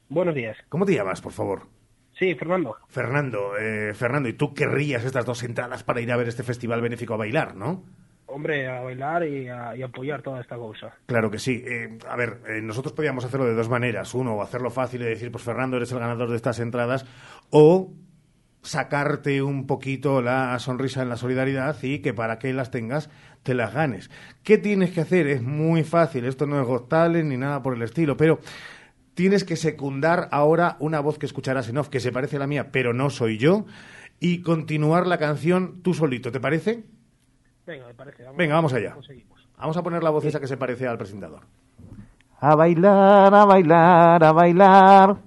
[0.10, 0.58] Buenos días.
[0.70, 1.77] ¿Cómo te llamas, por favor?
[2.18, 2.76] Sí, Fernando.
[2.88, 6.82] Fernando, eh, Fernando, y tú querrías estas dos entradas para ir a ver este festival
[6.82, 7.84] benéfico a bailar, ¿no?
[8.26, 10.94] Hombre, a bailar y a, y apoyar toda esta cosa.
[11.06, 11.64] Claro que sí.
[11.66, 14.14] Eh, a ver, eh, nosotros podíamos hacerlo de dos maneras.
[14.14, 17.06] Uno, hacerlo fácil y decir, pues Fernando, eres el ganador de estas entradas.
[17.52, 17.94] O
[18.64, 23.10] sacarte un poquito la sonrisa en la solidaridad y que para que las tengas
[23.44, 24.10] te las ganes.
[24.44, 25.28] ¿Qué tienes que hacer?
[25.28, 26.26] Es muy fácil.
[26.26, 28.40] Esto no es Got ni nada por el estilo, pero
[29.18, 32.46] tienes que secundar ahora una voz que escucharás en off que se parece a la
[32.46, 33.66] mía, pero no soy yo,
[34.20, 36.32] y continuar la canción tú solito.
[36.32, 36.84] ¿Te parece?
[37.66, 38.22] Venga, me parece.
[38.24, 38.94] Vamos, Venga, vamos allá.
[38.94, 39.50] conseguimos.
[39.58, 41.42] Vamos a poner la voz esa que se parece al presentador.
[42.40, 45.18] A bailar, a bailar, a bailar.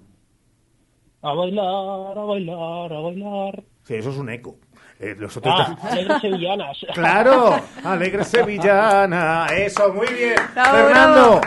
[1.23, 3.65] A bailar, a bailar, a bailar.
[3.83, 4.57] Sí, eso es un eco.
[5.03, 6.79] Eh, los otros Ah, alegres sevillanas.
[6.95, 10.35] Claro, alegre sevillana, eso, muy bien.
[10.53, 11.41] Fernando,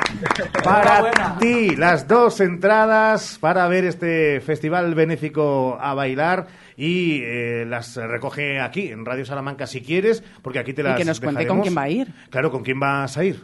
[0.64, 7.96] para ti las dos entradas para ver este festival benéfico a bailar y eh, las
[7.98, 11.46] recoge aquí en Radio Salamanca si quieres, porque aquí te Y las que nos cuente
[11.46, 12.08] con quién va a ir.
[12.32, 13.40] Claro, con quién vas a ir.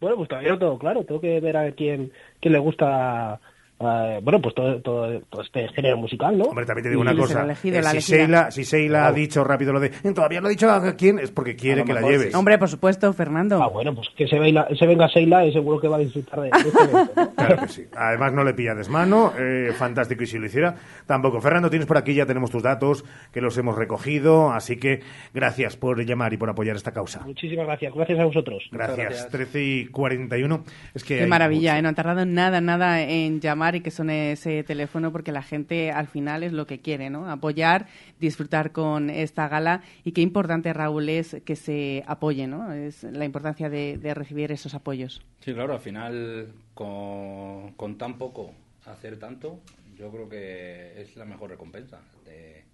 [0.00, 1.04] Bueno, pues todavía no todo claro.
[1.04, 2.10] Tengo que ver a quién,
[2.40, 3.38] quién le gusta,
[3.78, 6.44] eh, bueno, pues todo, todo, todo este género musical, ¿no?
[6.44, 7.46] Hombre, también te digo una Y- cosa.
[7.50, 7.70] eh, si,
[8.00, 11.18] Sheila, si Sheila ha dicho rápido lo de "Eh, todavía no ha dicho a quién,
[11.18, 12.34] es porque quiere que la lleves.
[12.34, 13.62] Hombre, por supuesto, Fernando.
[13.62, 16.40] Ah, bueno, pues que se, baila, se venga Sheila y seguro que va a disfrutar
[16.40, 17.34] de, de este evento, ¿no?
[17.36, 17.84] Claro que sí.
[17.96, 19.32] Además, no le pilla desmano.
[19.38, 20.22] Eh, fantástico.
[20.22, 20.74] Y si lo hiciera,
[21.06, 21.40] tampoco.
[21.40, 24.52] Fernando, tienes por aquí, ya tenemos tus datos, que los hemos recogido.
[24.52, 25.00] Así que
[25.34, 27.20] gracias por llamar y por apoyar esta causa.
[27.26, 27.92] Muchísimas gracias.
[27.94, 28.64] Gracias a vosotros.
[28.72, 29.28] Gracias.
[29.28, 30.64] 13 y 41.
[30.94, 31.82] Es que Qué maravilla, ¿eh?
[31.82, 35.90] no han tardado nada, nada en llamar y que suene ese teléfono porque la gente
[35.90, 37.28] al final es lo que quiere, ¿no?
[37.30, 37.86] Apoyar,
[38.20, 42.72] disfrutar con esta gala y qué importante, Raúl, es que se apoye, ¿no?
[42.72, 45.22] Es la importancia de, de recibir esos apoyos.
[45.40, 48.52] Sí, claro, al final con, con tan poco
[48.86, 49.60] hacer tanto,
[49.96, 52.00] yo creo que es la mejor recompensa.
[52.24, 52.64] De-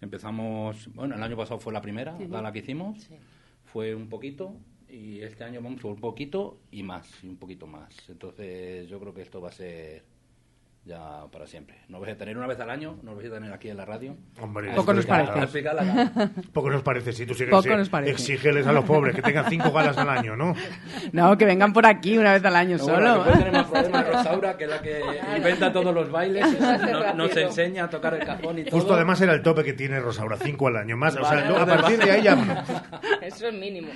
[0.00, 2.28] empezamos, bueno, el año pasado fue la primera Ujú.
[2.28, 3.08] gala que hicimos,
[3.64, 4.54] fue un poquito
[4.88, 7.92] y este año vamos un poquito y más, y un poquito más.
[8.08, 10.04] Entonces yo creo que esto va a ser
[10.88, 11.76] ya para siempre.
[11.88, 13.84] Nos vais a tener una vez al año, nos vais a tener aquí en la
[13.84, 14.16] radio.
[14.40, 15.62] Hombre, A Poco nos parece.
[16.52, 18.12] Poco nos parece, si tú sigues Poco eh, nos parece.
[18.12, 20.54] exígeles a los pobres que tengan cinco galas al año, ¿no?
[21.12, 23.22] No, que vengan por aquí una vez al año No, solo.
[23.24, 25.00] bueno, tenemos problemas Rosaura, que es la que
[25.36, 28.78] inventa todos los bailes, nos, nos enseña a tocar el cajón y todo.
[28.78, 30.96] Justo además era el tope que tiene Rosaura, cinco al año.
[30.96, 32.64] Más, o sea, Vale, no, a vale, partir de ahí ya.
[33.20, 33.88] Eso es mínimo.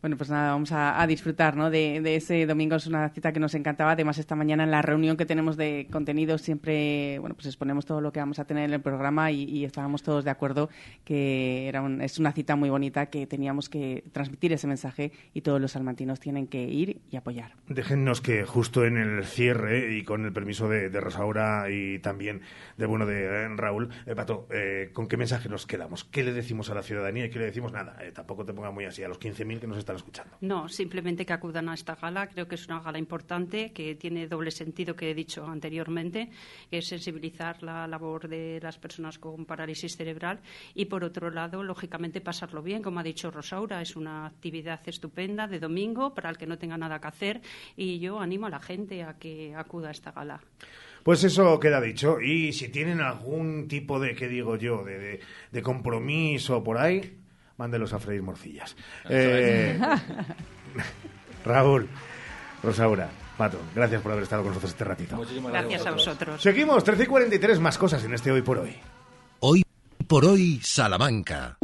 [0.00, 1.70] Bueno, pues nada, vamos a, a disfrutar ¿no?
[1.70, 2.76] de, de ese domingo.
[2.76, 3.92] Es una cita que nos encantaba.
[3.92, 8.00] Además, esta mañana en la reunión que tenemos de contenido siempre bueno, pues exponemos todo
[8.00, 10.68] lo que vamos a tener en el programa y, estábamos todos de acuerdo
[11.04, 15.40] que era un- es una cita muy bonita que teníamos que transmitir ese mensaje y
[15.40, 17.54] todos los salmantinos tienen que ir y apoyar.
[17.68, 22.42] Déjennos que justo en el cierre y con el permiso de, de Rosaura y también
[22.76, 26.04] de bueno de eh, Raúl, eh, Pato, eh, ¿con qué mensaje nos quedamos?
[26.04, 27.72] ¿Qué le decimos a la ciudadanía y qué le decimos?
[27.72, 30.36] Nada, eh, tampoco te ponga muy así a los 15.000 que nos escuchando.
[30.40, 32.26] No, simplemente que acudan a esta gala.
[32.28, 36.30] Creo que es una gala importante que tiene doble sentido que he dicho anteriormente,
[36.70, 40.40] que es sensibilizar la labor de las personas con parálisis cerebral
[40.74, 42.82] y, por otro lado, lógicamente pasarlo bien.
[42.82, 46.76] Como ha dicho Rosaura, es una actividad estupenda de domingo para el que no tenga
[46.76, 47.40] nada que hacer
[47.76, 50.40] y yo animo a la gente a que acuda a esta gala.
[51.02, 52.20] Pues eso queda dicho.
[52.20, 55.20] Y si tienen algún tipo de, ¿qué digo yo?, de, de-
[55.52, 57.16] de compromiso por ahí,
[57.58, 58.74] mándelos a freír morcillas.
[59.08, 59.78] Eh,
[61.44, 61.88] Raúl,
[62.62, 65.20] Rosaura, Pato, gracias por haber estado con nosotros este ratito.
[65.48, 66.40] Gracias a vosotros.
[66.40, 68.76] Seguimos, 13 y 43, más cosas en este Hoy por Hoy.
[69.40, 69.62] Hoy
[70.06, 71.58] por hoy, Salamanca.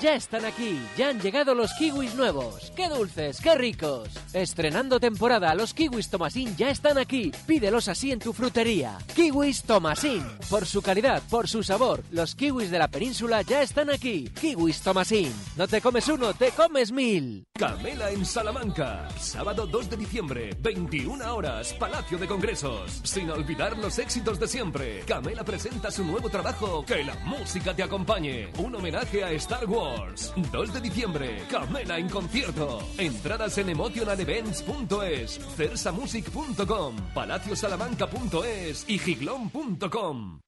[0.00, 2.70] Ya están aquí, ya han llegado los kiwis nuevos.
[2.76, 4.08] ¡Qué dulces, qué ricos!
[4.34, 7.32] Estrenando temporada, los kiwis Tomasín ya están aquí.
[7.46, 8.98] Pídelos así en tu frutería.
[9.16, 10.24] Kiwis Tomasín.
[10.50, 14.28] Por su calidad, por su sabor, los kiwis de la península ya están aquí.
[14.28, 15.32] Kiwis Tomasín.
[15.56, 17.44] No te comes uno, te comes mil.
[17.58, 19.08] Camela en Salamanca.
[19.18, 23.00] Sábado 2 de diciembre, 21 horas, Palacio de Congresos.
[23.02, 25.00] Sin olvidar los éxitos de siempre.
[25.06, 28.52] Camela presenta su nuevo trabajo, Que la música te acompañe.
[28.58, 29.77] Un homenaje a Star Wars.
[30.52, 32.80] 2 de diciembre, Camela en concierto.
[32.98, 40.47] Entradas en emotionalevents.es, cersamusic.com, palaciosalamanca.es y giglón.com.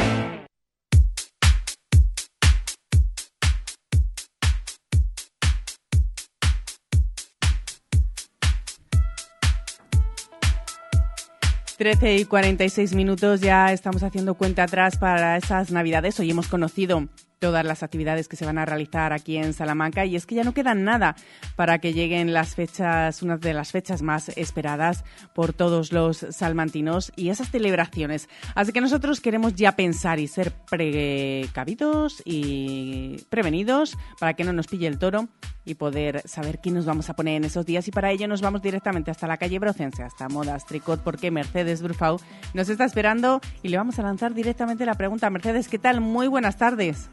[11.81, 16.19] Trece y 46 minutos, ya estamos haciendo cuenta atrás para esas navidades.
[16.19, 17.07] Hoy hemos conocido
[17.39, 20.43] todas las actividades que se van a realizar aquí en Salamanca y es que ya
[20.43, 21.15] no queda nada
[21.55, 25.03] para que lleguen las fechas, una de las fechas más esperadas
[25.33, 28.29] por todos los salmantinos y esas celebraciones.
[28.53, 34.67] Así que nosotros queremos ya pensar y ser precavidos y prevenidos para que no nos
[34.67, 35.29] pille el toro
[35.65, 38.41] y poder saber qué nos vamos a poner en esos días y para ello nos
[38.41, 42.19] vamos directamente hasta la calle Brocense, hasta Modas Tricot, porque Mercedes Brufau
[42.53, 45.29] nos está esperando y le vamos a lanzar directamente la pregunta.
[45.29, 46.01] Mercedes, ¿qué tal?
[46.01, 47.09] Muy buenas tardes.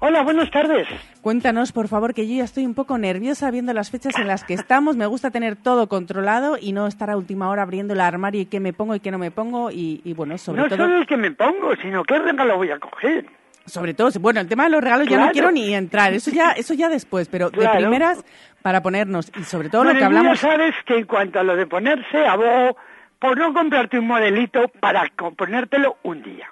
[0.00, 0.86] Hola, buenas tardes.
[1.22, 4.44] Cuéntanos, por favor, que yo ya estoy un poco nerviosa viendo las fechas en las
[4.44, 4.96] que estamos.
[4.96, 8.46] Me gusta tener todo controlado y no estar a última hora abriendo el armario y
[8.46, 9.72] qué me pongo y qué no me pongo.
[9.72, 10.78] Y, y bueno, sobre no todo.
[10.78, 13.26] solo el que me pongo, sino qué regalo voy a coger.
[13.68, 16.12] Sobre todo, bueno, el tema de los regalos ya no quiero ni entrar.
[16.12, 17.72] Eso ya, eso ya después, pero Claro.
[17.72, 18.24] de primeras
[18.62, 20.40] para ponernos y sobre todo lo que hablamos.
[20.40, 22.76] sabes que en cuanto a lo de ponerse, abogo
[23.18, 25.04] por no comprarte un modelito para
[25.36, 26.48] ponértelo un día.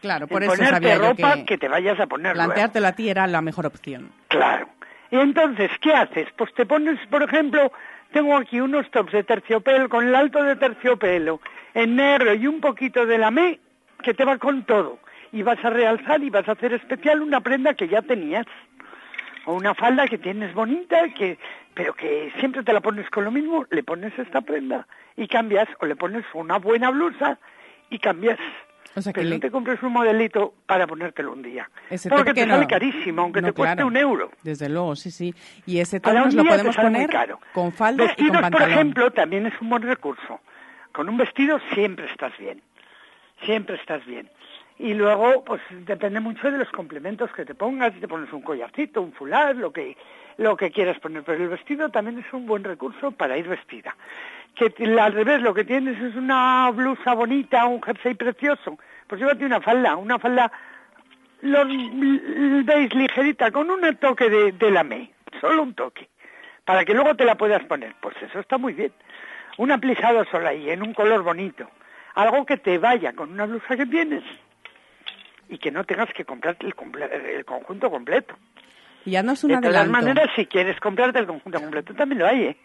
[0.00, 2.88] Claro, por En eso ponerte sabía yo ropa que, que te vayas a poner planteártelo
[2.88, 4.10] a ti era la mejor opción.
[4.28, 4.68] Claro.
[5.10, 6.26] Y entonces, ¿qué haces?
[6.36, 7.70] Pues te pones, por ejemplo,
[8.12, 11.40] tengo aquí unos tops de terciopelo con el alto de terciopelo
[11.74, 13.60] en negro y un poquito de lamé
[14.02, 14.98] que te va con todo.
[15.32, 18.46] Y vas a realzar y vas a hacer especial una prenda que ya tenías.
[19.46, 21.38] O una falda que tienes bonita, que
[21.74, 24.86] pero que siempre te la pones con lo mismo, le pones esta prenda
[25.16, 27.38] y cambias, o le pones una buena blusa
[27.90, 28.38] y cambias.
[28.94, 31.68] O sea, que pero le- no te compres un modelito para ponértelo un día.
[31.88, 33.86] Ese Porque te no- sale carísimo, aunque no, te cueste claro.
[33.88, 34.30] un euro.
[34.42, 35.34] Desde luego, sí, sí.
[35.64, 37.40] Y ese un nos lo podemos poner caro.
[37.54, 38.70] con falda y Vestidos, con por pantalón.
[38.70, 40.40] ejemplo, también es un buen recurso.
[40.92, 42.60] Con un vestido siempre estás bien.
[43.46, 44.28] Siempre estás bien.
[44.78, 47.92] Y luego, pues depende mucho de los complementos que te pongas.
[48.00, 49.96] Te pones un collarcito, un fular, lo que,
[50.38, 51.22] lo que quieras poner.
[51.22, 53.94] Pero el vestido también es un buen recurso para ir vestida.
[54.54, 58.78] Que al revés, lo que tienes es una blusa bonita, un jersey precioso.
[59.06, 60.50] Pues llévate una falda, una falda,
[61.42, 65.10] lo veis ligerita, con un toque de, de lamé.
[65.40, 66.08] Solo un toque
[66.64, 67.94] para que luego te la puedas poner.
[68.00, 68.92] Pues eso está muy bien.
[69.58, 71.68] Un aplisado solo ahí, en un color bonito.
[72.14, 74.22] Algo que te vaya con una blusa que tienes
[75.52, 78.34] y que no tengas que comprarte el, comple- el conjunto completo.
[79.04, 82.26] Ya no es un de todas maneras, si quieres comprarte el conjunto completo, también lo
[82.26, 82.56] hay, ¿eh?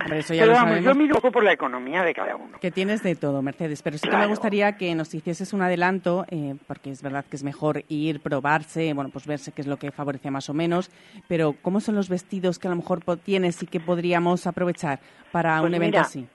[0.00, 0.84] Hombre, eso ya Pero lo vamos, sabemos.
[0.84, 2.58] yo miro un poco por la economía de cada uno.
[2.60, 4.28] Que tienes de todo, Mercedes, pero sí que me Claro.
[4.30, 8.94] gustaría que nos hicieses un adelanto, eh, porque es verdad que es mejor ir, probarse,
[8.94, 10.90] bueno, pues verse qué es lo que favorece más o menos,
[11.28, 15.00] pero ¿cómo son los vestidos que a lo mejor tienes y que podríamos aprovechar
[15.32, 16.26] para Pues un evento mira, así?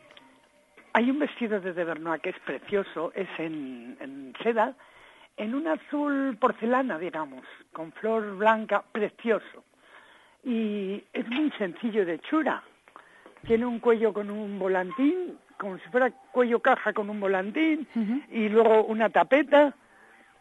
[0.93, 4.75] Hay un vestido de Devernois que es precioso, es en, en seda,
[5.37, 9.63] en un azul porcelana, digamos, con flor blanca, precioso.
[10.43, 12.63] Y es muy sencillo de hechura.
[13.45, 17.87] Tiene un cuello con un volantín, como si fuera cuello caja con un volantín,
[18.31, 19.73] y luego una tapeta,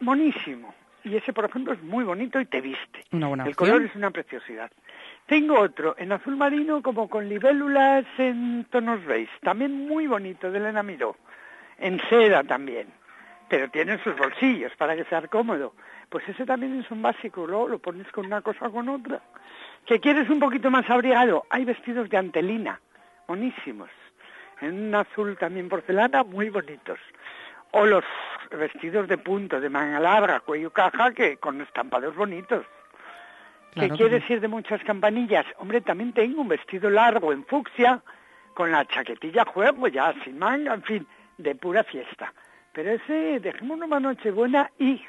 [0.01, 0.75] monísimo.
[1.05, 3.05] Y ese, por ejemplo, es muy bonito y te viste.
[3.13, 3.69] Una buena El opción.
[3.71, 4.71] color es una preciosidad.
[5.27, 10.59] Tengo otro en azul marino como con libélulas en tonos beige, también muy bonito, de
[10.59, 11.17] Elena Miró.
[11.79, 12.87] En seda también,
[13.49, 15.75] pero tiene sus bolsillos para que sea cómodo.
[16.09, 19.21] Pues ese también es un básico, luego lo pones con una cosa o con otra.
[19.87, 21.45] ¿Que quieres un poquito más abrigado?
[21.51, 22.81] Hay vestidos de antelina,
[23.27, 23.91] buenísimos.
[24.61, 26.99] En un azul también porcelana, muy bonitos.
[27.73, 28.05] O los
[28.51, 32.65] vestidos de punto, de manga larga, cuello caja, que con estampados bonitos.
[33.73, 35.45] Claro ¿Que que quieres ir de muchas campanillas?
[35.59, 38.01] Hombre, también tengo un vestido largo en fucsia,
[38.55, 41.07] con la chaquetilla juego ya, sin manga, en fin,
[41.37, 42.33] de pura fiesta.
[42.75, 45.01] Pero ese, dejémonos una noche buena y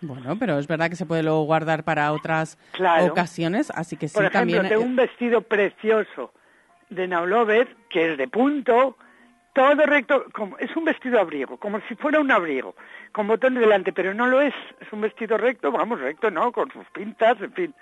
[0.00, 3.06] Bueno, pero es verdad que se puede luego guardar para otras Claro.
[3.06, 4.68] ocasiones, así que sí, Por ejemplo, también...
[4.68, 6.32] tengo eh, un vestido precioso
[6.90, 8.96] de Naulover, que es de punto,
[9.54, 12.76] todo recto, como, es un vestido abrigo, como si fuera un abrigo,
[13.10, 16.52] con botones delante, pero no lo es, es un vestido recto, vamos, recto, ¿no?
[16.52, 17.74] Con sus pintas, en fin.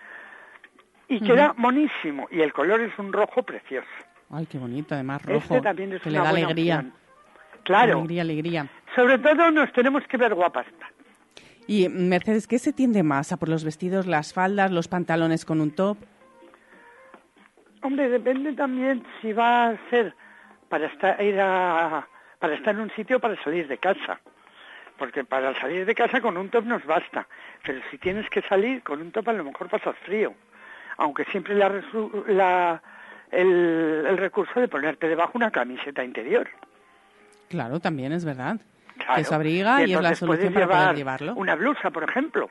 [1.09, 3.87] Y queda monísimo, y el color es un rojo precioso.
[4.31, 5.37] Ay, qué bonito, además, rojo.
[5.39, 6.77] Este también es que una le da alegría.
[6.77, 7.04] opción.
[7.65, 7.99] Claro.
[7.99, 8.67] Alegría, alegría.
[8.95, 10.67] Sobre todo nos tenemos que ver guapas.
[11.67, 13.33] Y Mercedes, ¿qué se tiende más?
[13.33, 15.97] ¿A por los vestidos, las faldas, los pantalones con un top?
[17.83, 20.15] Hombre, depende también si va a ser
[20.69, 22.07] para estar, ir a,
[22.39, 24.21] para estar en un sitio o para salir de casa.
[24.97, 27.27] Porque para salir de casa con un top nos basta.
[27.65, 30.35] Pero si tienes que salir con un top a lo mejor pasas frío.
[30.99, 31.83] Aunque siempre la,
[32.29, 32.83] la-
[33.31, 36.49] el, el recurso de ponerte debajo una camiseta interior.
[37.55, 38.59] Claro, también es verdad.
[38.97, 39.15] Claro.
[39.15, 41.35] Que eso abriga y, es la solución para poder llevar llevarlo.
[41.41, 42.51] Una blusa, por ejemplo.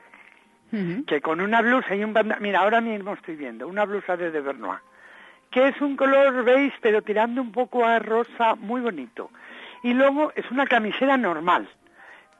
[1.06, 4.32] Que con una blusa y un pantalón, mira, ahora mismo estoy viendo una blusa de
[4.32, 4.80] Devernois,
[5.52, 9.30] que es un color beige pero tirando un poco a rosa, muy bonito.
[9.84, 11.68] Y luego es una camisera normal,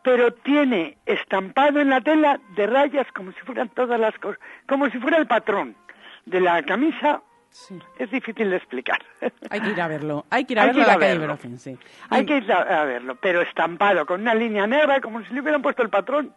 [0.02, 4.90] pero tiene estampado en la tela de rayas como si fueran todas las cosas, como
[4.90, 5.76] si fuera el patrón
[6.26, 7.20] de la camisa.
[7.98, 8.98] Es difícil de explicar.
[9.50, 10.26] Hay que ir a verlo.
[10.30, 10.96] Hay que ir a Hay verlo que ir
[11.30, 11.78] a calle sí.
[12.10, 15.40] Hay que ir a, a verlo, pero estampado con una línea negra como si le
[15.40, 16.34] hubieran puesto el patrón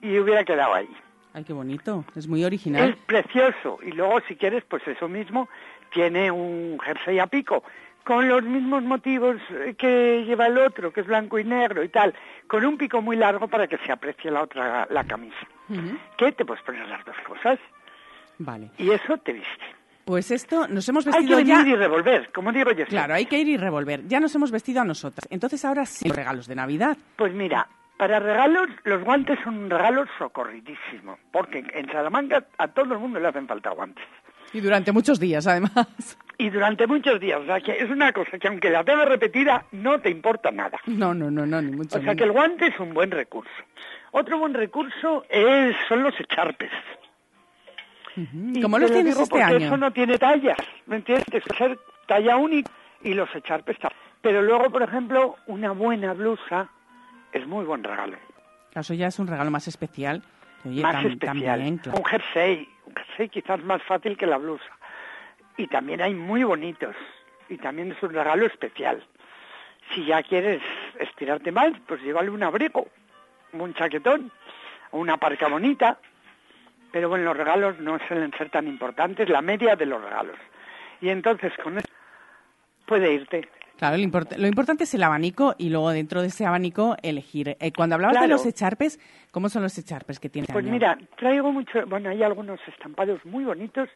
[0.00, 0.88] y hubiera quedado ahí.
[1.34, 2.04] Ay, qué bonito.
[2.14, 2.90] Es muy original.
[2.90, 3.78] Es precioso.
[3.82, 5.48] Y luego, si quieres, pues eso mismo,
[5.92, 7.64] tiene un jersey a pico,
[8.04, 11.88] con los mismos motivos eh, que lleva el otro, que es blanco y negro y
[11.88, 12.14] tal,
[12.46, 15.46] con un pico muy largo para que se aprecie la otra, la camisa.
[15.68, 15.98] Ujú.
[16.18, 16.32] ¿Qué?
[16.32, 17.58] Te puedes poner las dos cosas
[18.38, 18.70] Vale.
[18.78, 19.81] y eso te viste.
[20.04, 21.70] Pues esto, nos hemos Hay que vestido venir ya...
[21.72, 22.86] y revolver, como digo yo.
[22.86, 24.06] Claro, hay que ir y revolver.
[24.08, 25.26] Ya nos hemos vestido a nosotras.
[25.30, 26.96] Entonces ahora sí, los regalos de Navidad.
[27.16, 27.66] Pues mira,
[27.96, 33.20] para regalos, los guantes son un regalo socorridísimo, porque en Salamanca a todo el mundo
[33.20, 34.04] le hacen falta guantes.
[34.52, 36.18] Y durante muchos días, además.
[36.36, 39.64] Y durante muchos días, o sea, que es una cosa que aunque la tengas repetida,
[39.70, 40.78] no te importa nada.
[40.86, 42.16] No, no, no, no, ni mucho O sea, menos.
[42.16, 43.50] que el guante es un buen recurso.
[44.10, 46.70] Otro buen recurso es, son los echarpes.
[48.62, 49.56] ¿Cómo los lo tienes este año?
[49.66, 51.26] eso no tiene tallas, ¿me entiendes?
[51.26, 52.70] Tiene que ser talla única
[53.02, 54.00] y los echarpes también.
[54.20, 56.68] Pero luego, por ejemplo, una buena blusa
[57.32, 58.16] es muy buen regalo.
[58.74, 60.22] Eso ya es un regalo más especial.
[60.64, 61.18] Oye, más tam- especial.
[61.58, 61.98] también, claro.
[61.98, 64.70] Un jersey, un jersey quizás más fácil que la blusa.
[65.56, 66.94] Y también hay muy bonitos.
[67.48, 69.02] Y también es un regalo especial.
[69.94, 70.62] Si ya quieres
[71.00, 72.86] estirarte más, pues llévale un abrigo.
[73.52, 74.30] un chaquetón,
[74.92, 75.98] una parca bonita,
[76.92, 80.36] pero bueno, los regalos no suelen ser tan importantes, la media de los regalos.
[81.00, 81.88] Y entonces con eso
[82.86, 83.48] puede irte.
[83.78, 87.56] Claro, lo, import- lo importante es el abanico y luego dentro de ese abanico elegir.
[87.58, 89.00] Eh, cuando hablabas de los echarpes,
[89.32, 90.52] ¿cómo son los echarpes que tienes?
[90.52, 93.88] Pues mira, traigo mucho, bueno, hay algunos estampados muy bonitos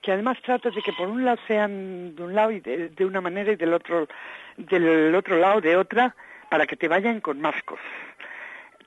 [0.00, 3.04] que además trato de que por un lado sean de un lado y de, de
[3.04, 4.08] una manera y del otro,
[4.56, 6.14] del otro lado de otra,
[6.48, 7.84] para que te vayan con más cosas.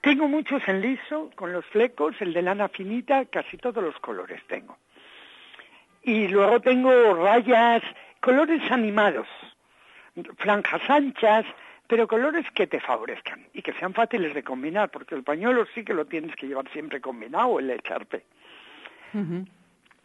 [0.01, 4.41] Tengo muchos en liso, con los flecos, el de lana finita, casi todos los colores
[4.47, 4.77] tengo.
[6.03, 7.83] Y luego tengo rayas,
[8.21, 9.27] colores animados,
[10.37, 11.45] franjas anchas,
[11.87, 15.83] pero colores que te favorezcan y que sean fáciles de combinar, porque el pañuelo sí
[15.83, 18.23] que lo tienes que llevar siempre combinado, el echarpe.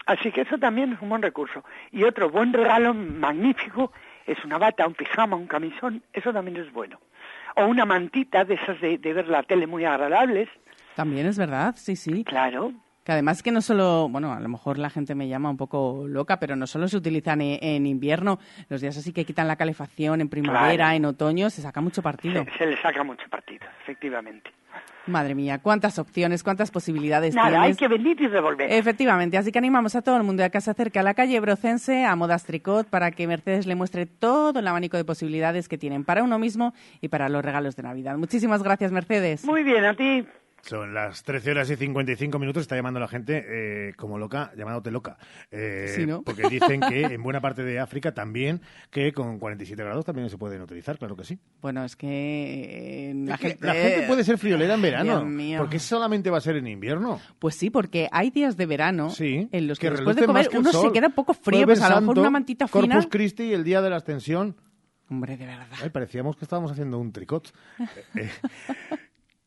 [0.06, 1.64] Así que eso también es un buen recurso.
[1.90, 3.92] Y otro buen regalo magnífico
[4.26, 6.98] es una bata, un pijama, un camisón, eso también es bueno.
[7.56, 10.48] O una mantita de esas de, de ver la tele muy agradables.
[10.94, 12.24] También es verdad, sí, sí.
[12.24, 12.72] Claro.
[13.04, 16.04] Que además que no solo, bueno, a lo mejor la gente me llama un poco
[16.06, 18.38] loca, pero no solo se utilizan e- en, invierno,
[18.68, 20.96] los días así que quitan la calefacción en primavera, Claro.
[20.96, 22.44] en otoño, se saca mucho partido.
[22.56, 24.50] Se le saca mucho partido, efectivamente.
[25.08, 28.70] Madre mía, cuántas opciones, cuántas posibilidades Nada, hay que venir y revolver.
[28.72, 31.40] Efectivamente, así que animamos a todo el mundo a que se acerque a la calle
[31.40, 35.76] Brocense, a Modas Tricot, para que Mercedes le muestre todo el abanico de posibilidades que
[35.76, 38.16] tienen para uno mismo y para los regalos de Navidad.
[38.16, 39.44] Muchísimas gracias, Mercedes.
[39.44, 40.24] Muy bien, a ti.
[40.62, 42.62] Son las 13 horas y 55 minutos.
[42.62, 45.18] Está llamando la gente eh, como loca, llamándote loca.
[45.50, 46.22] Eh, Sí, ¿no?
[46.22, 50.38] Porque dicen que en buena parte de África también, que con 47 grados también se
[50.38, 51.36] pueden utilizar, claro que sí.
[51.60, 53.66] Bueno, es que eh, la Es que gente...
[53.66, 55.18] la gente puede ser friolera en verano.
[55.18, 55.58] Dios mío.
[55.58, 57.20] ¿Por qué solamente va a ser en invierno?
[57.40, 60.58] Pues sí, porque hay días de verano en los que, que después de comer que
[60.58, 62.94] uno se queda un poco frío, pues a lo mejor una mantita fina.
[62.94, 64.54] Corpus Christi y el día de la ascensión.
[65.10, 65.66] Hombre, de verdad.
[65.82, 67.52] Ay, parecíamos que estábamos haciendo un tricot.
[68.14, 68.30] Eh, eh.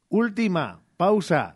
[0.10, 1.56] Última pausa.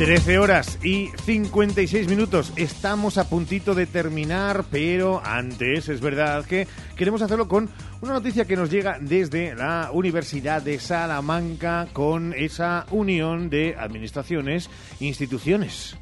[0.00, 2.54] Trece horas y 56 minutos.
[2.56, 6.66] Estamos a puntito de terminar, pero antes es verdad que
[6.96, 7.68] queremos hacerlo con
[8.00, 14.70] una noticia que nos llega desde la Universidad de Salamanca con esa unión de administraciones
[15.00, 15.98] e instituciones.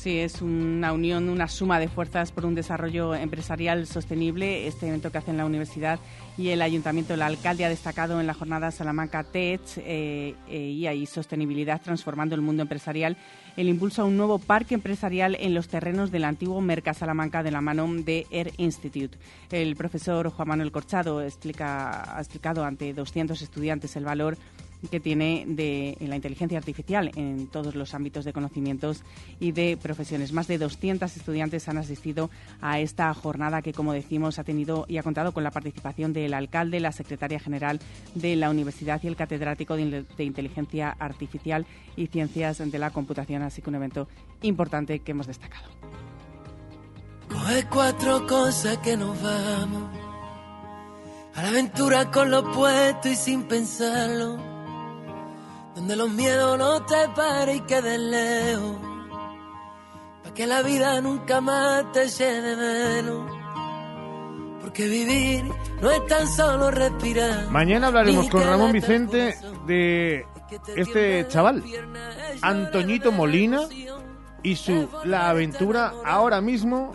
[0.00, 4.66] Sí, es una unión, una suma de fuerzas por un desarrollo empresarial sostenible.
[4.66, 6.00] Este evento que hacen la universidad
[6.38, 10.86] y el ayuntamiento, el alcalde ha destacado en la jornada Salamanca Tech eh, eh, y
[10.86, 13.18] ahí sostenibilidad transformando el mundo empresarial.
[13.58, 17.50] El impulso a un nuevo parque empresarial en los terrenos del antiguo Merca Salamanca de
[17.50, 19.18] la mano de Air Institute.
[19.50, 24.38] El profesor Juan Manuel Corchado explica, ha explicado ante 200 estudiantes el valor
[24.88, 29.02] que tiene de la inteligencia artificial en todos los ámbitos de conocimientos
[29.38, 30.32] y de profesiones.
[30.32, 32.30] Más de 200 estudiantes han asistido
[32.60, 36.34] a esta jornada que, como decimos, ha tenido y ha contado con la participación del
[36.34, 37.80] alcalde, la secretaria general
[38.14, 41.66] de la universidad y el catedrático de, de inteligencia artificial
[41.96, 43.42] y ciencias de la computación.
[43.42, 44.08] Así que un evento
[44.42, 45.68] importante que hemos destacado.
[47.28, 49.90] Coge cuatro cosas que nos vamos.
[51.34, 54.49] A la aventura con lo puesto y sin pensarlo.
[55.80, 58.76] Donde los miedos no te paren y queden lejos.
[60.22, 63.32] Pa' que la vida nunca más te llene menos.
[64.60, 65.42] Porque vivir
[65.80, 67.48] no es tan solo respirar.
[67.48, 70.26] Mañana hablaremos con Ramón Vicente de
[70.76, 71.64] este chaval,
[72.42, 73.60] Antoñito Molina,
[74.42, 76.92] y su La Aventura ahora mismo,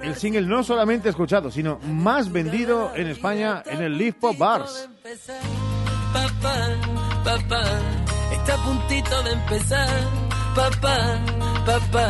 [0.00, 4.88] el single no solamente escuchado, sino más vendido en España en el Live Pop Bars.
[6.12, 6.68] Papá,
[7.24, 7.64] papá,
[8.48, 9.88] está a puntito de empezar.
[10.54, 11.20] Papá,
[11.66, 12.08] papá.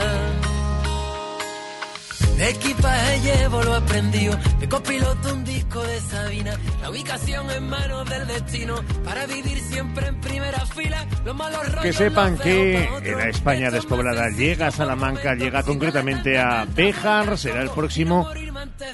[2.38, 4.38] equipaje llevo lo aprendido.
[4.60, 6.52] De copiloto un disco de Sabina.
[6.80, 8.76] La ubicación en manos del destino.
[9.04, 11.06] Para vivir siempre en primera fila.
[11.24, 16.38] Los malos rollos Que sepan que en la España despoblada llega a Salamanca, llega concretamente
[16.38, 18.28] a Béjar, será el próximo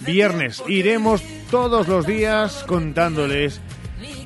[0.00, 0.62] viernes.
[0.66, 3.60] Iremos todos los días contándoles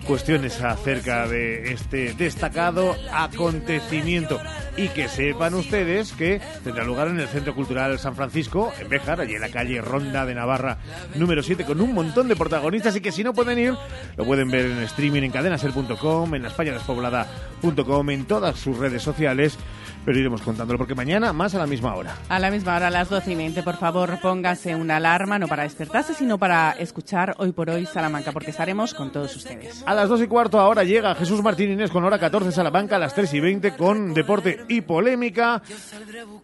[0.08, 4.40] cuestiones acerca de este destacado acontecimiento.
[4.74, 9.20] Y que sepan ustedes que tendrá lugar en el Centro Cultural San Francisco, en Béjar,
[9.20, 10.78] allí en la calle Ronda de Navarra
[11.14, 12.96] número 7, con un montón de protagonistas.
[12.96, 13.74] Y que si no pueden ir,
[14.16, 19.58] lo pueden ver en streaming en cadenaser.com, en la españadespoblada.com, en todas sus redes sociales,
[20.08, 22.16] pero iremos contándolo porque mañana más a la misma hora.
[22.30, 25.48] A la misma hora, a las 12 y 20, por favor, póngase una alarma, no
[25.48, 29.82] para despertarse, sino para escuchar hoy por hoy Salamanca, porque estaremos con todos ustedes.
[29.84, 32.98] A las 2 y cuarto ahora llega Jesús Martín Inés con hora 14 Salamanca, a
[32.98, 35.60] las 3 y 20 con deporte y polémica.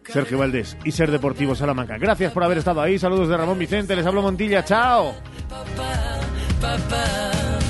[0.03, 1.97] Sergio Valdés y Ser Deportivo Salamanca.
[1.97, 2.99] Gracias por haber estado ahí.
[2.99, 3.95] Saludos de Ramón Vicente.
[3.95, 4.63] Les hablo Montilla.
[4.63, 5.15] Chao.
[6.61, 7.64] papá.